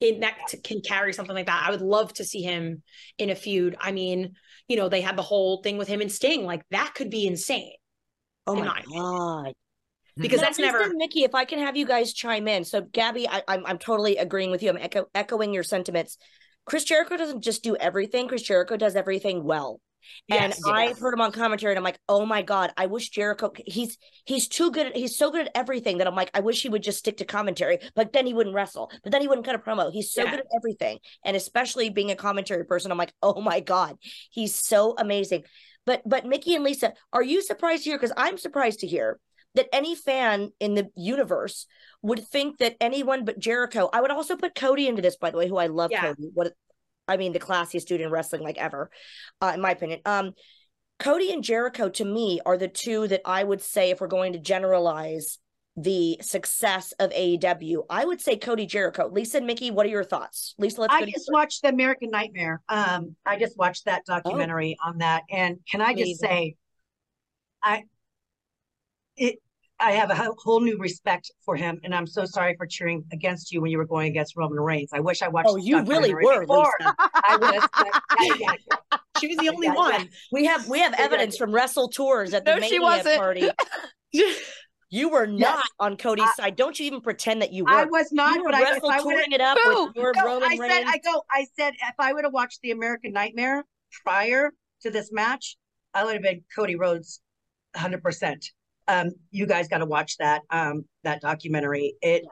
in 0.00 0.20
that 0.20 0.36
can 0.62 0.80
carry 0.80 1.12
something 1.12 1.34
like 1.34 1.46
that. 1.46 1.64
I 1.66 1.70
would 1.70 1.82
love 1.82 2.12
to 2.14 2.24
see 2.24 2.42
him 2.42 2.82
in 3.18 3.30
a 3.30 3.34
feud. 3.34 3.76
I 3.80 3.92
mean, 3.92 4.34
you 4.68 4.76
know, 4.76 4.88
they 4.88 5.00
had 5.00 5.16
the 5.16 5.22
whole 5.22 5.62
thing 5.62 5.78
with 5.78 5.88
him 5.88 6.00
and 6.00 6.10
Sting. 6.10 6.44
Like 6.44 6.62
that 6.70 6.94
could 6.94 7.10
be 7.10 7.26
insane 7.26 7.72
Oh 8.46 8.54
in 8.54 8.60
my 8.60 8.66
my 8.66 8.82
god. 8.92 9.52
Hmm. 10.16 10.22
because 10.22 10.40
Now, 10.40 10.46
that's 10.46 10.58
never 10.58 10.92
Mickie. 10.94 11.24
If 11.24 11.34
I 11.34 11.44
can 11.44 11.58
have 11.58 11.76
you 11.76 11.86
guys 11.86 12.12
chime 12.12 12.48
in. 12.48 12.64
So, 12.64 12.82
Gabby, 12.82 13.28
I, 13.28 13.42
I'm 13.48 13.64
I'm 13.66 13.78
totally 13.78 14.16
agreeing 14.16 14.50
with 14.50 14.62
you. 14.62 14.70
I'm 14.70 14.78
echo, 14.78 15.06
echoing 15.14 15.52
your 15.52 15.62
sentiments. 15.62 16.18
Chris 16.66 16.84
Jericho 16.84 17.16
doesn't 17.16 17.42
just 17.42 17.62
do 17.62 17.76
everything. 17.76 18.28
Chris 18.28 18.42
Jericho 18.42 18.76
does 18.76 18.96
everything 18.96 19.44
well. 19.44 19.80
And 20.30 20.52
Yes, 20.52 20.60
I've 20.66 20.98
heard 20.98 21.14
him 21.14 21.20
on 21.20 21.32
commentary, 21.32 21.72
and 21.72 21.78
I'm 21.78 21.84
like, 21.84 21.98
oh 22.08 22.24
my 22.26 22.42
god, 22.42 22.72
I 22.76 22.86
wish 22.86 23.10
Jericho. 23.10 23.52
He's 23.66 23.98
he's 24.24 24.48
too 24.48 24.70
good. 24.70 24.86
At, 24.88 24.96
he's 24.96 25.16
so 25.16 25.30
good 25.30 25.46
at 25.46 25.52
everything 25.54 25.98
that 25.98 26.06
I'm 26.06 26.14
like, 26.14 26.30
I 26.34 26.40
wish 26.40 26.62
he 26.62 26.68
would 26.68 26.82
just 26.82 26.98
stick 26.98 27.18
to 27.18 27.24
commentary. 27.24 27.78
But 27.94 28.12
then 28.12 28.26
he 28.26 28.34
wouldn't 28.34 28.54
wrestle. 28.54 28.90
But 29.02 29.12
then 29.12 29.20
he 29.20 29.28
wouldn't 29.28 29.46
cut 29.46 29.54
a 29.54 29.58
promo. 29.58 29.92
He's 29.92 30.12
so 30.12 30.24
Yeah. 30.24 30.30
good 30.30 30.40
at 30.40 30.46
everything, 30.56 30.98
and 31.24 31.36
especially 31.36 31.90
being 31.90 32.10
a 32.10 32.16
commentary 32.16 32.64
person, 32.64 32.90
I'm 32.90 32.98
like, 32.98 33.12
oh 33.22 33.40
my 33.40 33.60
god, 33.60 33.96
he's 34.30 34.54
so 34.54 34.94
amazing. 34.98 35.44
But 35.86 36.02
but 36.06 36.24
Mickie 36.26 36.54
and 36.54 36.64
Lisa, 36.64 36.94
are 37.12 37.22
you 37.22 37.42
surprised 37.42 37.84
to 37.84 37.90
hear? 37.90 37.98
Because 37.98 38.14
I'm 38.16 38.38
surprised 38.38 38.80
to 38.80 38.86
hear 38.86 39.18
that 39.54 39.68
any 39.72 39.94
fan 39.94 40.50
in 40.58 40.74
the 40.74 40.90
universe 40.96 41.66
would 42.02 42.26
think 42.26 42.58
that 42.58 42.76
anyone 42.80 43.24
but 43.24 43.38
Jericho. 43.38 43.88
I 43.92 44.00
would 44.00 44.10
also 44.10 44.36
put 44.36 44.54
Cody 44.54 44.88
into 44.88 45.00
this, 45.02 45.16
by 45.16 45.30
the 45.30 45.38
way, 45.38 45.48
who 45.48 45.56
I 45.56 45.68
love. 45.68 45.90
Yeah. 45.92 46.00
Cody, 46.14 46.30
what 46.34 46.52
I 47.08 47.16
mean, 47.16 47.32
the 47.32 47.40
classiest 47.40 47.86
dude 47.86 48.00
in 48.00 48.10
wrestling, 48.10 48.42
like 48.42 48.58
ever, 48.58 48.90
uh, 49.40 49.52
in 49.54 49.60
my 49.60 49.72
opinion. 49.72 50.00
Um, 50.04 50.32
Cody 50.98 51.32
and 51.32 51.42
Jericho 51.42 51.88
to 51.90 52.04
me 52.04 52.40
are 52.46 52.56
the 52.56 52.68
two 52.68 53.08
that 53.08 53.22
I 53.24 53.42
would 53.42 53.60
say 53.60 53.90
if 53.90 54.00
we're 54.00 54.06
going 54.06 54.32
to 54.34 54.38
generalize 54.38 55.38
the 55.76 56.18
success 56.20 56.92
of 57.00 57.10
AEW, 57.10 57.84
I 57.90 58.04
would 58.04 58.20
say 58.20 58.36
Cody 58.36 58.64
Jericho. 58.64 59.08
Lisa 59.08 59.38
and 59.38 59.46
Mickie, 59.46 59.72
what 59.72 59.86
are 59.86 59.90
your 59.90 60.04
thoughts? 60.04 60.54
Lisa, 60.56 60.80
let's 60.80 60.92
go 60.92 60.98
I 60.98 61.10
just 61.10 61.28
watched 61.32 61.62
the 61.62 61.68
American 61.68 62.10
Nightmare. 62.10 62.62
Um, 62.68 63.16
I 63.26 63.38
just 63.38 63.58
watched 63.58 63.86
that 63.86 64.04
documentary 64.06 64.76
on 64.84 64.98
that, 64.98 65.24
and 65.30 65.58
can 65.68 65.80
I 65.80 65.92
just 65.94 66.22
Amazing. 66.22 66.28
say, 66.28 66.56
I 67.62 67.82
it 69.16 69.38
I 69.80 69.92
have 69.92 70.10
a 70.10 70.14
whole 70.38 70.60
new 70.60 70.78
respect 70.78 71.30
for 71.44 71.56
him, 71.56 71.80
and 71.84 71.94
I'm 71.94 72.06
so 72.06 72.24
sorry 72.24 72.54
for 72.56 72.66
cheering 72.66 73.04
against 73.12 73.52
you 73.52 73.60
when 73.60 73.70
you 73.70 73.78
were 73.78 73.84
going 73.86 74.08
against 74.08 74.36
Roman 74.36 74.58
Reigns. 74.60 74.90
I 74.92 75.00
wish 75.00 75.20
I 75.20 75.28
watched. 75.28 75.48
Oh, 75.50 75.56
the 75.56 75.62
you 75.62 75.82
really 75.84 76.14
were, 76.14 76.40
before. 76.42 76.72
I 76.80 77.36
was. 77.40 77.68
but- 77.76 78.02
yeah, 78.20 78.34
yeah, 78.38 78.54
yeah. 78.70 78.98
she 79.20 79.26
was 79.28 79.36
the 79.38 79.48
only 79.48 79.66
Yeah, 79.66 79.74
one. 79.74 80.08
We 80.32 80.44
have 80.46 80.68
we 80.68 80.78
have 80.78 80.94
evidence 80.96 81.36
from 81.36 81.52
Wrestle 81.52 81.88
Tours 81.88 82.34
at 82.34 82.44
the 82.44 82.56
No, 82.56 82.66
she 82.66 82.78
wasn't. 82.78 83.18
party. 83.18 83.48
You 84.90 85.08
were 85.08 85.26
not 85.26 85.64
on 85.80 85.96
Cody's 85.96 86.28
I- 86.38 86.42
side. 86.42 86.56
Don't 86.56 86.78
you 86.78 86.86
even 86.86 87.00
pretend 87.00 87.42
that 87.42 87.52
you 87.52 87.64
were. 87.64 87.70
I 87.72 87.84
was 87.84 88.12
not, 88.12 88.36
you 88.36 88.44
were 88.44 88.50
but 88.50 88.54
I, 88.54 88.60
if 88.62 88.68
wrestle 88.74 88.90
I 88.90 89.00
would 89.00 89.10
touring 89.12 89.32
it 89.32 89.40
up 89.40 89.58
Boo! 89.64 89.86
with 89.86 89.96
your 89.96 90.12
No, 90.14 90.24
Roman 90.24 90.48
I 90.48 90.56
said, 90.56 90.60
Reigns. 90.60 90.88
I 90.88 90.98
go, 90.98 91.22
I 91.32 91.46
said, 91.58 91.74
if 91.74 91.94
I 91.98 92.12
would 92.12 92.22
have 92.22 92.32
watched 92.32 92.60
the 92.62 92.70
American 92.70 93.12
Nightmare 93.12 93.64
prior 94.04 94.52
to 94.82 94.90
this 94.90 95.10
match, 95.10 95.56
I 95.94 96.04
would 96.04 96.12
have 96.14 96.22
been 96.22 96.44
Cody 96.54 96.76
Rhodes 96.76 97.20
100%. 97.76 98.50
Um, 98.86 99.10
you 99.30 99.46
guys 99.46 99.68
got 99.68 99.78
to 99.78 99.86
watch 99.86 100.16
that, 100.18 100.42
um, 100.50 100.84
that 101.04 101.20
documentary. 101.20 101.94
It 102.02 102.24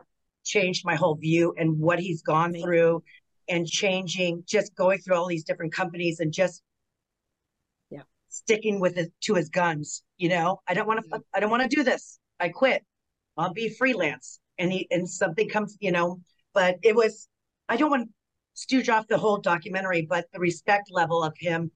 changed 0.44 0.84
my 0.84 0.96
whole 0.96 1.14
view 1.14 1.54
and 1.56 1.78
what 1.78 1.98
he's 1.98 2.22
gone 2.22 2.52
through 2.54 3.02
and 3.48 3.66
changing, 3.66 4.44
just 4.46 4.74
going 4.74 4.98
through 4.98 5.16
all 5.16 5.26
these 5.26 5.44
different 5.44 5.72
companies 5.72 6.20
and 6.20 6.32
just 6.32 6.62
Yeah. 7.90 8.02
sticking 8.28 8.80
with 8.80 8.96
it 8.98 9.12
to 9.22 9.34
his 9.34 9.48
guns. 9.48 10.02
You 10.16 10.28
know, 10.28 10.60
I 10.66 10.74
don't 10.74 10.86
want 10.86 11.04
to, 11.10 11.20
I 11.34 11.40
don't 11.40 11.50
want 11.50 11.62
to 11.62 11.74
do 11.74 11.82
this. 11.82 12.18
I 12.38 12.48
quit. 12.48 12.84
I'll 13.36 13.52
be 13.52 13.68
freelance. 13.70 14.40
And 14.58 14.72
he, 14.72 14.86
and 14.90 15.08
something 15.08 15.48
comes, 15.48 15.76
you 15.80 15.92
know, 15.92 16.20
but 16.52 16.76
it 16.82 16.94
was, 16.94 17.28
I 17.68 17.76
don't 17.76 17.90
want 17.90 18.08
to 18.08 18.12
stooge 18.54 18.88
off 18.88 19.08
the 19.08 19.16
whole 19.16 19.38
documentary, 19.38 20.02
but 20.02 20.26
the 20.32 20.38
respect 20.40 20.90
level 20.90 21.24
of 21.24 21.34
him 21.38 21.70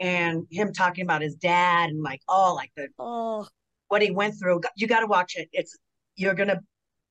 and 0.00 0.46
him 0.50 0.72
talking 0.72 1.04
about 1.04 1.20
his 1.20 1.34
dad 1.34 1.90
and 1.90 2.02
like, 2.02 2.22
oh, 2.28 2.54
like 2.54 2.72
the, 2.76 2.88
oh, 2.98 3.46
what 3.94 4.02
he 4.02 4.10
went 4.10 4.34
through. 4.36 4.60
You 4.76 4.88
got 4.88 5.00
to 5.00 5.06
watch 5.06 5.36
it. 5.36 5.48
It's, 5.52 5.78
you're 6.16 6.34
going 6.34 6.48
to, 6.48 6.58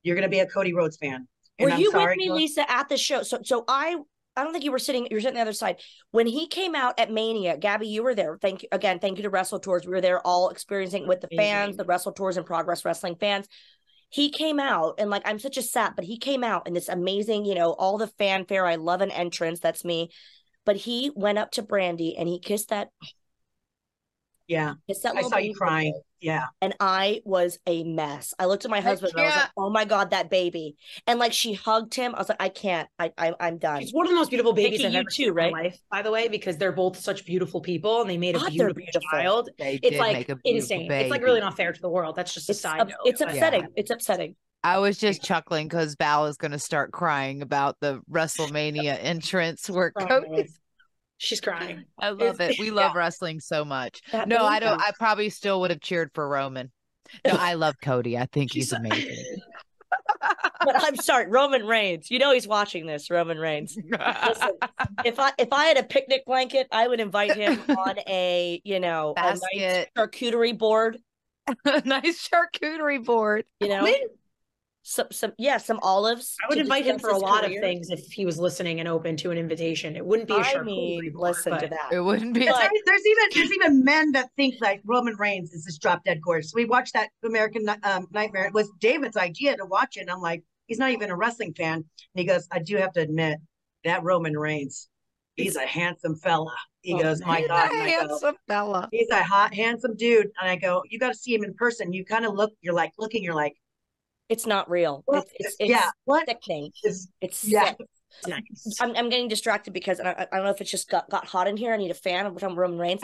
you're 0.02 0.20
to 0.20 0.28
be 0.28 0.40
a 0.40 0.46
Cody 0.46 0.74
Rhodes 0.74 0.98
fan. 0.98 1.26
And 1.58 1.70
were 1.70 1.72
I'm 1.72 1.80
you 1.80 1.90
sorry, 1.90 2.16
with 2.18 2.18
me. 2.18 2.30
Lisa, 2.30 2.70
at 2.70 2.90
the 2.90 2.98
show? 2.98 3.22
So, 3.22 3.38
so 3.42 3.64
I, 3.66 3.96
I 4.36 4.44
don't 4.44 4.52
think 4.52 4.64
you 4.64 4.70
were 4.70 4.78
sitting. 4.78 5.06
You 5.10 5.16
were 5.16 5.20
sitting 5.22 5.36
the 5.36 5.40
other 5.40 5.54
side 5.54 5.80
when 6.10 6.26
he 6.26 6.46
came 6.46 6.74
out 6.74 7.00
at 7.00 7.10
Mania. 7.10 7.56
Gabby, 7.56 7.88
you 7.88 8.02
were 8.02 8.14
there. 8.14 8.36
Thank 8.36 8.64
you 8.64 8.68
again. 8.70 8.98
Thank 8.98 9.16
you 9.16 9.22
to 9.22 9.30
Wrestle 9.30 9.60
Tours. 9.60 9.86
We 9.86 9.92
were 9.92 10.02
there, 10.02 10.20
all 10.26 10.50
experiencing 10.50 11.08
with 11.08 11.22
the 11.22 11.28
fans, 11.34 11.78
the 11.78 11.86
Wrestle 11.86 12.12
Tours 12.12 12.36
and 12.36 12.44
Progress 12.44 12.84
Wrestling 12.84 13.16
fans. 13.18 13.48
He 14.10 14.28
came 14.28 14.60
out 14.60 14.96
and 14.98 15.08
like 15.08 15.22
I'm 15.24 15.38
such 15.38 15.56
a 15.56 15.62
sap, 15.62 15.96
but 15.96 16.04
he 16.04 16.18
came 16.18 16.44
out 16.44 16.66
in 16.66 16.74
this 16.74 16.90
amazing, 16.90 17.46
you 17.46 17.54
know, 17.54 17.72
all 17.72 17.96
the 17.96 18.08
fanfare. 18.18 18.66
I 18.66 18.74
love 18.74 19.00
an 19.00 19.10
entrance. 19.10 19.60
That's 19.60 19.86
me. 19.86 20.10
But 20.66 20.76
he 20.76 21.10
went 21.14 21.38
up 21.38 21.52
to 21.52 21.62
Brandi 21.62 22.14
and 22.18 22.28
he 22.28 22.40
kissed 22.40 22.68
that. 22.68 22.88
Yeah. 24.46 24.74
Kissed 24.86 25.04
that 25.04 25.16
I 25.16 25.22
saw 25.22 25.38
you 25.38 25.54
crying. 25.54 25.98
Yeah. 26.24 26.46
and 26.60 26.74
I 26.80 27.20
was 27.24 27.58
a 27.66 27.84
mess. 27.84 28.32
I 28.38 28.46
looked 28.46 28.64
at 28.64 28.70
my 28.70 28.80
husband 28.80 29.12
and 29.14 29.20
I 29.22 29.26
was 29.26 29.36
like, 29.36 29.50
"Oh 29.56 29.70
my 29.70 29.84
god, 29.84 30.10
that 30.10 30.30
baby!" 30.30 30.76
And 31.06 31.18
like 31.18 31.32
she 31.32 31.52
hugged 31.52 31.94
him. 31.94 32.14
I 32.14 32.18
was 32.18 32.28
like, 32.28 32.42
"I 32.42 32.48
can't. 32.48 32.88
I, 32.98 33.12
I 33.18 33.34
I'm 33.38 33.58
done." 33.58 33.80
She's 33.82 33.92
one 33.92 34.06
of 34.06 34.10
the 34.10 34.16
most 34.16 34.30
beautiful 34.30 34.52
babies 34.54 34.80
Nikki, 34.80 34.86
I've 34.96 35.00
ever 35.00 35.10
too, 35.10 35.14
seen 35.14 35.28
in 35.28 35.34
my 35.34 35.42
right? 35.42 35.52
life, 35.52 35.78
by 35.90 36.02
the 36.02 36.10
way, 36.10 36.28
because 36.28 36.56
they're 36.56 36.72
both 36.72 36.96
such 36.98 37.26
beautiful 37.26 37.60
people 37.60 38.00
and 38.00 38.08
they 38.08 38.16
made 38.18 38.36
a 38.36 38.38
God, 38.38 38.46
they're 38.46 38.72
beautiful, 38.72 38.74
beautiful. 38.82 39.08
child. 39.10 39.50
They 39.58 39.78
It's 39.82 39.98
like 39.98 40.16
make 40.16 40.28
a 40.30 40.36
beautiful 40.36 40.76
insane. 40.76 40.90
It's 40.90 41.10
like 41.10 41.22
really 41.22 41.40
not 41.40 41.56
fair 41.56 41.72
to 41.72 41.80
the 41.80 41.90
world. 41.90 42.16
That's 42.16 42.32
just 42.32 42.48
a 42.48 42.52
It's 42.52 42.60
side 42.60 42.80
up- 42.80 42.88
note. 42.88 42.96
it's 43.04 43.20
but- 43.20 43.28
upsetting. 43.30 43.66
It's 43.76 43.90
upsetting. 43.90 44.36
I 44.62 44.78
was 44.78 44.96
just 44.96 45.22
chuckling 45.22 45.68
because 45.68 45.94
Val 45.98 46.24
is 46.24 46.38
going 46.38 46.52
to 46.52 46.58
start 46.58 46.90
crying 46.90 47.42
about 47.42 47.76
the 47.80 48.00
WrestleMania 48.10 48.96
entrance 48.98 49.68
where 49.68 49.90
Cody. 49.90 50.48
She's 51.24 51.40
crying. 51.40 51.84
I 51.98 52.10
love 52.10 52.40
it. 52.40 52.58
We 52.58 52.70
love 52.70 52.94
wrestling 52.94 53.40
so 53.40 53.64
much. 53.64 54.02
That 54.12 54.28
No, 54.28 54.44
I 54.44 54.60
don't. 54.60 54.80
I 54.80 54.92
probably 54.98 55.30
still 55.30 55.60
would 55.60 55.70
have 55.70 55.80
cheered 55.80 56.10
for 56.14 56.28
Roman. 56.28 56.70
No, 57.24 57.32
I 57.38 57.54
love 57.54 57.76
Cody. 57.82 58.18
I 58.18 58.26
think 58.26 58.52
he's 58.52 58.72
amazing. 58.72 59.38
but 60.20 60.82
I'm 60.82 60.96
sorry, 60.96 61.26
Roman 61.28 61.66
Reigns. 61.66 62.10
You 62.10 62.18
know 62.18 62.32
he's 62.32 62.46
watching 62.46 62.86
this, 62.86 63.10
Roman 63.10 63.38
Reigns. 63.38 63.76
Listen, 63.76 64.50
if 65.04 65.18
I 65.18 65.32
if 65.38 65.52
I 65.52 65.64
had 65.66 65.78
a 65.78 65.84
picnic 65.84 66.24
blanket, 66.26 66.66
I 66.70 66.88
would 66.88 67.00
invite 67.00 67.34
him 67.34 67.60
on 67.68 67.98
a 68.06 68.60
you 68.64 68.80
know 68.80 69.14
a 69.16 69.22
nice 69.22 69.40
Basket. 69.40 69.90
charcuterie 69.96 70.58
board. 70.58 70.98
nice 71.84 72.28
charcuterie 72.28 73.04
board. 73.04 73.44
You 73.60 73.68
know, 73.68 73.82
mean, 73.82 74.08
some 74.86 75.06
some 75.10 75.32
yeah, 75.38 75.56
some 75.56 75.78
olives. 75.82 76.36
I 76.44 76.48
would 76.50 76.58
invite 76.58 76.84
him 76.84 76.98
for 76.98 77.08
a 77.08 77.16
lot 77.16 77.42
career. 77.42 77.58
of 77.58 77.62
things 77.64 77.88
if 77.88 78.00
he 78.12 78.26
was 78.26 78.38
listening 78.38 78.80
and 78.80 78.88
open 78.88 79.16
to 79.16 79.30
an 79.30 79.38
invitation. 79.38 79.96
It 79.96 80.04
wouldn't 80.04 80.28
be 80.28 80.34
a 80.34 80.38
I 80.38 80.42
charcuterie 80.54 80.64
mean, 80.66 81.12
board, 81.14 81.36
listen 81.36 81.58
to 81.58 81.68
that. 81.68 81.88
It 81.90 82.00
wouldn't 82.00 82.34
be. 82.34 82.46
But- 82.46 82.58
There's, 82.58 82.82
there's 82.86 83.06
even 83.06 83.24
there's 83.34 83.52
even 83.52 83.82
men 83.84 84.12
that 84.12 84.28
think 84.36 84.56
like 84.60 84.82
Roman 84.84 85.16
Reigns 85.16 85.52
is 85.54 85.64
this 85.64 85.78
drop 85.78 86.04
dead 86.04 86.20
gorgeous. 86.22 86.52
We 86.54 86.66
watched 86.66 86.92
that 86.92 87.08
American 87.24 87.66
um, 87.82 88.06
Nightmare. 88.12 88.44
It 88.46 88.52
was 88.54 88.70
David's 88.78 89.16
idea 89.16 89.56
to 89.56 89.64
watch 89.64 89.96
it. 89.96 90.00
And 90.02 90.10
I'm 90.10 90.20
like, 90.20 90.42
he's 90.66 90.78
not 90.78 90.90
even 90.90 91.08
a 91.10 91.16
wrestling 91.16 91.54
fan. 91.54 91.76
And 91.76 91.84
he 92.14 92.24
goes, 92.24 92.46
I 92.52 92.58
do 92.58 92.76
have 92.76 92.92
to 92.92 93.00
admit 93.00 93.38
that 93.84 94.02
Roman 94.02 94.36
Reigns, 94.36 94.88
he's 95.34 95.56
a 95.56 95.66
handsome 95.66 96.16
fella. 96.16 96.54
He 96.82 96.92
Oh, 96.92 96.98
goes, 97.02 97.20
my 97.24 97.38
man. 97.40 97.48
God. 97.48 97.70
And 97.72 97.82
I 97.82 97.86
go, 97.86 98.08
handsome 98.08 98.36
fella. 98.46 98.88
he's 98.92 99.08
a 99.10 99.22
hot, 99.22 99.54
handsome 99.54 99.96
dude. 99.96 100.26
And 100.38 100.50
I 100.50 100.56
go, 100.56 100.82
you 100.90 100.98
got 100.98 101.08
to 101.08 101.14
see 101.18 101.34
him 101.34 101.42
in 101.42 101.54
person. 101.54 101.94
You 101.94 102.04
kind 102.04 102.26
of 102.26 102.34
look, 102.34 102.52
you're 102.60 102.74
like 102.74 102.92
looking, 102.98 103.24
you're 103.24 103.34
like, 103.34 103.54
It's 104.28 104.46
not 104.46 104.70
real. 104.70 105.02
what? 105.06 105.24
It's, 105.24 105.32
it's, 105.38 105.56
it's 105.60 105.70
yeah, 105.70 105.90
what 106.04 106.26
sickening. 106.26 106.70
is? 106.82 107.08
It's 107.20 107.44
Yeah. 107.44 107.66
sick. 107.66 107.76
Nice. 108.28 108.76
I'm, 108.80 108.94
I'm 108.96 109.08
getting 109.10 109.26
distracted 109.28 109.72
because 109.72 109.98
I, 110.00 110.12
I 110.30 110.36
don't 110.36 110.44
know 110.44 110.50
if 110.50 110.60
it's 110.60 110.70
just 110.70 110.88
got, 110.88 111.10
got 111.10 111.26
hot 111.26 111.48
in 111.48 111.56
here. 111.56 111.72
I 111.74 111.76
need 111.76 111.90
a 111.90 111.94
fan 111.94 112.36
from 112.38 112.56
Roman 112.56 112.78
Reigns. 112.78 113.02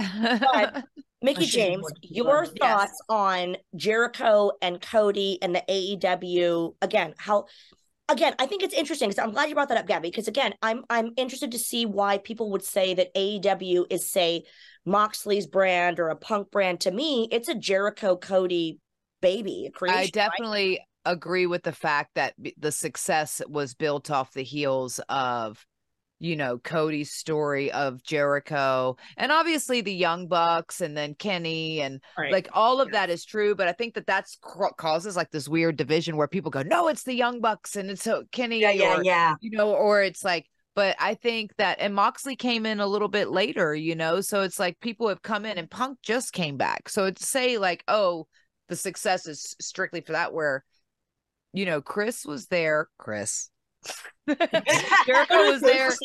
Mickie 1.23 1.43
I 1.43 1.45
should 1.45 1.51
James, 1.51 1.87
your 2.03 2.43
one. 2.43 2.45
Yes. 2.45 2.53
thoughts 2.61 3.03
on 3.09 3.57
Jericho 3.77 4.53
and 4.63 4.81
Cody 4.81 5.39
and 5.43 5.55
the 5.55 5.63
AEW 5.69 6.75
again? 6.81 7.15
How 7.19 7.47
again? 8.09 8.35
I 8.39 8.47
think 8.47 8.63
it's 8.63 8.73
interesting 8.73 9.09
because 9.09 9.23
I'm 9.23 9.33
glad 9.33 9.49
you 9.49 9.55
brought 9.55 9.69
that 9.69 9.79
up, 9.79 9.87
Gabby. 9.87 10.09
Because 10.11 10.29
again, 10.29 10.55
I'm 10.63 10.85
I'm 10.89 11.11
interested 11.17 11.53
to 11.53 11.59
see 11.59 11.85
why 11.87 12.19
people 12.19 12.51
would 12.53 12.65
say 12.65 12.95
that 12.95 13.13
AEW 13.15 13.87
is 13.91 14.09
say 14.09 14.45
Moxley's 14.87 15.47
brand 15.47 16.01
or 16.01 16.09
a 16.09 16.17
Punk 16.17 16.51
brand. 16.51 16.81
To 16.81 16.91
me, 16.91 17.29
it's 17.31 17.49
a 17.49 17.55
Jericho 17.55 18.17
Cody 18.17 18.79
baby. 19.21 19.71
Creation, 19.75 20.19
I 20.21 20.29
right? 20.39 20.79
Agree 21.05 21.47
with 21.47 21.63
the 21.63 21.73
fact 21.73 22.11
that 22.15 22.35
the 22.59 22.73
success 22.73 23.41
was 23.49 23.75
built 23.75 24.11
off 24.11 24.33
the 24.33 24.43
heels 24.43 25.01
of, 25.09 25.65
you 26.19 26.37
know, 26.37 26.59
Cody's 26.59 27.11
story 27.13 27.73
of 27.73 28.03
Jericho 28.03 28.97
and 29.17 29.33
obviously 29.33 29.81
the 29.81 29.95
Young 29.95 30.29
Bucks 30.29 30.83
and 30.83 30.95
then 30.95 31.15
Kenny 31.15 31.81
and 31.81 32.03
Right. 32.19 32.31
like 32.31 32.51
all 32.53 32.83
of 32.83 32.93
that 32.93 33.09
is 33.09 33.25
true. 33.25 33.55
But 33.55 33.69
I 33.69 33.73
think 33.73 33.95
that 33.95 34.07
that's 34.07 34.37
causes 34.77 35.17
like 35.17 35.31
this 35.31 35.49
weird 35.49 35.77
division 35.77 36.19
where 36.19 36.29
people 36.29 36.51
go, 36.51 36.63
no, 36.63 36.89
it's 36.89 37.05
the 37.05 37.15
Young 37.15 37.41
Bucks 37.41 37.77
and 37.77 37.91
it's 37.91 38.03
so 38.03 38.25
Kenny. 38.33 38.61
Yeah, 38.61 38.73
yeah, 38.73 38.99
or, 38.99 39.03
yeah. 39.03 39.35
you 39.41 39.51
know, 39.53 39.75
or 39.75 40.03
it's 40.03 40.23
like, 40.23 40.47
but 40.75 40.95
I 41.01 41.15
think 41.15 41.57
that, 41.57 41.79
and 41.81 41.95
Moxley 41.95 42.37
came 42.37 42.67
in 42.67 42.81
a 42.81 42.87
little 42.87 43.09
bit 43.09 43.31
later, 43.31 43.75
you 43.75 43.97
know, 43.97 44.21
so 44.21 44.43
it's 44.43 44.59
like 44.59 44.79
people 44.81 45.09
have 45.09 45.23
come 45.23 45.47
in 45.47 45.57
and 45.57 45.71
Punk 45.71 45.99
just 46.03 46.35
came 46.35 46.59
back. 46.59 46.91
So 46.91 47.11
to 47.11 47.25
say 47.25 47.57
like, 47.57 47.83
oh, 47.89 48.27
the 48.69 48.77
success 48.77 49.27
is 49.27 49.57
strictly 49.61 50.03
for 50.03 50.13
that, 50.13 50.35
where, 50.35 50.65
you 51.53 51.67
know, 51.67 51.81
Chris 51.81 52.25
was 52.25 52.47
there, 52.47 52.89
Chris. 52.99 53.51
Jericho 55.07 55.51
was 55.51 55.61
there. 55.63 55.97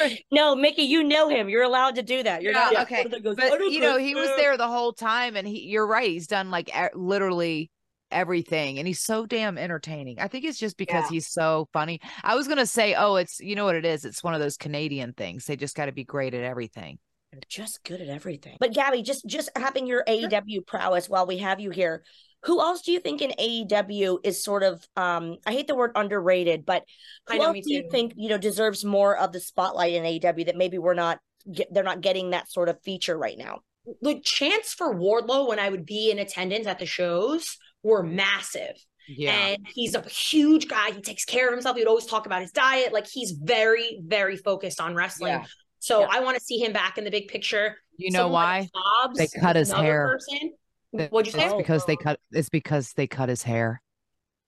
no, 0.32 0.54
Mickie, 0.54 0.82
you 0.82 1.02
know 1.04 1.28
him. 1.28 1.48
You're 1.48 1.62
allowed 1.62 1.96
to 1.96 2.02
do 2.02 2.22
that. 2.22 2.42
You're 2.42 2.52
Yeah, 2.52 2.70
not 2.70 2.82
okay, 2.86 3.04
goes, 3.22 3.36
But 3.36 3.60
you 3.70 3.80
know, 3.80 3.98
he 3.98 4.14
was 4.14 4.30
there 4.36 4.56
the 4.56 4.68
whole 4.68 4.92
time, 4.92 5.36
and 5.36 5.46
he, 5.46 5.62
you're 5.68 5.86
right, 5.86 6.08
he's 6.10 6.26
done 6.26 6.50
like 6.50 6.68
e- 6.68 6.88
literally 6.94 7.70
everything, 8.10 8.78
and 8.78 8.86
he's 8.86 9.00
so 9.00 9.26
damn 9.26 9.56
entertaining. 9.56 10.18
I 10.18 10.28
think 10.28 10.44
it's 10.44 10.58
just 10.58 10.76
because 10.76 11.06
Yeah. 11.06 11.10
he's 11.10 11.28
so 11.28 11.68
funny. 11.72 12.00
I 12.22 12.34
was 12.34 12.48
gonna 12.48 12.66
say, 12.66 12.94
oh, 12.94 13.16
it's 13.16 13.40
you 13.40 13.54
know 13.54 13.64
what 13.64 13.76
it 13.76 13.84
is. 13.84 14.04
It's 14.04 14.22
one 14.22 14.34
of 14.34 14.40
those 14.40 14.56
Canadian 14.56 15.12
things. 15.12 15.46
They 15.46 15.56
just 15.56 15.76
got 15.76 15.86
to 15.86 15.92
be 15.92 16.04
great 16.04 16.34
at 16.34 16.44
everything. 16.44 16.98
They're 17.32 17.40
just 17.48 17.82
good 17.84 18.00
at 18.02 18.08
everything. 18.08 18.56
But 18.60 18.74
Gabby, 18.74 19.02
just 19.02 19.26
just 19.26 19.50
having 19.56 19.86
your 19.86 20.04
AEW 20.06 20.66
prowess 20.66 21.08
while 21.08 21.26
we 21.26 21.38
have 21.38 21.60
you 21.60 21.70
here, 21.70 22.02
who 22.44 22.60
else 22.60 22.82
do 22.82 22.92
you 22.92 23.00
think 23.00 23.22
in 23.22 23.30
AEW 23.38 24.18
is 24.24 24.42
sort 24.42 24.62
of 24.62 24.86
um 24.96 25.36
I 25.46 25.52
hate 25.52 25.66
the 25.68 25.74
word 25.74 25.92
underrated, 25.94 26.64
but 26.66 26.84
I 27.28 27.34
who 27.34 27.38
know, 27.38 27.44
else 27.46 27.54
me 27.54 27.60
do 27.62 27.72
you 27.74 27.88
think 27.90 28.14
you 28.16 28.28
know 28.28 28.38
deserves 28.38 28.84
more 28.84 29.16
of 29.16 29.32
the 29.32 29.40
spotlight 29.40 29.94
in 29.94 30.04
AEW 30.04 30.46
that 30.46 30.56
maybe 30.56 30.78
we're 30.78 30.94
not 30.94 31.18
get, 31.52 31.72
they're 31.72 31.84
not 31.84 32.00
getting 32.00 32.30
that 32.30 32.50
sort 32.50 32.68
of 32.68 32.80
feature 32.82 33.16
right 33.16 33.38
now? 33.38 33.60
the 34.00 34.20
chance 34.20 34.72
for 34.72 34.94
Wardlow 34.94 35.48
when 35.48 35.58
I 35.58 35.68
would 35.68 35.84
be 35.84 36.10
in 36.12 36.20
attendance 36.20 36.68
at 36.68 36.78
the 36.78 36.86
shows 36.86 37.56
were 37.82 38.04
massive. 38.04 38.76
Yeah, 39.08 39.32
And 39.32 39.66
he's 39.74 39.96
a 39.96 40.02
huge 40.02 40.68
guy. 40.68 40.92
He 40.92 41.00
takes 41.00 41.24
care 41.24 41.48
of 41.48 41.52
himself. 41.52 41.74
He 41.76 41.82
would 41.82 41.88
always 41.88 42.06
talk 42.06 42.24
about 42.26 42.42
his 42.42 42.52
diet. 42.52 42.92
Like 42.92 43.08
he's 43.08 43.32
very, 43.32 44.00
very 44.06 44.36
focused 44.36 44.80
on 44.80 44.94
wrestling. 44.94 45.32
Yeah. 45.32 45.44
So 45.80 46.02
Yeah. 46.02 46.06
I 46.12 46.20
want 46.20 46.36
to 46.38 46.44
see 46.44 46.58
him 46.58 46.72
back 46.72 46.96
in 46.96 47.02
the 47.02 47.10
big 47.10 47.26
picture. 47.26 47.76
you 47.96 48.12
know 48.12 48.20
Someone 48.20 48.32
why? 48.32 48.58
like 48.60 48.70
Hobbs 48.72 49.18
They 49.18 49.26
cut 49.40 49.56
his 49.56 49.72
hair. 49.72 50.06
Person. 50.12 50.52
Th- 50.96 51.10
What'd 51.10 51.32
you 51.32 51.38
say? 51.40 51.46
It's 51.46 51.54
because 51.54 51.84
they 51.86 51.96
cut. 51.96 52.18
It's 52.32 52.48
because 52.48 52.92
they 52.94 53.06
cut 53.06 53.28
his 53.28 53.42
hair. 53.42 53.80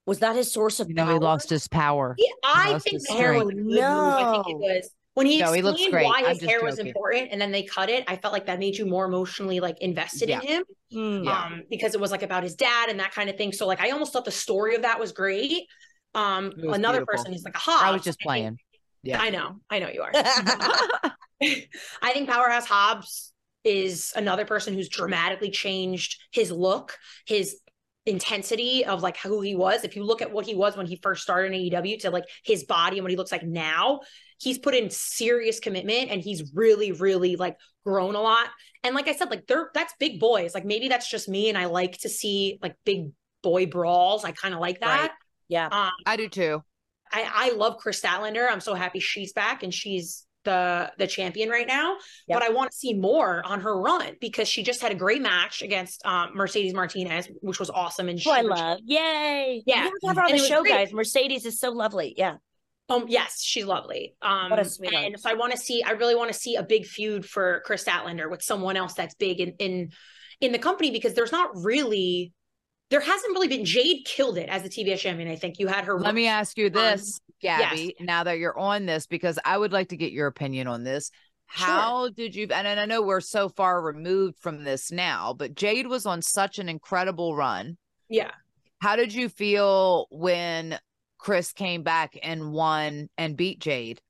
Was 0.06 0.18
that 0.18 0.36
his 0.36 0.52
source 0.52 0.80
of 0.80 0.88
You 0.88 0.94
know, 0.94 1.06
he 1.06 1.18
lost 1.18 1.48
his 1.48 1.66
power. 1.68 2.14
Yeah, 2.18 2.26
I 2.44 2.72
lost 2.72 2.84
think 2.84 3.02
the 3.06 3.14
hair 3.14 3.32
was 3.32 3.42
a 3.44 3.46
strength. 3.46 3.56
good 3.56 3.64
move. 3.66 3.78
I 3.82 4.32
think 4.44 4.48
it 4.48 4.56
was 4.58 4.90
when 5.14 5.26
he 5.26 5.38
No, 5.38 5.52
he 5.52 5.60
explained 5.60 5.64
looks 5.78 5.90
great. 5.90 6.04
why 6.06 6.18
I'm 6.18 6.26
his 6.30 6.38
just 6.40 6.50
hair 6.50 6.62
was 6.62 6.78
important, 6.78 7.28
and 7.32 7.40
then 7.40 7.52
they 7.52 7.62
cut 7.62 7.88
it. 7.88 8.04
I 8.08 8.16
felt 8.16 8.32
like 8.34 8.46
that 8.46 8.58
made 8.58 8.76
you 8.76 8.84
more 8.84 9.06
emotionally 9.06 9.60
like 9.60 9.80
invested 9.80 10.28
Yeah. 10.28 10.40
in 10.42 10.46
him, 10.48 10.64
Hmm. 10.92 11.24
Yeah. 11.24 11.44
um, 11.44 11.62
because 11.70 11.94
it 11.94 12.00
was 12.00 12.10
like 12.10 12.22
about 12.22 12.42
his 12.42 12.54
dad 12.54 12.90
and 12.90 13.00
that 13.00 13.12
kind 13.12 13.30
of 13.30 13.36
thing. 13.36 13.52
So 13.52 13.66
like, 13.66 13.80
I 13.80 13.90
almost 13.90 14.12
thought 14.12 14.24
the 14.26 14.30
story 14.30 14.74
of 14.74 14.82
that 14.82 14.98
was 15.00 15.12
great. 15.12 15.66
Um, 16.14 16.52
was 16.56 16.76
another 16.76 16.98
beautiful. 16.98 17.06
person 17.24 17.32
is 17.34 17.42
like 17.44 17.54
a 17.54 17.58
Hobbs. 17.58 17.82
I 17.82 17.90
was 17.92 18.02
just 18.02 18.18
I 18.20 18.22
think- 18.22 18.26
playing. 18.26 18.58
Yeah. 19.02 19.20
I 19.20 19.30
know, 19.30 19.60
I 19.70 19.78
know 19.80 19.88
you 19.88 20.02
are. 20.02 20.10
I 22.02 22.12
think 22.12 22.28
Powerhouse 22.28 22.66
Hobbs 22.66 23.32
is 23.64 24.12
another 24.14 24.44
person 24.44 24.74
who's 24.74 24.88
dramatically 24.88 25.50
changed 25.50 26.20
his 26.32 26.50
look, 26.50 26.98
his 27.26 27.56
intensity 28.06 28.84
of 28.84 29.02
like 29.02 29.16
who 29.16 29.40
he 29.40 29.54
was. 29.54 29.84
If 29.84 29.96
you 29.96 30.04
look 30.04 30.22
at 30.22 30.32
what 30.32 30.46
he 30.46 30.54
was 30.54 30.76
when 30.76 30.86
he 30.86 30.96
first 31.02 31.22
started 31.22 31.52
in 31.52 31.60
AEW 31.60 32.00
to 32.00 32.10
like 32.10 32.24
his 32.44 32.64
body 32.64 32.98
and 32.98 33.04
what 33.04 33.10
he 33.10 33.16
looks 33.16 33.32
like 33.32 33.42
now, 33.42 34.00
he's 34.38 34.58
put 34.58 34.74
in 34.74 34.90
serious 34.90 35.60
commitment 35.60 36.10
and 36.10 36.20
he's 36.20 36.52
really, 36.54 36.92
really 36.92 37.36
like 37.36 37.56
grown 37.84 38.14
a 38.14 38.20
lot. 38.20 38.48
And 38.82 38.94
like 38.94 39.08
I 39.08 39.14
said, 39.14 39.30
like 39.30 39.46
they're 39.46 39.70
that's 39.72 39.94
big 39.98 40.20
boys. 40.20 40.54
Like 40.54 40.66
maybe 40.66 40.88
that's 40.88 41.08
just 41.08 41.28
me 41.28 41.48
and 41.48 41.56
I 41.56 41.66
like 41.66 41.98
to 41.98 42.08
see 42.08 42.58
like 42.62 42.76
big 42.84 43.10
boy 43.42 43.66
brawls. 43.66 44.24
I 44.24 44.32
kind 44.32 44.54
of 44.54 44.60
like 44.60 44.80
that. 44.80 45.00
Right. 45.00 45.10
Yeah. 45.48 45.68
Um, 45.70 45.92
I 46.04 46.16
do 46.16 46.28
too. 46.28 46.62
I, 47.10 47.30
I 47.32 47.50
love 47.52 47.78
Kris 47.78 48.00
Statlander. 48.00 48.50
I'm 48.50 48.60
so 48.60 48.74
happy 48.74 48.98
she's 48.98 49.32
back 49.32 49.62
and 49.62 49.72
she's 49.72 50.26
the 50.44 50.92
the 50.98 51.06
champion 51.06 51.48
right 51.48 51.66
now. 51.66 51.96
Yep. 52.28 52.38
But 52.40 52.42
I 52.42 52.50
want 52.52 52.70
to 52.70 52.76
see 52.76 52.94
more 52.94 53.42
on 53.44 53.60
her 53.60 53.80
run 53.80 54.14
because 54.20 54.48
she 54.48 54.62
just 54.62 54.80
had 54.82 54.92
a 54.92 54.94
great 54.94 55.22
match 55.22 55.62
against 55.62 56.04
um, 56.06 56.30
Mercedes 56.34 56.74
Martinez, 56.74 57.28
which 57.40 57.58
was 57.58 57.70
awesome. 57.70 58.08
And 58.08 58.20
she, 58.20 58.28
Who 58.30 58.36
I 58.36 58.42
love. 58.42 58.78
Yay. 58.84 59.62
Yeah. 59.66 59.88
Have 60.04 60.16
her 60.16 60.22
on 60.22 60.32
the 60.32 60.38
show, 60.38 60.62
great. 60.62 60.72
guys. 60.72 60.92
Mercedes 60.92 61.46
is 61.46 61.58
so 61.58 61.70
lovely. 61.70 62.14
Yeah. 62.16 62.36
Um, 62.90 63.06
yes, 63.08 63.42
she's 63.42 63.64
lovely. 63.64 64.14
Um, 64.20 64.50
What 64.50 64.58
a 64.58 64.64
sweetheart. 64.66 65.06
and 65.06 65.18
so 65.18 65.30
I 65.30 65.34
want 65.34 65.52
to 65.52 65.58
see. 65.58 65.82
I 65.82 65.92
really 65.92 66.14
want 66.14 66.30
to 66.30 66.38
see 66.38 66.56
a 66.56 66.62
big 66.62 66.84
feud 66.84 67.24
for 67.24 67.62
Kris 67.64 67.82
Statlander 67.82 68.30
with 68.30 68.42
someone 68.42 68.76
else 68.76 68.92
that's 68.92 69.14
big 69.14 69.40
in 69.40 69.54
in 69.58 69.90
in 70.42 70.52
the 70.52 70.58
company 70.58 70.90
because 70.90 71.14
there's 71.14 71.32
not 71.32 71.48
really. 71.54 72.33
There 72.90 73.00
hasn't 73.00 73.32
really 73.32 73.48
been 73.48 73.64
Jade 73.64 74.04
killed 74.04 74.38
it 74.38 74.48
as 74.48 74.62
the 74.62 74.68
TBS 74.68 74.98
champion. 74.98 75.28
I 75.28 75.36
think 75.36 75.58
you 75.58 75.66
had 75.66 75.84
her. 75.84 75.98
Let 75.98 76.14
me 76.14 76.28
ask 76.28 76.56
you 76.58 76.66
um, 76.66 76.72
this, 76.72 77.18
yes. 77.40 77.60
Gabby, 77.60 77.96
now 78.00 78.24
that 78.24 78.38
you're 78.38 78.58
on 78.58 78.86
this, 78.86 79.06
because 79.06 79.38
I 79.44 79.56
would 79.56 79.72
like 79.72 79.88
to 79.88 79.96
get 79.96 80.12
your 80.12 80.26
opinion 80.26 80.66
on 80.66 80.84
this. 80.84 81.10
Sure. 81.50 81.66
How 81.66 82.08
did 82.08 82.34
you, 82.34 82.48
and 82.50 82.66
I 82.66 82.84
know 82.86 83.02
we're 83.02 83.20
so 83.20 83.48
far 83.48 83.80
removed 83.80 84.38
from 84.38 84.64
this 84.64 84.90
now, 84.90 85.34
but 85.34 85.54
Jade 85.54 85.86
was 85.86 86.06
on 86.06 86.22
such 86.22 86.58
an 86.58 86.68
incredible 86.68 87.34
run. 87.36 87.76
Yeah. 88.08 88.30
How 88.80 88.96
did 88.96 89.14
you 89.14 89.28
feel 89.28 90.06
when 90.10 90.78
Kris 91.18 91.52
came 91.52 91.82
back 91.82 92.18
and 92.22 92.52
won 92.52 93.08
and 93.16 93.36
beat 93.36 93.60
Jade? 93.60 94.00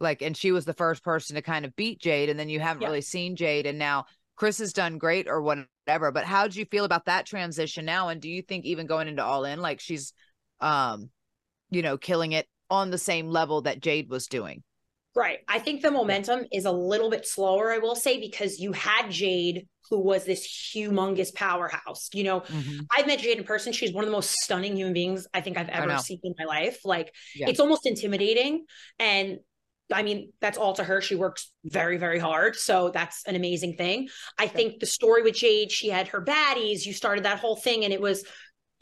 Like, 0.00 0.22
and 0.22 0.36
she 0.36 0.50
was 0.50 0.64
the 0.64 0.74
first 0.74 1.04
person 1.04 1.36
to 1.36 1.42
kind 1.42 1.64
of 1.64 1.76
beat 1.76 2.00
Jade, 2.00 2.28
and 2.28 2.38
then 2.38 2.48
you 2.48 2.58
haven't 2.58 2.82
Yeah. 2.82 2.88
really 2.88 3.02
seen 3.02 3.36
Jade, 3.36 3.66
and 3.66 3.78
now 3.78 4.06
Kris 4.36 4.58
has 4.58 4.72
done 4.72 4.98
great 4.98 5.28
or 5.28 5.42
whatever. 5.86 6.12
But 6.12 6.24
how 6.24 6.48
do 6.48 6.58
you 6.58 6.66
feel 6.66 6.84
about 6.84 7.06
that 7.06 7.26
transition 7.26 7.84
now? 7.84 8.08
And 8.08 8.20
do 8.20 8.28
you 8.28 8.42
think 8.42 8.64
even 8.64 8.86
going 8.86 9.08
into 9.08 9.24
All 9.24 9.44
In, 9.44 9.60
like 9.60 9.80
she's, 9.80 10.12
um, 10.60 11.10
you 11.70 11.82
know, 11.82 11.96
killing 11.98 12.32
it 12.32 12.46
on 12.70 12.90
the 12.90 12.98
same 12.98 13.28
level 13.28 13.62
that 13.62 13.80
Jade 13.80 14.08
was 14.08 14.26
doing? 14.26 14.62
Right. 15.14 15.40
I 15.46 15.58
think 15.58 15.82
the 15.82 15.90
momentum 15.90 16.46
is 16.52 16.64
a 16.64 16.72
little 16.72 17.10
bit 17.10 17.26
slower, 17.26 17.70
I 17.70 17.78
will 17.78 17.96
say, 17.96 18.18
because 18.18 18.58
you 18.58 18.72
had 18.72 19.10
Jade, 19.10 19.68
who 19.90 19.98
was 20.00 20.24
this 20.24 20.46
humongous 20.74 21.34
powerhouse. 21.34 22.08
You 22.14 22.24
know, 22.24 22.42
I've 22.90 23.06
met 23.06 23.18
Jade 23.18 23.36
in 23.36 23.44
person. 23.44 23.74
She's 23.74 23.92
one 23.92 24.04
of 24.04 24.08
the 24.08 24.16
most 24.16 24.30
stunning 24.42 24.74
human 24.74 24.94
beings 24.94 25.26
I 25.34 25.42
think 25.42 25.58
I've 25.58 25.68
ever 25.68 25.98
seen 25.98 26.18
in 26.22 26.34
my 26.38 26.46
life. 26.46 26.78
Like, 26.84 27.14
Yeah. 27.34 27.50
it's 27.50 27.60
almost 27.60 27.86
intimidating. 27.86 28.64
And 28.98 29.40
I 29.92 30.02
mean, 30.02 30.32
that's 30.40 30.58
all 30.58 30.74
to 30.74 30.84
her. 30.84 31.00
She 31.00 31.14
works 31.14 31.52
very, 31.64 31.98
very 31.98 32.18
hard. 32.18 32.56
So 32.56 32.90
that's 32.90 33.24
an 33.26 33.36
amazing 33.36 33.76
thing. 33.76 34.08
I 34.38 34.46
think 34.46 34.80
the 34.80 34.86
story 34.86 35.22
with 35.22 35.34
Jade, 35.34 35.70
she 35.70 35.88
had 35.88 36.08
her 36.08 36.24
baddies. 36.24 36.86
You 36.86 36.92
started 36.92 37.24
that 37.24 37.40
whole 37.40 37.56
thing, 37.56 37.84
and 37.84 37.92
it 37.92 38.00
was 38.00 38.24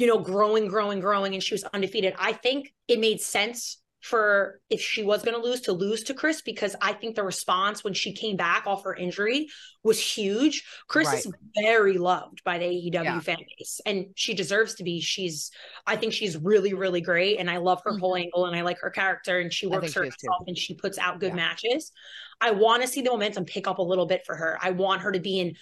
you 0.00 0.06
know, 0.06 0.18
growing, 0.18 0.66
growing, 0.66 0.98
growing, 0.98 1.34
and 1.34 1.42
she 1.42 1.52
was 1.52 1.62
undefeated. 1.74 2.14
I 2.18 2.32
think 2.32 2.72
it 2.88 2.98
made 2.98 3.20
sense 3.20 3.79
for 4.00 4.60
if 4.70 4.80
she 4.80 5.02
was 5.02 5.22
going 5.22 5.36
to 5.36 5.42
lose 5.42 5.60
to 5.62 5.72
lose 5.72 6.04
to 6.04 6.14
Kris 6.14 6.40
because 6.42 6.74
I 6.80 6.94
think 6.94 7.16
the 7.16 7.22
response 7.22 7.84
when 7.84 7.92
she 7.92 8.12
came 8.12 8.36
back 8.36 8.66
off 8.66 8.84
her 8.84 8.94
injury 8.94 9.48
was 9.84 10.00
huge. 10.00 10.64
Kris 10.88 11.06
Right. 11.08 11.18
is 11.18 11.30
very 11.62 11.98
loved 11.98 12.42
by 12.44 12.58
the 12.58 12.64
AEW 12.64 13.04
Yeah. 13.04 13.20
fan 13.20 13.36
base 13.58 13.80
and 13.84 14.06
she 14.14 14.32
deserves 14.34 14.74
to 14.76 14.84
be. 14.84 15.00
She's 15.00 15.50
I 15.86 15.96
think 15.96 16.12
she's 16.14 16.36
really 16.36 16.72
really 16.72 17.00
great 17.02 17.38
and 17.38 17.50
I 17.50 17.58
love 17.58 17.82
her 17.84 17.96
whole 17.98 18.16
angle 18.16 18.46
and 18.46 18.56
I 18.56 18.62
like 18.62 18.78
her 18.80 18.90
character 18.90 19.38
and 19.38 19.52
she 19.52 19.66
Mm-hmm. 19.66 19.74
Works 19.74 19.92
think 19.92 19.94
her 19.96 20.02
she 20.04 20.08
is 20.08 20.16
too. 20.16 20.28
ass 20.30 20.36
off 20.40 20.44
and 20.48 20.56
she 20.58 20.74
puts 20.74 20.96
out 20.98 21.20
good 21.20 21.28
Yeah. 21.30 21.36
matches. 21.36 21.92
I 22.40 22.52
want 22.52 22.80
to 22.82 22.88
see 22.88 23.02
the 23.02 23.10
momentum 23.10 23.44
pick 23.44 23.68
up 23.68 23.78
a 23.78 23.82
little 23.82 24.06
bit 24.06 24.22
for 24.24 24.34
her. 24.34 24.58
I 24.62 24.70
want 24.70 25.02
her 25.02 25.12
to 25.12 25.20
be 25.20 25.40
in 25.40 25.56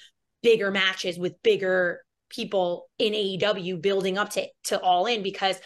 bigger 0.45 0.71
matches 0.71 1.19
with 1.19 1.43
bigger 1.43 2.03
people 2.31 2.89
in 2.99 3.15
AEW 3.15 3.81
building 3.81 4.17
up 4.17 4.31
to 4.31 4.47
to 4.65 4.79
all 4.81 5.07
in 5.07 5.23
because 5.25 5.57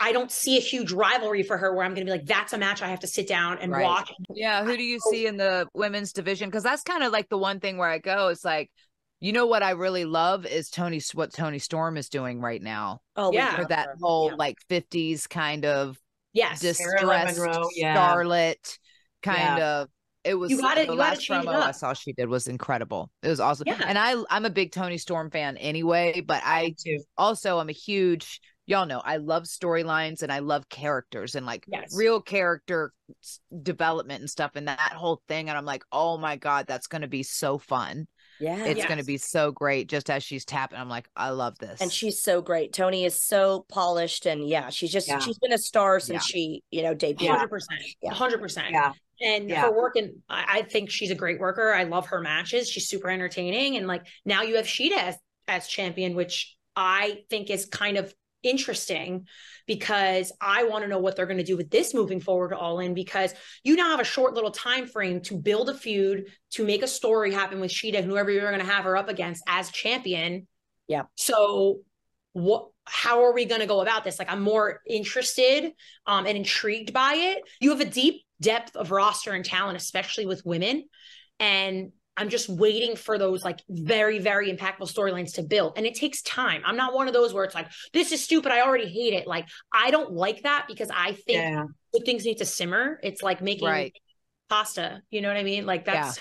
I 0.00 0.12
don't 0.12 0.32
see 0.32 0.56
a 0.56 0.60
huge 0.60 0.92
rivalry 0.92 1.42
for 1.42 1.58
her 1.58 1.74
where 1.74 1.84
I'm 1.84 1.92
going 1.94 2.06
to 2.06 2.10
be 2.12 2.18
like, 2.18 2.26
that's 2.26 2.52
a 2.54 2.58
match 2.58 2.80
I 2.80 2.88
have 2.88 3.00
to 3.00 3.06
sit 3.06 3.28
down 3.28 3.58
and 3.58 3.70
Right. 3.70 3.84
watch. 3.84 4.10
Yeah, 4.34 4.64
who 4.64 4.76
do 4.76 4.82
you 4.82 4.98
see 5.10 5.26
in 5.26 5.36
the 5.36 5.68
women's 5.74 6.12
division? 6.14 6.48
Because 6.48 6.62
that's 6.62 6.82
kind 6.82 7.02
of 7.02 7.12
like 7.12 7.28
the 7.28 7.36
one 7.38 7.60
thing 7.60 7.76
where 7.76 7.88
I 7.90 7.98
go. 7.98 8.28
It's 8.28 8.44
like, 8.44 8.70
you 9.20 9.32
know 9.32 9.44
what 9.46 9.62
I 9.62 9.72
really 9.72 10.06
love 10.06 10.46
is 10.46 10.70
Toni 10.70 11.00
what 11.12 11.34
Toni 11.34 11.58
Storm 11.58 11.98
is 11.98 12.08
doing 12.08 12.40
right 12.40 12.62
now 12.62 13.00
Oh, 13.16 13.30
Yeah. 13.32 13.54
for 13.54 13.66
that 13.66 13.88
whole 14.00 14.30
Yeah. 14.30 14.36
like 14.36 14.56
'50s 14.70 15.26
kind 15.28 15.66
of 15.66 15.98
Yes. 16.32 16.60
Distressed 16.60 17.04
Monroe, 17.04 17.68
yeah. 17.76 17.94
Starlet 17.94 18.78
kind 19.22 19.58
Yeah. 19.58 19.80
of. 19.82 19.88
It 20.24 20.34
was 20.34 20.50
You 20.50 20.60
gotta- 20.60 20.76
the 20.86 20.92
you 20.92 20.96
gotta 20.96 20.98
last 20.98 21.22
change 21.22 21.44
it 21.44 21.48
promo 21.48 21.62
I 21.62 21.70
saw 21.72 21.92
she 21.92 22.12
did 22.14 22.28
was 22.28 22.46
incredible. 22.46 23.10
It 23.22 23.28
was 23.28 23.40
awesome, 23.40 23.64
Yeah. 23.66 23.82
and 23.86 23.98
I 23.98 24.14
I'm 24.30 24.46
a 24.46 24.50
big 24.50 24.72
Toni 24.72 24.96
Storm 24.96 25.30
fan 25.30 25.56
anyway. 25.58 26.22
But 26.22 26.42
I 26.44 26.74
too. 26.82 27.02
also 27.18 27.58
I'm 27.58 27.68
a 27.68 27.72
huge 27.72 28.40
y'all 28.70 28.86
know 28.86 29.02
I 29.04 29.16
love 29.18 29.44
storylines 29.44 30.22
and 30.22 30.32
I 30.32 30.38
love 30.38 30.68
characters 30.68 31.34
and 31.34 31.44
like 31.44 31.64
Yes. 31.68 31.94
real 31.96 32.20
character 32.20 32.92
development 33.62 34.20
and 34.20 34.30
stuff 34.30 34.52
and 34.54 34.68
that 34.68 34.78
whole 34.92 35.20
thing 35.28 35.48
and 35.48 35.58
I'm 35.58 35.64
like 35.64 35.82
oh 35.92 36.16
my 36.16 36.36
god 36.36 36.66
that's 36.66 36.86
going 36.86 37.02
to 37.02 37.08
be 37.08 37.22
so 37.24 37.58
fun 37.58 38.06
Yeah. 38.38 38.64
it's 38.64 38.84
going 38.86 38.98
to 38.98 39.04
be 39.04 39.18
so 39.18 39.50
great 39.50 39.88
just 39.88 40.08
as 40.08 40.22
she's 40.22 40.44
tapping 40.44 40.78
I'm 40.78 40.88
like 40.88 41.08
I 41.16 41.30
love 41.30 41.58
this 41.58 41.80
and 41.80 41.90
she's 41.92 42.22
so 42.22 42.40
great. 42.40 42.72
Toni 42.72 43.04
is 43.04 43.20
so 43.20 43.66
polished, 43.68 44.26
and 44.26 44.48
yeah, 44.48 44.70
she's 44.70 44.92
just 44.92 45.08
Yeah. 45.08 45.18
she's 45.18 45.38
been 45.38 45.52
a 45.52 45.58
star 45.58 46.00
since 46.00 46.28
Yeah. 46.28 46.32
she 46.32 46.62
you 46.70 46.82
know 46.82 46.94
debuted. 46.94 47.36
100%. 47.36 47.60
Yeah. 48.02 48.12
100%. 48.12 48.70
Yeah. 48.70 48.92
And 49.20 49.50
Yeah. 49.50 49.62
her 49.62 49.72
work, 49.76 49.96
and 49.96 50.12
I, 50.28 50.58
I 50.58 50.62
think 50.62 50.90
she's 50.90 51.10
a 51.10 51.14
great 51.14 51.38
worker. 51.40 51.74
I 51.74 51.84
love 51.84 52.06
her 52.06 52.20
matches. 52.20 52.70
She's 52.70 52.88
super 52.88 53.10
entertaining. 53.10 53.76
And 53.76 53.86
like 53.86 54.06
now 54.24 54.42
you 54.42 54.56
have 54.56 54.66
Shida 54.66 54.96
as, 54.96 55.16
as 55.48 55.66
champion, 55.68 56.14
which 56.14 56.56
I 56.76 57.24
think 57.28 57.50
is 57.50 57.66
kind 57.66 57.96
of 57.98 58.14
interesting 58.42 59.26
because 59.66 60.32
I 60.40 60.64
want 60.64 60.84
to 60.84 60.88
know 60.88 60.98
what 60.98 61.16
they're 61.16 61.26
going 61.26 61.38
to 61.38 61.44
do 61.44 61.56
with 61.56 61.70
this 61.70 61.94
moving 61.94 62.20
forward 62.20 62.52
all 62.52 62.80
in 62.80 62.94
because 62.94 63.34
you 63.64 63.76
now 63.76 63.90
have 63.90 64.00
a 64.00 64.04
short 64.04 64.34
little 64.34 64.50
time 64.50 64.86
frame 64.86 65.20
to 65.22 65.36
build 65.36 65.68
a 65.68 65.74
feud, 65.74 66.26
to 66.52 66.64
make 66.64 66.82
a 66.82 66.88
story 66.88 67.32
happen 67.32 67.60
with 67.60 67.70
Shida, 67.70 68.02
whoever 68.02 68.30
you're 68.30 68.50
going 68.50 68.64
to 68.64 68.72
have 68.72 68.84
her 68.84 68.96
up 68.96 69.08
against 69.08 69.42
as 69.46 69.70
champion. 69.70 70.46
Yeah. 70.88 71.02
So 71.16 71.80
what 72.32 72.68
how 72.84 73.24
are 73.24 73.32
we 73.32 73.44
going 73.44 73.60
to 73.60 73.66
go 73.66 73.80
about 73.80 74.04
this 74.04 74.18
like 74.18 74.30
i'm 74.30 74.40
more 74.40 74.80
interested 74.86 75.72
um 76.06 76.26
and 76.26 76.36
intrigued 76.36 76.92
by 76.92 77.14
it 77.14 77.42
you 77.60 77.70
have 77.70 77.80
a 77.80 77.84
deep 77.84 78.22
depth 78.40 78.76
of 78.76 78.92
roster 78.92 79.32
and 79.32 79.44
talent 79.44 79.76
especially 79.76 80.26
with 80.26 80.46
women 80.46 80.84
and 81.40 81.90
i'm 82.20 82.28
just 82.28 82.48
waiting 82.48 82.94
for 82.94 83.18
those 83.18 83.42
like 83.44 83.60
very 83.68 84.18
very 84.18 84.52
impactful 84.52 84.82
storylines 84.92 85.34
to 85.34 85.42
build 85.42 85.72
and 85.76 85.86
it 85.86 85.94
takes 85.94 86.22
time 86.22 86.62
i'm 86.66 86.76
not 86.76 86.94
one 86.94 87.08
of 87.08 87.14
those 87.14 87.32
where 87.34 87.44
it's 87.44 87.54
like 87.54 87.66
this 87.92 88.12
is 88.12 88.22
stupid 88.22 88.52
i 88.52 88.60
already 88.60 88.86
hate 88.88 89.14
it 89.14 89.26
like 89.26 89.46
i 89.72 89.90
don't 89.90 90.12
like 90.12 90.42
that 90.42 90.66
because 90.68 90.90
i 90.94 91.12
think 91.12 91.38
Yeah. 91.38 91.64
good 91.92 92.04
things 92.04 92.24
need 92.24 92.38
to 92.38 92.44
simmer 92.44 93.00
it's 93.02 93.22
like 93.22 93.40
making 93.42 93.66
Right. 93.68 93.94
pasta 94.48 95.00
you 95.10 95.20
know 95.22 95.28
what 95.28 95.36
i 95.38 95.42
mean 95.42 95.66
like 95.66 95.84
Yeah. 95.86 96.02
that's 96.04 96.20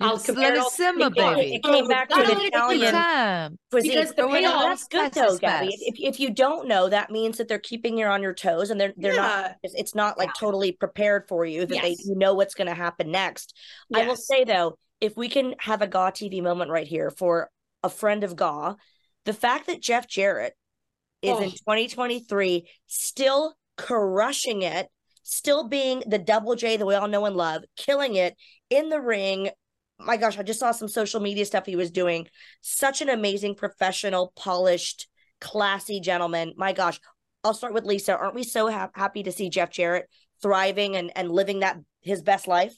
i'll 0.00 0.14
Just 0.14 0.26
compare 0.26 0.44
let 0.44 0.52
it 0.54 0.56
it 0.56 0.60
all- 0.60 0.70
simmer, 0.70 1.10
Yeah, 1.14 1.34
baby. 1.34 1.54
It 1.56 1.62
came 1.62 1.86
back 1.88 2.08
to 2.08 2.14
the 2.22 2.40
Italian 2.44 2.92
time 2.92 3.58
cuisine. 3.70 3.90
Because 3.90 4.14
the 4.14 4.26
payoff- 4.28 4.62
that's 4.62 4.84
good 4.88 5.12
though, 5.12 5.32
is 5.32 5.38
Gabby. 5.38 5.68
If, 5.80 5.96
if 6.14 6.20
you 6.20 6.30
don't 6.30 6.66
know, 6.68 6.88
that 6.88 7.10
means 7.10 7.36
that 7.38 7.48
they're 7.48 7.58
keeping 7.58 7.98
you 7.98 8.06
on 8.06 8.22
your 8.22 8.32
toes, 8.32 8.70
and 8.70 8.80
they're 8.80 8.94
they're 8.96 9.16
not. 9.16 9.44
Yeah. 9.44 9.52
It's, 9.64 9.74
it's 9.76 9.94
not 9.94 10.16
like 10.16 10.30
totally 10.38 10.72
prepared 10.72 11.26
for 11.28 11.44
you 11.44 11.66
that 11.66 11.82
they 11.82 11.96
you 12.06 12.14
know 12.16 12.32
what's 12.34 12.54
going 12.54 12.68
to 12.68 12.74
happen 12.74 13.10
next. 13.10 13.54
I 13.92 14.06
will 14.06 14.16
say 14.16 14.44
though, 14.44 14.78
if 15.00 15.16
we 15.16 15.28
can 15.28 15.54
have 15.58 15.82
a 15.82 15.86
Gaw 15.86 16.10
TV 16.10 16.42
moment 16.42 16.70
right 16.70 16.86
here 16.86 17.10
for 17.10 17.50
a 17.82 17.88
friend 17.90 18.24
of 18.24 18.36
Gaw, 18.36 18.74
the 19.24 19.32
fact 19.32 19.66
that 19.66 19.82
Jeff 19.82 20.08
Jarrett 20.08 20.54
is 21.22 21.38
in 21.38 21.44
Oh. 21.44 21.50
2023 21.50 22.68
still 22.86 23.54
crushing 23.76 24.62
it, 24.62 24.88
still 25.22 25.68
being 25.68 26.02
the 26.06 26.18
double 26.18 26.54
J 26.54 26.76
that 26.76 26.86
we 26.86 26.94
all 26.94 27.08
know 27.08 27.24
and 27.26 27.36
love, 27.36 27.64
killing 27.76 28.14
it 28.16 28.36
in 28.70 28.88
the 28.88 29.00
ring. 29.00 29.50
My 29.98 30.16
gosh, 30.16 30.38
I 30.38 30.42
just 30.42 30.60
saw 30.60 30.72
some 30.72 30.88
social 30.88 31.20
media 31.20 31.44
stuff 31.46 31.66
he 31.66 31.76
was 31.76 31.90
doing. 31.90 32.28
Such 32.60 33.00
an 33.00 33.08
amazing, 33.08 33.54
professional, 33.54 34.32
polished, 34.36 35.08
classy 35.40 36.00
gentleman. 36.00 36.52
My 36.56 36.72
gosh, 36.72 37.00
I'll 37.44 37.54
start 37.54 37.74
with 37.74 37.84
Lisa. 37.84 38.16
Aren't 38.16 38.34
we 38.34 38.42
so 38.42 38.68
hap 38.68 38.96
happy 38.96 39.22
to 39.22 39.32
see 39.32 39.48
Jeff 39.50 39.70
Jarrett 39.70 40.08
thriving 40.42 40.96
and, 40.96 41.12
and 41.16 41.30
living 41.30 41.60
that 41.60 41.78
his 42.02 42.22
best 42.22 42.46
life? 42.46 42.74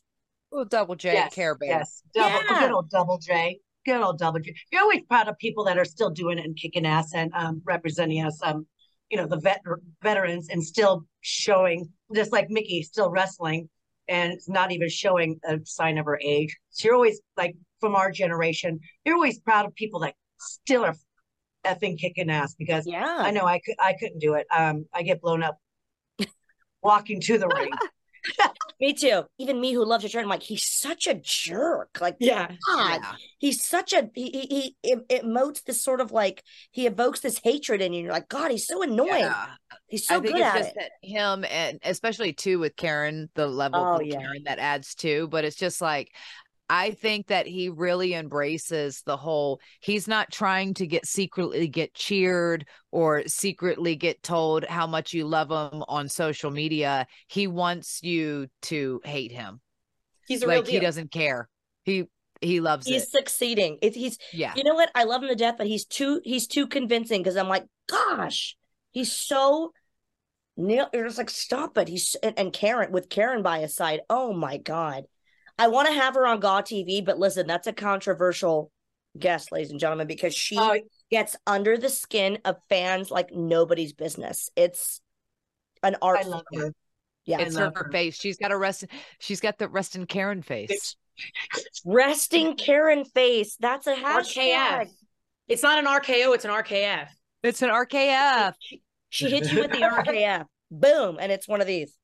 Oh 0.53 0.65
double 0.65 0.95
J 0.97 1.13
yes, 1.13 1.35
care 1.35 1.55
bear 1.55 1.69
Yes, 1.69 2.03
double, 2.15 2.41
Yeah. 2.49 2.61
good 2.61 2.73
old 2.73 2.91
double 2.91 3.19
J. 3.19 3.61
Good 3.85 4.01
old 4.01 4.19
double 4.19 4.41
J. 4.41 4.55
You're 4.73 4.83
always 4.83 5.03
proud 5.03 5.29
of 5.29 5.39
people 5.39 5.65
that 5.65 5.79
are 5.79 5.85
still 5.85 6.11
doing 6.11 6.39
it 6.39 6.45
and 6.45 6.57
kicking 6.57 6.87
ass 6.87 7.13
and 7.15 7.33
um, 7.35 7.63
representing 7.65 8.25
us. 8.25 8.39
Um, 8.43 8.67
you 9.11 9.17
know, 9.17 9.27
the 9.27 9.39
vet 9.41 9.63
veterans 10.03 10.49
and 10.51 10.63
still 10.63 11.05
showing, 11.23 11.89
just 12.15 12.33
like 12.33 12.51
Mickie, 12.51 12.83
still 12.83 13.11
wrestling 13.11 13.69
and 14.07 14.39
not 14.49 14.73
even 14.73 14.89
showing 14.89 15.39
a 15.45 15.59
sign 15.65 15.97
of 15.99 16.07
her 16.07 16.19
age. 16.23 16.55
So 16.71 16.87
you're 16.87 16.95
always 16.95 17.21
like 17.37 17.55
from 17.81 17.95
our 17.95 18.11
generation, 18.11 18.81
you're 19.05 19.15
always 19.15 19.39
proud 19.39 19.65
of 19.67 19.75
people 19.75 20.01
that 20.01 20.15
still 20.39 20.85
are 20.85 20.95
effing 21.65 21.99
kicking 21.99 22.31
ass 22.31 22.55
because 22.59 22.87
Yeah. 22.87 23.17
I 23.19 23.31
know 23.31 23.45
I 23.47 23.61
could 23.65 23.77
I 23.81 23.95
couldn't 23.99 24.19
do 24.19 24.35
it. 24.35 24.47
Um, 24.55 24.87
I 24.95 25.03
get 25.03 25.21
blown 25.21 25.43
up 25.43 25.59
walking 26.83 27.21
to 27.23 27.39
the 27.39 27.49
ring. 27.49 27.71
Me 28.81 28.93
too. 28.93 29.23
Even 29.39 29.61
me 29.61 29.73
who 29.73 29.85
loves 29.85 30.03
Jeff 30.05 30.13
Jarrett, 30.13 30.27
I'm 30.27 30.31
like, 30.31 30.43
he's 30.43 30.65
such 30.65 31.07
a 31.09 31.15
jerk. 31.15 31.99
Like, 32.01 32.17
yeah 32.21 32.53
God, 32.67 33.01
Yeah. 33.03 33.13
he's 33.39 33.65
such 33.65 33.93
a 33.93 34.09
he 34.15 34.31
he, 34.31 34.77
he 34.83 34.93
em- 34.93 35.05
emotes 35.09 35.65
this 35.65 35.83
sort 35.83 36.01
of 36.01 36.13
like 36.13 36.45
he 36.71 36.87
evokes 36.87 37.21
this 37.21 37.41
hatred 37.43 37.81
in 37.83 37.93
you. 37.93 38.05
You're 38.05 38.13
like, 38.13 38.29
God, 38.29 38.51
he's 38.53 38.67
so 38.67 38.83
annoying. 38.83 39.25
Yeah. 39.25 39.47
He's 39.89 40.07
so 40.07 40.17
I 40.19 40.21
think 40.21 40.35
good 40.35 40.41
it's 40.43 40.47
at 40.55 40.57
just 40.59 40.69
it. 40.69 40.75
that 40.77 40.91
him 41.09 41.45
and 41.51 41.79
especially 41.83 42.33
too 42.33 42.59
with 42.61 42.77
Karen, 42.77 43.29
the 43.35 43.47
level 43.49 43.81
Oh, 43.85 43.97
of 43.97 44.07
yeah. 44.07 44.21
Karen 44.21 44.43
that 44.45 44.59
adds 44.61 44.95
too. 44.95 45.27
But 45.29 45.45
it's 45.45 45.57
just 45.57 45.81
like 45.81 46.15
I 46.71 46.91
think 46.91 47.29
that 47.29 47.47
he 47.47 47.69
really 47.71 48.15
embraces 48.15 49.03
the 49.07 49.17
whole 49.17 49.61
he's 49.81 50.07
not 50.07 50.31
trying 50.31 50.75
to 50.75 50.87
get 50.87 51.07
secretly 51.07 51.67
get 51.69 51.95
cheered 51.95 52.67
or 52.91 53.23
secretly 53.27 53.97
get 53.97 54.23
told 54.23 54.65
how 54.65 54.87
much 54.87 55.13
you 55.15 55.27
love 55.27 55.49
him 55.51 55.83
on 55.89 56.09
social 56.09 56.51
media. 56.51 57.07
He 57.29 57.47
wants 57.47 58.03
you 58.03 58.49
to 58.63 59.01
hate 59.05 59.33
him. 59.33 59.61
he's 60.27 60.45
Like 60.45 60.67
he 60.67 60.79
doesn't 60.81 61.11
care. 61.11 61.49
He 61.85 62.05
he 62.41 62.61
loves 62.61 62.87
He's 62.87 63.03
it. 63.05 63.09
succeeding. 63.09 63.79
It, 63.83 63.95
he's 63.97 64.19
Yeah. 64.33 64.55
you 64.55 64.63
know 64.63 64.75
what? 64.75 64.91
I 64.95 65.05
love 65.05 65.23
him 65.23 65.29
to 65.31 65.35
death, 65.35 65.57
but 65.59 65.67
he's 65.67 65.85
too 65.85 66.21
he's 66.25 66.47
too 66.47 66.67
convincing 66.67 67.21
because 67.23 67.37
I'm 67.37 67.49
like, 67.49 67.65
gosh, 67.89 68.57
he's 68.93 69.11
so. 69.13 69.73
You're 70.57 70.89
just 71.07 71.19
like, 71.19 71.31
stop 71.31 71.79
it. 71.79 71.87
He's 71.89 72.17
and, 72.23 72.37
and 72.39 72.53
Karen 72.53 72.91
with 72.91 73.09
Karen 73.09 73.43
by 73.43 73.61
his 73.61 73.77
side. 73.77 74.01
Oh 74.11 74.33
my 74.33 74.57
god, 74.57 75.05
I 75.59 75.69
want 75.69 75.89
to 75.89 75.95
have 75.95 76.15
her 76.15 76.27
on 76.27 76.41
Gaw 76.41 76.63
TV, 76.63 77.05
but 77.05 77.19
listen, 77.19 77.47
that's 77.47 77.67
a 77.67 77.73
controversial 77.73 78.71
guest, 79.19 79.51
ladies 79.51 79.71
and 79.71 79.81
gentlemen, 79.81 80.07
because 80.07 80.35
she 80.35 80.57
Oh, 80.59 80.79
gets 81.11 81.37
under 81.47 81.77
the 81.77 81.89
skin 81.89 82.39
of 82.45 82.57
fans 82.69 83.11
like 83.11 83.33
nobody's 83.33 83.93
business. 83.93 84.51
It's 84.57 85.01
an 85.83 85.97
art. 86.03 86.21
I 86.21 86.29
love 86.29 86.43
form. 86.53 86.63
her. 86.63 86.73
Yeah, 87.25 87.41
It's 87.41 87.57
her, 87.57 87.73
her. 87.75 87.91
face. 87.91 88.19
She's 88.19 88.39
got 88.39 88.53
a 88.53 88.57
rest 88.57 88.85
she's 89.19 89.41
got 89.41 89.59
the 89.59 89.69
rest 89.69 89.97
in 89.97 90.07
Karen 90.07 90.43
face. 90.43 90.97
resting 91.85 92.57
Karen 92.57 93.05
face. 93.05 93.57
That's 93.61 93.87
a 93.87 93.95
hashtag. 93.95 94.53
RKF. 94.87 94.89
It's 95.49 95.63
not 95.63 95.79
an 95.79 95.87
RKO, 95.87 96.35
it's 96.35 96.45
an 96.45 96.51
RKF. 96.51 97.09
It's 97.43 97.63
an 97.63 97.71
RKF. 97.71 98.53
She 99.11 99.31
hits 99.31 99.53
you 99.53 99.61
with 99.61 99.71
the 99.73 99.79
RKF. 99.79 100.45
Boom. 100.71 101.17
And 101.21 101.33
it's 101.33 101.49
one 101.49 101.61
of 101.61 101.67
these. 101.67 101.95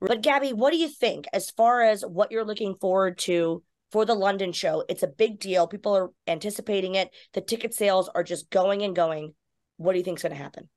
But 0.00 0.22
Gabby, 0.22 0.52
what 0.52 0.70
do 0.70 0.78
you 0.78 0.88
think 0.88 1.26
as 1.32 1.50
far 1.50 1.82
as 1.82 2.02
what 2.02 2.32
you're 2.32 2.44
looking 2.44 2.74
forward 2.74 3.18
to 3.18 3.62
for 3.92 4.04
the 4.04 4.14
London 4.14 4.52
show? 4.52 4.84
It's 4.88 5.02
a 5.02 5.08
big 5.08 5.38
deal. 5.38 5.66
People 5.66 5.96
are 5.96 6.10
anticipating 6.26 6.94
it. 6.94 7.10
The 7.34 7.42
ticket 7.42 7.74
sales 7.74 8.08
are 8.14 8.24
just 8.24 8.50
going 8.50 8.82
and 8.82 8.96
going. 8.96 9.34
What 9.76 9.92
do 9.92 9.98
you 9.98 10.04
think's 10.04 10.22
going 10.22 10.34
to 10.34 10.42
happen? 10.42 10.68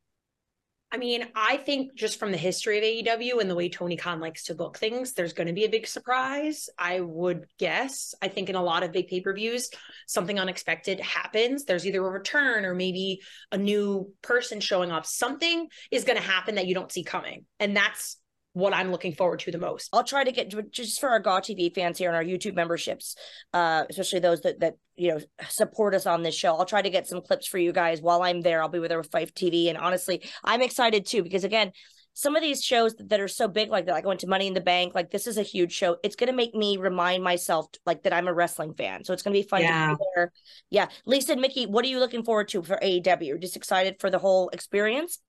I 0.92 0.98
mean, 0.98 1.26
I 1.36 1.58
think 1.58 1.96
just 1.96 2.20
from 2.20 2.32
the 2.32 2.38
history 2.38 2.78
of 2.78 2.84
AEW 2.84 3.42
and 3.42 3.50
the 3.50 3.56
way 3.56 3.68
Tony 3.68 3.98
Khan 3.98 4.20
likes 4.20 4.44
to 4.44 4.54
book 4.54 4.78
things, 4.78 5.14
there's 5.14 5.34
going 5.34 5.48
to 5.48 5.54
be 5.54 5.66
a 5.66 5.70
big 5.70 5.88
surprise. 5.88 6.70
I 6.78 7.00
would 7.00 7.48
guess. 7.58 8.14
I 8.22 8.28
think 8.28 8.48
in 8.48 8.56
a 8.56 8.62
lot 8.62 8.84
of 8.84 8.92
big 8.92 9.08
pay 9.08 9.20
per 9.20 9.34
views, 9.34 9.72
something 10.06 10.40
unexpected 10.40 11.00
happens. 11.00 11.66
There's 11.66 11.88
either 11.88 12.06
a 12.06 12.12
return 12.12 12.64
or 12.64 12.76
maybe 12.76 13.22
a 13.52 13.58
new 13.58 14.14
person 14.22 14.60
showing 14.60 14.92
up. 14.92 15.08
Something 15.08 15.68
is 15.90 16.04
going 16.04 16.18
to 16.18 16.24
happen 16.24 16.56
that 16.56 16.68
you 16.68 16.76
don't 16.76 16.92
see 16.92 17.04
coming. 17.04 17.46
And 17.60 17.76
that's 17.76 18.18
what 18.54 18.74
I'm 18.74 18.92
looking 18.92 19.14
forward 19.14 19.40
to 19.42 19.52
the 19.52 19.58
most. 19.58 19.90
I'll 19.92 20.04
try 20.04 20.24
to 20.24 20.32
get 20.32 20.54
just 20.72 21.00
for 21.00 21.10
our 21.10 21.20
GAW 21.20 21.40
TV 21.40 21.74
fans 21.74 21.98
here 21.98 22.10
and 22.10 22.16
our 22.16 22.24
YouTube 22.24 22.56
memberships, 22.56 23.16
uh, 23.54 23.84
especially 23.90 24.20
those 24.20 24.42
that 24.42 24.60
that 24.62 24.76
you 24.96 25.10
know 25.10 25.20
support 25.50 25.96
us 25.96 26.06
on 26.06 26.22
this 26.24 26.36
show. 26.36 26.56
I'll 26.56 26.66
try 26.66 26.82
to 26.82 26.90
get 26.90 27.08
some 27.08 27.22
clips 27.22 27.48
for 27.48 27.58
you 27.58 27.72
guys 27.74 28.02
while 28.02 28.22
I'm 28.22 28.42
there. 28.42 28.62
I'll 28.62 28.70
be 28.70 28.80
with 28.80 28.92
with 28.92 29.12
FITE 29.12 29.34
TV, 29.34 29.70
and 29.70 29.78
honestly, 29.78 30.22
I'm 30.44 30.62
excited 30.62 31.06
too 31.08 31.24
because 31.24 31.44
again, 31.44 31.72
some 32.14 32.36
of 32.36 32.44
these 32.44 32.64
shows 32.64 32.94
that 33.00 33.20
are 33.20 33.28
so 33.28 33.48
big 33.48 33.72
like 33.72 33.88
that, 33.88 33.94
like 33.94 34.06
I 34.06 34.08
went 34.08 34.20
to 34.20 34.28
Money 34.28 34.46
in 34.46 34.54
the 34.54 34.62
Bank, 34.62 34.94
like 34.94 35.10
this 35.10 35.26
is 35.26 35.40
a 35.40 35.42
huge 35.42 35.72
show. 35.74 35.98
It's 36.04 36.16
gonna 36.16 36.32
make 36.32 36.54
me 36.54 36.78
remind 36.78 37.24
myself 37.24 37.66
like 37.88 38.04
that 38.04 38.14
I'm 38.14 38.28
a 38.28 38.34
wrestling 38.34 38.76
fan. 38.76 39.04
So 39.04 39.14
it's 39.14 39.24
gonna 39.24 39.34
be 39.34 39.42
fun 39.42 39.62
Yeah. 39.62 39.90
to 39.90 39.96
be 39.98 40.04
there. 40.16 40.32
Yeah, 40.70 40.90
Lisa 41.08 41.32
and 41.32 41.42
Mickie, 41.42 41.66
what 41.66 41.84
are 41.84 41.88
you 41.88 41.98
looking 42.00 42.24
forward 42.24 42.50
to 42.50 42.62
for 42.62 42.78
AEW? 42.84 43.26
You're 43.26 43.40
just 43.40 43.56
excited 43.56 43.96
for 44.00 44.12
the 44.12 44.20
whole 44.20 44.50
experience. 44.50 45.20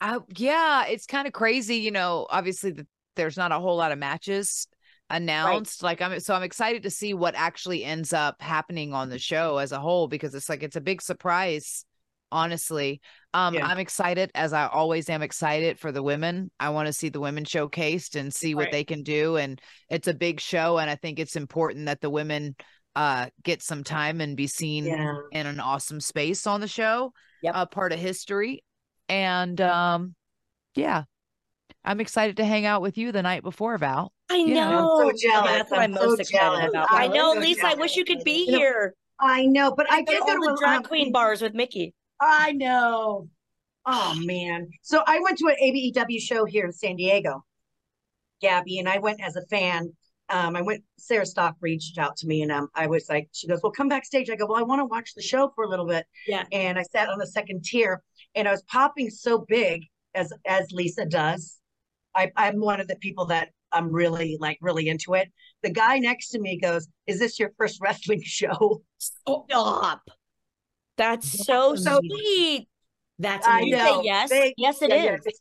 I, 0.00 0.18
yeah, 0.36 0.86
it's 0.86 1.06
kind 1.06 1.26
of 1.26 1.32
crazy. 1.32 1.76
You 1.76 1.90
know, 1.90 2.26
obviously 2.28 2.72
the, 2.72 2.86
there's 3.16 3.36
not 3.36 3.52
a 3.52 3.58
whole 3.58 3.76
lot 3.76 3.92
of 3.92 3.98
matches 3.98 4.66
announced. 5.08 5.82
Like 5.82 6.02
I'm 6.02 6.18
so 6.20 6.34
I'm 6.34 6.42
excited 6.42 6.82
to 6.82 6.90
see 6.90 7.14
what 7.14 7.34
actually 7.36 7.84
ends 7.84 8.12
up 8.12 8.42
happening 8.42 8.92
on 8.92 9.08
the 9.08 9.18
show 9.18 9.58
as 9.58 9.72
a 9.72 9.78
whole 9.80 10.08
because 10.08 10.34
it's 10.34 10.48
like 10.48 10.62
it's 10.62 10.76
a 10.76 10.80
big 10.80 11.00
surprise. 11.00 11.84
Honestly, 12.32 13.00
um, 13.34 13.54
Yeah. 13.54 13.64
I'm 13.66 13.78
excited 13.78 14.32
as 14.34 14.52
I 14.52 14.66
always 14.66 15.08
am 15.08 15.22
excited 15.22 15.78
for 15.78 15.92
the 15.92 16.02
women. 16.02 16.50
I 16.58 16.70
want 16.70 16.86
to 16.86 16.92
see 16.92 17.08
the 17.08 17.20
women 17.20 17.44
showcased 17.44 18.16
and 18.18 18.34
see 18.34 18.56
what 18.56 18.64
Right. 18.64 18.72
they 18.72 18.84
can 18.84 19.04
do. 19.04 19.36
And 19.36 19.60
it's 19.88 20.08
a 20.08 20.12
big 20.14 20.40
show, 20.40 20.78
and 20.78 20.90
I 20.90 20.96
think 20.96 21.20
it's 21.20 21.36
important 21.36 21.86
that 21.86 22.00
the 22.00 22.10
women 22.10 22.56
uh 22.96 23.28
get 23.44 23.62
some 23.62 23.84
time 23.84 24.20
and 24.20 24.36
be 24.36 24.48
seen 24.48 24.86
Yeah. 24.86 25.18
in 25.30 25.46
an 25.46 25.60
awesome 25.60 26.00
space 26.00 26.46
on 26.48 26.60
the 26.60 26.68
show. 26.68 27.12
Yep. 27.42 27.54
A 27.56 27.66
part 27.66 27.92
of 27.92 28.00
history. 28.00 28.64
And 29.08 29.60
um 29.60 30.14
yeah. 30.74 31.04
I'm 31.84 32.00
excited 32.00 32.38
to 32.38 32.44
hang 32.44 32.66
out 32.66 32.82
with 32.82 32.98
you 32.98 33.12
the 33.12 33.22
night 33.22 33.44
before, 33.44 33.78
Val. 33.78 34.12
I 34.28 34.36
Yeah. 34.38 34.70
know. 34.70 35.00
I'm 35.00 35.12
so 35.12 35.28
jealous. 35.28 35.50
That's 35.52 35.70
what 35.70 35.80
I'm, 35.80 35.92
I'm 35.92 35.96
so 36.00 36.06
most 36.06 36.20
excited 36.20 36.38
jealous. 36.44 36.68
about. 36.70 36.88
I'm 36.90 37.10
I 37.10 37.14
know, 37.14 37.34
so 37.34 37.40
Lisa. 37.40 37.68
I 37.68 37.74
wish 37.74 37.96
you 37.96 38.04
could 38.04 38.24
be 38.24 38.44
You 38.46 38.52
know, 38.52 38.58
here. 38.58 38.94
I 39.20 39.46
know, 39.46 39.72
but 39.74 39.90
I 39.90 39.98
I 39.98 40.02
did 40.02 40.20
go 40.20 40.26
go 40.26 40.34
to 40.34 40.40
to 40.40 40.46
the 40.52 40.56
drag 40.60 40.78
um, 40.78 40.82
queen 40.84 41.12
bars 41.12 41.40
with 41.40 41.54
Mickie. 41.54 41.94
I 42.20 42.52
know. 42.52 43.28
Oh 43.86 44.14
man. 44.24 44.68
So 44.82 45.02
I 45.06 45.20
went 45.20 45.38
to 45.38 45.46
an 45.46 45.56
ABEW 45.62 46.20
show 46.20 46.44
here 46.44 46.64
in 46.66 46.72
San 46.72 46.96
Diego, 46.96 47.44
Gabby, 48.40 48.78
and 48.78 48.88
I 48.88 48.98
went 48.98 49.20
as 49.22 49.36
a 49.36 49.42
fan. 49.46 49.92
Um, 50.28 50.56
I 50.56 50.62
went. 50.62 50.82
Sarah 50.98 51.24
Stock 51.24 51.54
reached 51.60 51.98
out 51.98 52.16
to 52.16 52.26
me, 52.26 52.42
and 52.42 52.50
um, 52.50 52.68
I 52.74 52.88
was 52.88 53.08
like, 53.08 53.28
she 53.32 53.46
goes, 53.46 53.60
"Well, 53.62 53.70
come 53.70 53.88
backstage." 53.88 54.28
I 54.28 54.34
go, 54.34 54.46
"Well, 54.46 54.58
I 54.58 54.62
want 54.62 54.80
to 54.80 54.86
watch 54.86 55.14
the 55.14 55.22
show 55.22 55.52
for 55.54 55.62
a 55.64 55.68
little 55.68 55.86
bit." 55.86 56.04
Yeah. 56.26 56.44
And 56.50 56.76
I 56.78 56.82
sat 56.82 57.08
on 57.08 57.18
the 57.18 57.28
second 57.28 57.62
tier, 57.64 58.02
and 58.36 58.46
I 58.46 58.52
was 58.52 58.62
popping 58.62 59.10
so 59.10 59.44
big 59.48 59.82
as 60.14 60.32
as 60.46 60.70
Lisa 60.70 61.04
does. 61.06 61.58
I, 62.14 62.30
I'm 62.36 62.60
one 62.60 62.80
of 62.80 62.86
the 62.88 62.96
people 62.96 63.26
that 63.26 63.48
I'm 63.72 63.90
really 63.90 64.36
like 64.40 64.58
really 64.60 64.88
into 64.88 65.14
it. 65.14 65.30
The 65.62 65.70
guy 65.70 65.98
next 65.98 66.28
to 66.30 66.40
me 66.40 66.58
goes, 66.58 66.86
"Is 67.08 67.18
this 67.18 67.38
your 67.40 67.50
first 67.58 67.80
wrestling 67.82 68.22
show?" 68.22 68.82
Stop. 68.98 70.02
That's 70.96 71.44
so 71.46 71.74
So- 71.74 72.00
sweet. 72.08 72.68
That's 73.18 73.46
I 73.46 73.62
Did 73.64 73.70
know. 73.72 74.00
say 74.00 74.04
yes? 74.04 74.30
They- 74.30 74.54
yes, 74.58 74.82
it 74.82 74.90
Yeah, 74.90 74.96
is. 74.96 75.02
yeah. 75.24 75.32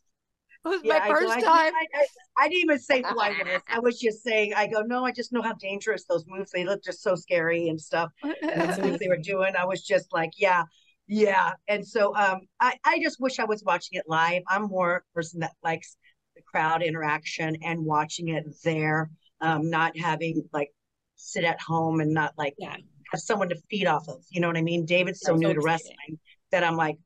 It 0.64 0.68
was 0.70 0.82
Yeah, 0.84 0.98
my 0.98 1.06
I 1.06 1.08
go, 1.10 1.14
first 1.14 1.32
I- 1.38 1.42
time. 1.42 1.74
I, 1.76 1.86
I, 1.94 2.06
I 2.40 2.48
didn't 2.50 2.62
even 2.64 2.80
say 2.80 3.02
who 3.02 3.20
I 3.20 3.30
was. 3.30 3.62
I 3.70 3.80
was 3.80 4.00
just 4.00 4.24
saying, 4.24 4.54
I 4.56 4.68
go, 4.68 4.82
no, 4.82 5.06
I 5.06 5.12
just 5.12 5.32
know 5.34 5.42
how 5.42 5.54
dangerous 5.54 6.06
those 6.06 6.26
moves. 6.28 6.52
They 6.52 6.64
look 6.66 6.84
just 6.84 7.04
so 7.04 7.16
scary 7.16 7.68
and 7.70 7.80
stuff. 7.80 8.12
And 8.24 8.74
the 8.74 8.82
moves 8.82 9.00
they 9.00 9.08
were 9.10 9.18
doing, 9.18 9.54
I 9.60 9.66
was 9.66 9.84
just 9.84 10.12
like, 10.14 10.32
yeah, 10.38 10.64
yeah. 11.08 11.54
And 11.68 11.88
so, 11.88 12.16
um, 12.16 12.42
I, 12.60 12.74
I 12.84 13.00
just 13.02 13.20
wish 13.20 13.40
I 13.40 13.46
was 13.46 13.64
watching 13.64 13.98
it 14.00 14.06
live. 14.08 14.42
I'm 14.48 14.64
more 14.64 14.98
a 14.98 15.14
person 15.14 15.40
that 15.42 15.54
likes 15.64 15.98
the 16.36 16.42
crowd 16.42 16.82
interaction 16.84 17.58
and 17.64 17.86
watching 17.86 18.30
it 18.30 18.46
there, 18.64 19.10
um, 19.42 19.70
not 19.70 19.98
having 19.98 20.44
like 20.52 20.72
sit 21.16 21.44
at 21.44 21.62
home 21.62 22.00
and 22.02 22.14
not 22.14 22.34
like 22.38 22.56
Yeah. 22.58 22.76
have 23.12 23.22
someone 23.22 23.50
to 23.50 23.58
feed 23.70 23.88
off 23.88 24.08
of. 24.08 24.24
You 24.30 24.42
know 24.42 24.48
what 24.48 24.58
I 24.58 24.62
mean? 24.62 24.86
David's 24.86 25.22
so 25.22 25.32
That's 25.34 25.42
so 25.42 25.48
new 25.48 25.54
to 25.54 25.62
wrestling 25.62 26.20
that 26.52 26.64
I'm 26.64 26.76
like, 26.76 26.98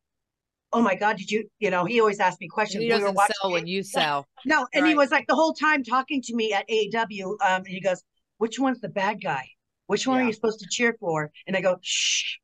oh 0.72 0.82
my 0.82 0.96
god, 0.96 1.18
did 1.18 1.30
you? 1.30 1.50
You 1.60 1.72
know, 1.72 1.86
he 1.86 2.00
always 2.00 2.20
asks 2.20 2.40
me 2.40 2.48
questions. 2.48 2.84
he 2.84 2.88
We 2.90 2.94
were 2.94 3.00
doesn't 3.02 3.16
watching 3.16 3.36
sell 3.42 3.52
when 3.52 3.68
you 3.68 3.84
sell. 3.84 4.28
No, 4.46 4.68
and 4.74 4.86
he 4.88 4.96
was 4.96 5.12
like 5.12 5.28
the 5.28 5.36
whole 5.36 5.54
time 5.54 5.84
talking 5.84 6.22
to 6.24 6.36
me 6.36 6.54
at 6.54 6.68
AEW. 6.70 7.26
Um, 7.26 7.38
and 7.42 7.68
he 7.68 7.82
goes, 7.82 8.04
"Which 8.38 8.60
one's 8.60 8.80
the 8.80 8.90
bad 8.90 9.22
guy? 9.22 9.50
Which 9.88 10.06
one 10.08 10.20
are 10.20 10.24
you 10.24 10.34
supposed 10.34 10.60
to 10.60 10.68
cheer 10.70 10.96
for?" 11.00 11.32
And 11.48 11.58
I 11.58 11.62
go, 11.62 11.78
"Shh, 11.82 12.24
shh 12.24 12.38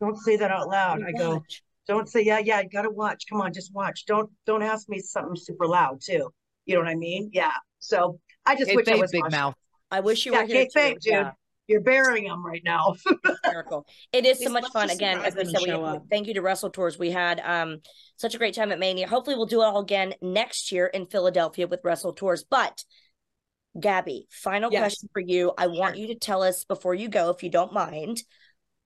don't 0.00 0.16
say 0.18 0.36
that 0.36 0.50
out 0.50 0.68
loud." 0.68 1.02
I 1.02 1.12
go, 1.12 1.44
"Don't 1.86 2.08
say, 2.08 2.22
yeah, 2.22 2.38
yeah, 2.38 2.60
you 2.60 2.68
gotta 2.68 2.90
watch. 2.90 3.24
Come 3.28 3.40
on, 3.40 3.52
just 3.52 3.72
watch. 3.74 4.06
Don't 4.06 4.30
don't 4.46 4.62
ask 4.62 4.88
me 4.88 4.98
something 5.00 5.36
super 5.36 5.66
loud 5.66 6.00
too. 6.00 6.32
You 6.66 6.74
know 6.76 6.80
what 6.80 6.88
I 6.88 6.94
mean? 6.94 7.30
Yeah. 7.32 7.52
So 7.78 8.20
I 8.46 8.54
just 8.56 8.70
Hey, 8.70 8.76
wish 8.76 8.88
I 8.88 8.96
was 8.96 9.10
big 9.10 9.22
watching. 9.22 9.38
mouth. 9.38 9.54
I 9.90 10.00
wish 10.00 10.26
you 10.26 10.32
Yeah, 10.32 10.42
were 10.42 10.46
here 10.46 10.66
Kate 10.74 10.94
too. 10.94 11.00
Dude. 11.00 11.12
Yeah, 11.12 11.32
You're 11.66 11.80
burying 11.80 12.26
him 12.26 12.44
right 12.44 12.62
now. 12.64 12.94
hysterical. 13.24 13.86
It 14.12 14.24
is 14.26 14.38
so 14.38 14.50
much 14.50 14.68
fun. 14.70 14.90
Again, 14.90 15.18
as 15.18 15.34
we 15.34 15.44
said, 15.44 15.62
we, 15.62 15.72
up. 15.72 16.04
thank 16.10 16.26
you 16.26 16.34
to 16.34 16.42
Wrestle 16.42 16.70
Tours. 16.70 16.98
We 16.98 17.10
had 17.10 17.40
um 17.40 17.80
such 18.16 18.34
a 18.34 18.38
great 18.38 18.54
time 18.54 18.70
at 18.72 18.78
Mania. 18.78 19.08
Hopefully, 19.08 19.36
we'll 19.36 19.46
do 19.46 19.62
it 19.62 19.64
all 19.64 19.80
again 19.80 20.14
next 20.20 20.70
year 20.72 20.86
in 20.86 21.06
Philadelphia 21.06 21.66
with 21.66 21.80
Wrestle 21.82 22.12
Tours. 22.12 22.44
But 22.48 22.84
Gabby, 23.78 24.26
final 24.30 24.70
Yes. 24.70 24.80
question 24.82 25.08
for 25.12 25.20
you. 25.20 25.52
I 25.56 25.68
want 25.68 25.96
you 25.96 26.08
to 26.08 26.14
tell 26.16 26.42
us 26.42 26.64
before 26.64 26.94
you 26.94 27.08
go, 27.08 27.30
if 27.30 27.42
you 27.42 27.50
don't 27.50 27.72
mind, 27.72 28.22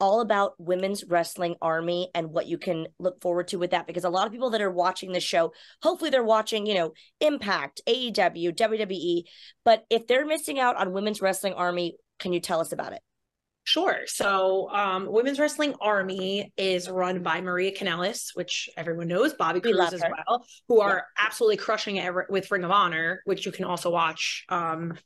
all 0.00 0.20
about 0.20 0.54
Women's 0.58 1.04
Wrestling 1.04 1.54
Army 1.62 2.10
and 2.14 2.30
what 2.30 2.46
you 2.46 2.58
can 2.58 2.88
look 2.98 3.20
forward 3.20 3.48
to 3.48 3.58
with 3.58 3.70
that. 3.70 3.86
Because 3.86 4.04
a 4.04 4.10
lot 4.10 4.26
of 4.26 4.32
people 4.32 4.50
that 4.50 4.60
are 4.60 4.70
watching 4.70 5.12
this 5.12 5.24
show, 5.24 5.52
hopefully 5.82 6.10
they're 6.10 6.24
watching, 6.24 6.66
you 6.66 6.74
know, 6.74 6.92
Impact, 7.20 7.80
AEW, 7.88 8.54
WWE. 8.54 9.22
But 9.64 9.84
if 9.90 10.06
they're 10.06 10.26
missing 10.26 10.58
out 10.58 10.76
on 10.76 10.92
Women's 10.92 11.22
Wrestling 11.22 11.54
Army, 11.54 11.96
can 12.18 12.32
you 12.32 12.40
tell 12.40 12.60
us 12.60 12.72
about 12.72 12.92
it? 12.92 13.00
Sure. 13.66 14.00
So, 14.04 14.68
um, 14.70 15.10
Women's 15.10 15.38
Wrestling 15.38 15.74
Army 15.80 16.52
is 16.58 16.88
run 16.88 17.22
by 17.22 17.40
Maria 17.40 17.74
Kanellis, 17.74 18.28
which 18.34 18.68
everyone 18.76 19.08
knows, 19.08 19.32
Bobby 19.32 19.60
We 19.64 19.72
Cruz 19.72 19.94
as 19.94 20.02
her. 20.02 20.10
well, 20.28 20.44
who 20.68 20.80
are 20.80 21.06
absolutely 21.18 21.56
crushing 21.56 21.96
it 21.96 22.12
with 22.28 22.50
Ring 22.50 22.64
of 22.64 22.70
Honor, 22.70 23.22
which 23.24 23.46
you 23.46 23.52
can 23.52 23.64
also 23.64 23.90
watch 23.90 24.44
um, 24.50 24.98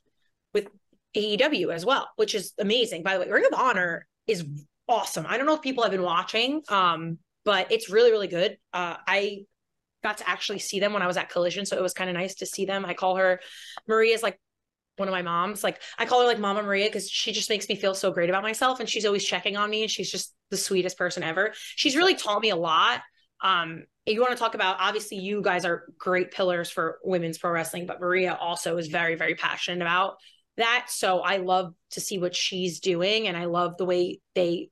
with 0.53 0.67
AEW 1.15 1.73
as 1.73 1.85
well, 1.85 2.09
which 2.17 2.35
is 2.35 2.53
amazing. 2.59 3.01
By 3.01 3.13
the 3.13 3.21
way, 3.21 3.31
Ring 3.31 3.45
of 3.49 3.57
Honor 3.57 4.05
is 4.27 4.45
awesome. 4.89 5.25
I 5.29 5.37
don't 5.37 5.45
know 5.45 5.53
if 5.55 5.61
people 5.61 5.83
have 5.83 5.91
been 5.91 6.01
watching, 6.01 6.61
um, 6.67 7.19
but 7.45 7.71
it's 7.71 7.89
really, 7.89 8.11
really 8.11 8.27
good. 8.27 8.57
Uh, 8.73 8.97
I 9.07 9.43
got 10.03 10.17
to 10.17 10.29
actually 10.29 10.59
see 10.59 10.79
them 10.79 10.93
when 10.93 11.01
I 11.01 11.07
was 11.07 11.15
at 11.15 11.29
Collision, 11.29 11.65
so 11.65 11.77
it 11.77 11.81
was 11.81 11.93
kind 11.93 12.09
of 12.09 12.15
nice 12.15 12.35
to 12.35 12.45
see 12.45 12.65
them. 12.65 12.85
I 12.85 12.93
call 12.93 13.15
her 13.17 13.39
Maria's 13.87 14.23
like 14.23 14.39
one 14.97 15.07
of 15.07 15.13
my 15.13 15.21
moms. 15.21 15.63
Like 15.63 15.81
I 15.97 16.05
call 16.05 16.21
her 16.21 16.27
like 16.27 16.39
Mama 16.39 16.63
Maria 16.63 16.87
because 16.87 17.09
she 17.09 17.31
just 17.31 17.49
makes 17.49 17.69
me 17.69 17.75
feel 17.75 17.93
so 17.93 18.11
great 18.11 18.29
about 18.29 18.43
myself, 18.43 18.79
and 18.79 18.89
she's 18.89 19.05
always 19.05 19.23
checking 19.23 19.55
on 19.55 19.69
me, 19.69 19.83
and 19.83 19.91
she's 19.91 20.11
just 20.11 20.33
the 20.49 20.57
sweetest 20.57 20.97
person 20.97 21.23
ever. 21.23 21.53
She's 21.75 21.95
really 21.95 22.15
taught 22.15 22.41
me 22.41 22.49
a 22.49 22.55
lot. 22.55 23.01
Um, 23.41 23.85
if 24.05 24.15
you 24.15 24.21
want 24.21 24.33
to 24.33 24.39
talk 24.39 24.55
about, 24.55 24.77
obviously, 24.79 25.17
you 25.17 25.41
guys 25.41 25.65
are 25.65 25.85
great 25.97 26.31
pillars 26.31 26.69
for 26.69 26.99
women's 27.03 27.37
pro 27.37 27.51
wrestling, 27.51 27.85
but 27.85 28.01
Maria 28.01 28.35
also 28.39 28.77
is 28.77 28.87
very, 28.87 29.15
very 29.15 29.35
passionate 29.35 29.81
about 29.81 30.15
that. 30.57 30.87
So 30.89 31.19
I 31.19 31.37
love 31.37 31.73
to 31.91 32.01
see 32.01 32.17
what 32.17 32.35
she's 32.35 32.79
doing, 32.79 33.27
and 33.27 33.37
I 33.37 33.45
love 33.45 33.77
the 33.77 33.85
way 33.85 34.19
they 34.35 34.69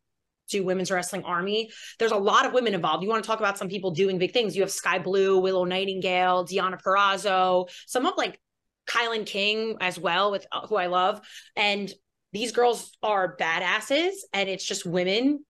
do 0.50 0.64
women's 0.64 0.92
wrestling 0.92 1.24
army. 1.24 1.70
There's 2.00 2.12
a 2.12 2.18
lot 2.18 2.46
of 2.46 2.54
women 2.54 2.74
involved. 2.74 3.04
You 3.04 3.10
want 3.10 3.24
to 3.24 3.28
talk 3.28 3.40
about 3.40 3.58
some 3.58 3.70
people 3.70 3.92
doing 3.92 4.18
big 4.18 4.34
things. 4.34 4.56
You 4.56 4.62
have 4.62 4.72
Skye 4.72 5.00
Blue, 5.00 5.40
Willow 5.40 5.64
Nightingale, 5.64 6.46
Deonna 6.46 6.82
Purrazzo, 6.82 7.70
some 7.86 8.06
of 8.06 8.14
like 8.18 8.40
Kylan 8.88 9.26
King 9.26 9.78
as 9.82 10.00
well, 10.00 10.32
with 10.32 10.46
uh, 10.52 10.66
who 10.68 10.76
I 10.76 10.88
love. 10.88 11.22
And 11.56 11.92
these 12.34 12.52
girls 12.52 12.92
are 13.02 13.38
badasses, 13.38 14.14
and 14.34 14.50
it's 14.50 14.66
just 14.66 14.86
women 14.86 15.46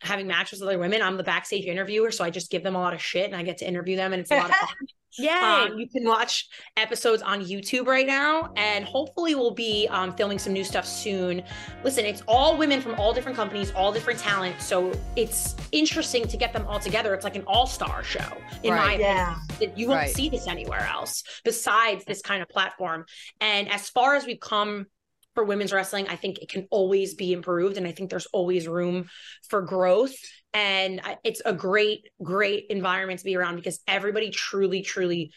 having 0.00 0.26
matches 0.26 0.60
with 0.60 0.68
other 0.68 0.78
women. 0.78 1.02
I'm 1.02 1.16
the 1.16 1.22
backstage 1.22 1.66
interviewer, 1.66 2.10
so 2.10 2.24
I 2.24 2.30
just 2.30 2.50
give 2.50 2.62
them 2.62 2.74
a 2.74 2.80
lot 2.80 2.94
of 2.94 3.02
shit 3.02 3.26
and 3.26 3.36
I 3.36 3.42
get 3.42 3.58
to 3.58 3.68
interview 3.68 3.96
them, 3.96 4.12
and 4.12 4.20
it's 4.20 4.30
a 4.30 4.36
lot 4.36 4.50
of 4.50 4.56
fun. 4.56 4.68
Yay! 5.18 5.30
Um, 5.30 5.78
you 5.78 5.88
can 5.88 6.04
watch 6.04 6.48
episodes 6.76 7.22
on 7.22 7.42
YouTube 7.44 7.86
right 7.86 8.06
now, 8.06 8.52
and 8.56 8.84
hopefully, 8.84 9.34
we'll 9.34 9.50
be 9.54 9.88
um, 9.88 10.12
filming 10.14 10.38
some 10.38 10.52
new 10.52 10.64
stuff 10.64 10.86
soon. 10.86 11.42
Listen, 11.84 12.04
it's 12.04 12.22
all 12.28 12.56
women 12.56 12.80
from 12.80 12.94
all 12.94 13.12
different 13.12 13.36
companies, 13.36 13.72
all 13.72 13.92
different 13.92 14.18
talent, 14.20 14.60
so 14.60 14.92
it's 15.16 15.56
interesting 15.72 16.26
to 16.28 16.36
get 16.36 16.52
them 16.52 16.66
all 16.66 16.78
together. 16.78 17.14
It's 17.14 17.24
like 17.24 17.36
an 17.36 17.44
all-star 17.46 18.04
show, 18.04 18.20
in 18.62 18.74
my 18.74 18.78
Right. 18.80 19.00
opinion. 19.00 19.16
yeah. 19.16 19.36
That 19.58 19.78
you 19.78 19.88
won't 19.88 20.00
Right. 20.00 20.14
see 20.14 20.28
this 20.28 20.46
anywhere 20.46 20.86
else 20.90 21.22
besides 21.44 22.04
this 22.04 22.22
kind 22.22 22.42
of 22.42 22.48
platform. 22.48 23.04
And 23.40 23.70
as 23.70 23.88
far 23.90 24.14
as 24.14 24.26
we've 24.26 24.40
come 24.40 24.86
for 25.34 25.44
women's 25.44 25.72
wrestling. 25.72 26.08
I 26.08 26.16
think 26.16 26.38
it 26.40 26.48
can 26.48 26.66
always 26.70 27.14
be 27.14 27.32
improved, 27.32 27.76
and 27.76 27.86
I 27.86 27.92
think 27.92 28.10
there's 28.10 28.26
always 28.26 28.66
room 28.66 29.08
for 29.48 29.62
growth. 29.62 30.16
And 30.52 31.00
it's 31.22 31.42
a 31.44 31.52
great, 31.52 32.08
great 32.22 32.66
environment 32.70 33.20
to 33.20 33.24
be 33.24 33.36
around 33.36 33.56
because 33.56 33.80
everybody 33.86 34.30
truly, 34.30 34.82
truly 34.82 35.32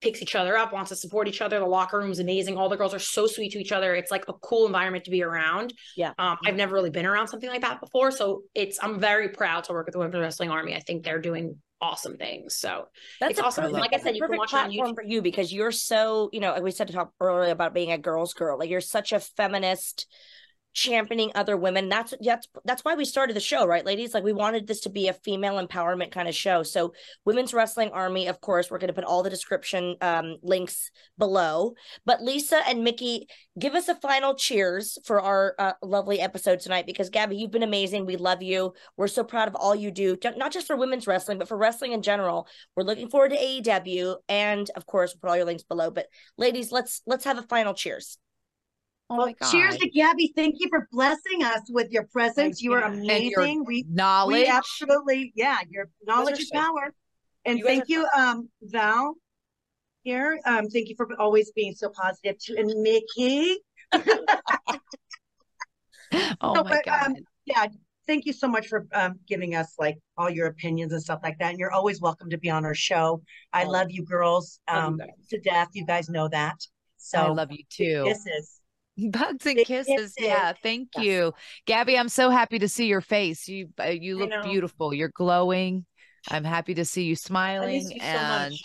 picks 0.00 0.20
each 0.20 0.34
other 0.34 0.56
up, 0.56 0.72
wants 0.72 0.88
to 0.88 0.96
support 0.96 1.28
each 1.28 1.40
other. 1.40 1.58
The 1.58 1.66
locker 1.66 1.98
room's 1.98 2.18
amazing. 2.18 2.56
All 2.56 2.68
the 2.68 2.76
girls 2.76 2.92
are 2.92 2.98
so 2.98 3.26
sweet 3.26 3.52
to 3.52 3.58
each 3.58 3.72
other. 3.72 3.94
It's 3.94 4.10
like 4.10 4.24
a 4.28 4.32
cool 4.32 4.66
environment 4.66 5.04
to 5.04 5.10
be 5.10 5.22
around. 5.22 5.72
Yeah. 5.96 6.12
Um, 6.18 6.38
I've 6.44 6.56
never 6.56 6.74
really 6.74 6.90
been 6.90 7.06
around 7.06 7.28
something 7.28 7.48
like 7.48 7.62
that 7.62 7.80
before. 7.80 8.10
So 8.10 8.42
it's 8.54 8.78
I'm 8.82 8.98
very 8.98 9.28
proud 9.28 9.64
to 9.64 9.72
work 9.72 9.86
with 9.86 9.92
the 9.92 9.98
Women's 10.00 10.20
Wrestling 10.20 10.50
Army. 10.50 10.74
I 10.74 10.80
think 10.80 11.04
they're 11.04 11.20
doing 11.20 11.56
awesome 11.80 12.16
things. 12.16 12.56
So 12.56 12.86
that's 13.20 13.38
awesome. 13.38 13.64
Perfect, 13.64 13.80
like 13.80 13.94
I 13.94 13.98
said, 13.98 14.16
you 14.16 14.22
can 14.22 14.36
watch 14.36 14.50
platform 14.50 14.88
on 14.88 14.94
for 14.94 15.04
you 15.04 15.22
because 15.22 15.52
you're 15.52 15.72
so, 15.72 16.30
you 16.32 16.40
know, 16.40 16.58
we 16.60 16.70
said 16.70 16.88
to 16.88 16.92
talk 16.92 17.12
earlier 17.20 17.52
about 17.52 17.74
being 17.74 17.92
a 17.92 17.98
girl's 17.98 18.34
girl. 18.34 18.58
Like 18.58 18.70
you're 18.70 18.80
such 18.80 19.12
a 19.12 19.20
feminist 19.20 20.06
championing 20.74 21.30
other 21.34 21.56
women. 21.56 21.88
That's 21.88 22.14
that's 22.20 22.48
that's 22.64 22.84
why 22.84 22.94
we 22.94 23.04
started 23.04 23.36
the 23.36 23.40
show, 23.40 23.66
right, 23.66 23.84
ladies? 23.84 24.14
Like 24.14 24.24
we 24.24 24.32
wanted 24.32 24.66
this 24.66 24.80
to 24.80 24.90
be 24.90 25.08
a 25.08 25.12
female 25.12 25.64
empowerment 25.64 26.12
kind 26.12 26.28
of 26.28 26.34
show. 26.34 26.62
So, 26.62 26.94
Women's 27.24 27.52
Wrestling 27.52 27.90
Army, 27.92 28.26
of 28.28 28.40
course, 28.40 28.70
we're 28.70 28.78
going 28.78 28.88
to 28.88 28.94
put 28.94 29.04
all 29.04 29.22
the 29.22 29.30
description 29.30 29.96
um, 30.00 30.36
links 30.42 30.90
below. 31.18 31.74
But 32.06 32.22
Lisa 32.22 32.60
and 32.66 32.84
Mickie, 32.84 33.26
give 33.58 33.74
us 33.74 33.88
a 33.88 33.94
final 33.96 34.34
cheers 34.34 34.98
for 35.04 35.20
our 35.20 35.54
uh, 35.58 35.72
lovely 35.82 36.20
episode 36.20 36.60
tonight 36.60 36.86
because 36.86 37.10
Gabby, 37.10 37.36
you've 37.36 37.50
been 37.50 37.62
amazing. 37.62 38.06
We 38.06 38.16
love 38.16 38.42
you. 38.42 38.72
We're 38.96 39.08
so 39.08 39.24
proud 39.24 39.48
of 39.48 39.54
all 39.54 39.74
you 39.74 39.90
do, 39.90 40.16
not 40.36 40.52
just 40.52 40.66
for 40.66 40.76
women's 40.76 41.06
wrestling, 41.06 41.38
but 41.38 41.48
for 41.48 41.56
wrestling 41.56 41.92
in 41.92 42.02
general. 42.02 42.46
We're 42.76 42.84
looking 42.84 43.08
forward 43.08 43.30
to 43.30 43.36
AEW, 43.36 44.16
and 44.28 44.70
of 44.76 44.86
course, 44.86 45.12
we'll 45.14 45.20
put 45.20 45.30
all 45.30 45.36
your 45.36 45.46
links 45.46 45.64
below. 45.64 45.90
But 45.90 46.06
ladies, 46.38 46.72
let's 46.72 47.02
let's 47.06 47.24
have 47.24 47.38
a 47.38 47.42
final 47.42 47.74
cheers. 47.74 48.18
Oh 49.10 49.16
well, 49.16 49.50
cheers 49.50 49.76
to 49.76 49.90
Gabby. 49.90 50.32
Thank 50.34 50.56
you 50.58 50.68
for 50.70 50.88
blessing 50.90 51.42
us 51.42 51.60
with 51.68 51.90
your 51.90 52.04
presence. 52.04 52.62
you 52.62 52.72
are 52.72 52.82
amazing. 52.82 53.64
we, 53.66 53.84
knowledge. 53.88 54.44
We 54.44 54.46
absolutely, 54.46 55.32
yeah, 55.34 55.58
your 55.68 55.90
knowledge 56.06 56.40
is 56.40 56.50
power. 56.50 56.94
And 57.44 57.58
you 57.58 57.64
thank 57.64 57.88
you, 57.88 58.06
um, 58.16 58.48
Val 58.62 59.16
here. 60.02 60.38
Um, 60.46 60.68
thank 60.68 60.88
you 60.88 60.94
for 60.96 61.08
always 61.18 61.50
being 61.52 61.74
so 61.74 61.90
positive 61.90 62.38
too. 62.38 62.54
And 62.56 62.72
Mickie. 62.82 63.58
oh 66.40 66.54
my 66.54 66.62
but, 66.62 66.84
God. 66.84 67.06
Um, 67.06 67.16
yeah. 67.44 67.66
Thank 68.06 68.26
you 68.26 68.32
so 68.32 68.48
much 68.48 68.66
for 68.66 68.86
um, 68.92 69.20
giving 69.28 69.54
us 69.54 69.74
like 69.78 69.96
all 70.16 70.28
your 70.28 70.48
opinions 70.48 70.92
and 70.92 71.00
stuff 71.00 71.20
like 71.22 71.38
that. 71.38 71.50
And 71.50 71.58
you're 71.58 71.72
always 71.72 72.00
welcome 72.00 72.30
to 72.30 72.38
be 72.38 72.50
on 72.50 72.64
our 72.64 72.74
show. 72.74 73.22
I 73.52 73.64
oh, 73.64 73.70
love 73.70 73.88
you 73.90 74.04
girls 74.04 74.58
um, 74.66 75.00
you 75.00 75.06
to 75.30 75.40
death. 75.40 75.68
You 75.72 75.86
guys 75.86 76.08
know 76.08 76.28
that. 76.28 76.56
So 76.96 77.18
I 77.18 77.28
love 77.28 77.52
you 77.52 77.64
too. 77.70 78.04
Kisses. 78.06 78.61
Bugs 78.98 79.46
and 79.46 79.58
kisses. 79.64 80.14
Yeah, 80.18 80.52
thank 80.62 80.88
yes. 80.96 81.04
you, 81.04 81.32
Gabby. 81.66 81.96
I'm 81.96 82.08
so 82.08 82.30
happy 82.30 82.58
to 82.58 82.68
see 82.68 82.86
your 82.86 83.00
face. 83.00 83.48
You 83.48 83.68
uh, 83.80 83.86
you 83.86 84.18
look 84.18 84.30
beautiful. 84.44 84.92
You're 84.92 85.12
glowing. 85.14 85.86
I'm 86.28 86.44
happy 86.44 86.74
to 86.74 86.84
see 86.84 87.04
you 87.04 87.16
smiling. 87.16 87.90
You 87.90 87.98
and 88.00 88.54
so 88.54 88.58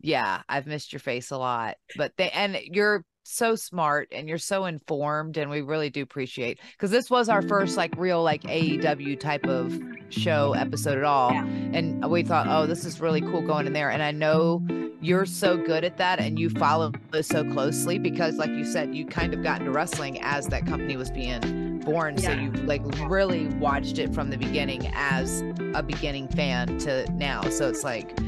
yeah, 0.00 0.42
I've 0.48 0.66
missed 0.66 0.92
your 0.92 1.00
face 1.00 1.30
a 1.30 1.38
lot. 1.38 1.76
But 1.96 2.12
they 2.16 2.30
and 2.30 2.58
you're 2.64 3.04
so 3.22 3.54
smart 3.54 4.08
and 4.12 4.28
you're 4.28 4.38
so 4.38 4.64
informed 4.64 5.36
and 5.36 5.50
we 5.50 5.60
really 5.60 5.90
do 5.90 6.02
appreciate 6.02 6.58
because 6.72 6.90
this 6.90 7.10
was 7.10 7.28
our 7.28 7.42
first 7.42 7.76
like 7.76 7.94
real 7.96 8.22
like 8.22 8.42
AEW 8.42 9.18
type 9.20 9.46
of 9.46 9.78
show 10.08 10.54
episode 10.54 10.96
at 10.96 11.04
all 11.04 11.32
yeah. 11.32 11.44
and 11.44 12.08
we 12.10 12.22
thought 12.22 12.46
oh 12.48 12.66
this 12.66 12.84
is 12.84 13.00
really 13.00 13.20
cool 13.20 13.42
going 13.42 13.66
in 13.66 13.72
there 13.72 13.90
and 13.90 14.02
I 14.02 14.10
know 14.10 14.66
you're 15.02 15.26
so 15.26 15.56
good 15.56 15.84
at 15.84 15.96
that 15.98 16.18
and 16.18 16.38
you 16.38 16.50
follow 16.50 16.92
this 17.10 17.28
so 17.28 17.44
closely 17.44 17.98
because 17.98 18.36
like 18.36 18.50
you 18.50 18.64
said 18.64 18.94
you 18.94 19.06
kind 19.06 19.34
of 19.34 19.42
got 19.42 19.60
into 19.60 19.70
wrestling 19.70 20.20
as 20.22 20.46
that 20.46 20.66
company 20.66 20.96
was 20.96 21.10
being 21.10 21.80
born 21.80 22.16
yeah. 22.18 22.20
so 22.22 22.32
you 22.32 22.50
like 22.64 22.82
really 23.08 23.46
watched 23.58 23.98
it 23.98 24.14
from 24.14 24.30
the 24.30 24.36
beginning 24.36 24.90
as 24.94 25.42
a 25.74 25.82
beginning 25.82 26.26
fan 26.28 26.78
to 26.78 27.10
now 27.12 27.42
so 27.50 27.68
it's 27.68 27.84
like 27.84 28.18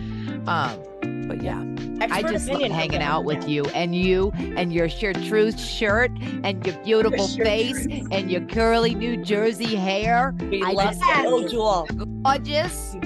um 0.46 0.78
but 1.26 1.42
yeah 1.42 1.62
Expert 2.02 2.26
I 2.26 2.32
just 2.32 2.48
love 2.48 2.60
hanging 2.72 3.00
out 3.00 3.24
with 3.24 3.48
you 3.48 3.64
and 3.66 3.94
you 3.94 4.32
and 4.34 4.72
your 4.72 4.88
sure 4.88 5.12
truth 5.12 5.60
shirt 5.60 6.10
and 6.42 6.66
your 6.66 6.76
beautiful 6.82 7.28
your 7.28 7.46
face 7.46 7.86
and 8.10 8.28
your 8.28 8.40
curly 8.40 8.94
New 8.96 9.16
Jersey 9.16 9.76
hair. 9.76 10.34
We 10.50 10.64
I 10.64 10.72
love 10.72 10.98
that. 10.98 11.24
Oh, 11.26 11.46
Jewel. 11.46 11.86
Gorgeous. 12.24 12.96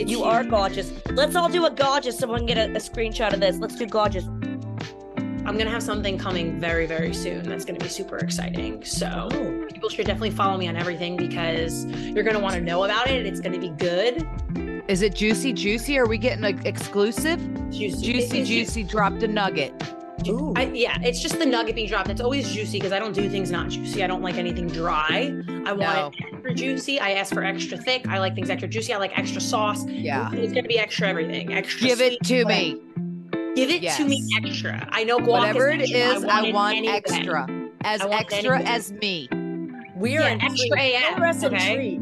It's 0.00 0.10
you 0.10 0.24
are 0.24 0.42
gorgeous. 0.42 0.92
Let's 1.10 1.36
all 1.36 1.48
do 1.48 1.66
a 1.66 1.70
gorgeous. 1.70 2.18
Someone 2.18 2.44
get 2.46 2.58
a, 2.58 2.72
a 2.72 2.80
screenshot 2.80 3.32
of 3.32 3.40
this. 3.40 3.58
Let's 3.58 3.76
do 3.76 3.86
gorgeous. 3.86 4.28
I'm 5.48 5.56
gonna 5.56 5.70
have 5.70 5.82
something 5.82 6.18
coming 6.18 6.60
very, 6.60 6.84
very 6.84 7.14
soon 7.14 7.48
that's 7.48 7.64
gonna 7.64 7.78
be 7.78 7.88
super 7.88 8.18
exciting. 8.18 8.84
So 8.84 9.30
oh. 9.32 9.66
people 9.72 9.88
should 9.88 10.04
definitely 10.04 10.32
follow 10.32 10.58
me 10.58 10.68
on 10.68 10.76
everything 10.76 11.16
because 11.16 11.86
you're 11.86 12.22
gonna 12.22 12.38
want 12.38 12.54
to 12.56 12.60
know 12.60 12.84
about 12.84 13.08
it. 13.08 13.24
It's 13.24 13.40
gonna 13.40 13.58
be 13.58 13.70
good. 13.70 14.28
Is 14.88 15.00
it 15.00 15.14
juicy, 15.14 15.54
juicy? 15.54 15.96
Are 15.98 16.06
we 16.06 16.18
getting 16.18 16.44
an 16.44 16.66
exclusive? 16.66 17.40
Juicy, 17.70 18.12
juicy, 18.12 18.44
juicy. 18.44 18.82
Dropped 18.82 19.22
a 19.22 19.28
nugget. 19.28 19.72
I, 20.54 20.70
yeah, 20.74 20.98
it's 21.00 21.20
just 21.20 21.38
the 21.38 21.46
nugget 21.46 21.76
being 21.76 21.88
dropped. 21.88 22.10
It's 22.10 22.20
always 22.20 22.52
juicy 22.52 22.78
because 22.78 22.92
I 22.92 22.98
don't 22.98 23.14
do 23.14 23.30
things 23.30 23.50
not 23.50 23.70
juicy. 23.70 24.04
I 24.04 24.06
don't 24.06 24.20
like 24.20 24.34
anything 24.34 24.66
dry. 24.66 25.34
I 25.64 25.72
want 25.72 25.80
no. 25.80 26.10
it 26.12 26.34
extra 26.34 26.54
juicy. 26.54 27.00
I 27.00 27.12
ask 27.12 27.32
for 27.32 27.42
extra 27.42 27.78
thick. 27.78 28.06
I 28.06 28.18
like 28.18 28.34
things 28.34 28.50
extra 28.50 28.68
juicy. 28.68 28.92
I 28.92 28.98
like 28.98 29.18
extra 29.18 29.40
sauce. 29.40 29.86
Yeah, 29.86 30.30
it's 30.32 30.52
gonna 30.52 30.68
be 30.68 30.78
extra 30.78 31.08
everything. 31.08 31.54
Extra. 31.54 31.86
Give 31.86 32.00
it 32.02 32.22
to 32.24 32.44
me. 32.44 32.82
Give 33.54 33.70
it 33.70 33.82
yes. 33.82 33.96
to 33.96 34.04
me 34.04 34.24
extra. 34.36 34.88
I 34.90 35.04
know 35.04 35.18
guac 35.18 35.26
whatever 35.26 35.70
is 35.70 35.90
it 35.90 35.94
is. 35.94 36.24
I 36.24 36.26
want, 36.26 36.46
I 36.46 36.52
want 36.52 36.86
extra, 36.86 37.46
as 37.82 38.00
extra 38.02 38.60
as 38.60 38.92
me. 38.92 39.28
We're 39.96 40.20
yeah, 40.20 40.28
an 40.28 40.40
extra 40.40 40.78
AF. 40.78 41.44
Okay? 41.44 42.00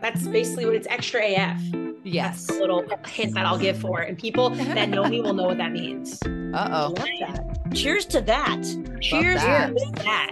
That's 0.00 0.26
basically 0.26 0.66
what 0.66 0.74
it's 0.74 0.88
extra 0.88 1.22
AF. 1.24 1.60
Yes. 2.04 2.46
That's 2.46 2.58
a 2.58 2.60
little 2.60 2.84
hint 3.06 3.34
that 3.34 3.46
I'll 3.46 3.58
give 3.58 3.78
for 3.78 4.02
it. 4.02 4.08
And 4.08 4.18
people 4.18 4.50
that 4.50 4.88
know 4.90 5.04
me 5.04 5.20
will 5.20 5.32
know 5.32 5.44
what 5.44 5.58
that 5.58 5.72
means. 5.72 6.20
Uh 6.54 6.92
oh. 6.94 7.72
Cheers 7.74 8.06
to 8.06 8.20
that. 8.20 8.62
Cheers 9.00 9.40
that. 9.40 9.76
to 9.76 9.92
that. 10.04 10.30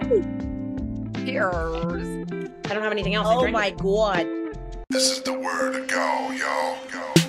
Cheers. 1.25 2.53
I 2.71 2.75
don't 2.75 2.83
have 2.85 2.93
anything 2.93 3.17
else. 3.17 3.27
Oh 3.29 3.49
my 3.49 3.71
God. 3.71 4.25
This 4.89 5.11
is 5.11 5.21
the 5.23 5.33
word 5.33 5.73
to 5.73 5.81
go, 5.93 6.31
yo. 6.31 6.77
Go. 6.93 7.22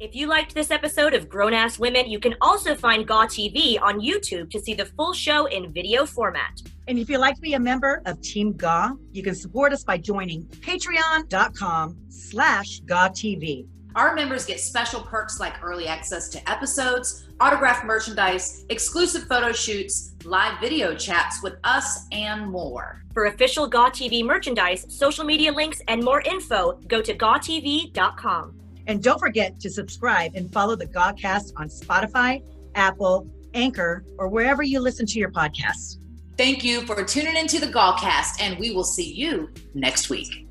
If 0.00 0.14
you 0.14 0.26
liked 0.26 0.54
this 0.54 0.72
episode 0.72 1.14
of 1.14 1.28
Grown 1.28 1.54
Ass 1.54 1.78
Women, 1.78 2.10
you 2.10 2.18
can 2.18 2.34
also 2.40 2.74
find 2.74 3.06
GAW 3.06 3.26
TV 3.26 3.80
on 3.80 4.00
YouTube 4.00 4.50
to 4.50 4.60
see 4.60 4.74
the 4.74 4.86
full 4.86 5.12
show 5.12 5.46
in 5.46 5.72
video 5.72 6.04
format. 6.04 6.60
And 6.88 6.98
if 6.98 7.08
you'd 7.08 7.18
like 7.18 7.36
to 7.36 7.40
be 7.40 7.54
a 7.54 7.60
member 7.60 8.02
of 8.04 8.20
Team 8.20 8.54
GAW, 8.54 8.96
you 9.12 9.22
can 9.22 9.36
support 9.36 9.72
us 9.72 9.84
by 9.84 9.98
joining 9.98 10.46
patreon.com 10.46 11.96
slash 12.08 12.80
GAWTV. 12.82 13.68
Our 13.94 14.16
members 14.16 14.44
get 14.44 14.58
special 14.58 15.00
perks 15.00 15.38
like 15.38 15.62
early 15.62 15.86
access 15.86 16.28
to 16.30 16.50
episodes, 16.50 17.28
autographed 17.40 17.84
merchandise, 17.84 18.64
exclusive 18.70 19.28
photo 19.28 19.52
shoots, 19.52 20.16
live 20.24 20.60
video 20.60 20.96
chats 20.96 21.40
with 21.40 21.54
us, 21.62 22.08
and 22.10 22.50
more. 22.50 23.04
For 23.12 23.26
official 23.26 23.68
GAW 23.68 23.90
TV 23.90 24.24
merchandise, 24.24 24.86
social 24.88 25.24
media 25.24 25.52
links, 25.52 25.80
and 25.86 26.02
more 26.02 26.20
info, 26.22 26.80
go 26.88 27.00
to 27.00 27.14
gawtv.com. 27.14 28.63
And 28.86 29.02
don't 29.02 29.18
forget 29.18 29.60
to 29.60 29.70
subscribe 29.70 30.34
and 30.34 30.52
follow 30.52 30.76
the 30.76 30.86
Gawcast 30.86 31.52
on 31.56 31.68
Spotify, 31.68 32.42
Apple, 32.74 33.26
Anchor, 33.54 34.04
or 34.18 34.28
wherever 34.28 34.62
you 34.62 34.80
listen 34.80 35.06
to 35.06 35.18
your 35.18 35.30
podcasts. 35.30 35.98
Thank 36.36 36.64
you 36.64 36.80
for 36.82 37.02
tuning 37.04 37.36
into 37.36 37.60
the 37.60 37.68
Gawcast, 37.68 38.40
and 38.40 38.58
we 38.58 38.72
will 38.74 38.84
see 38.84 39.12
you 39.12 39.50
next 39.74 40.10
week. 40.10 40.43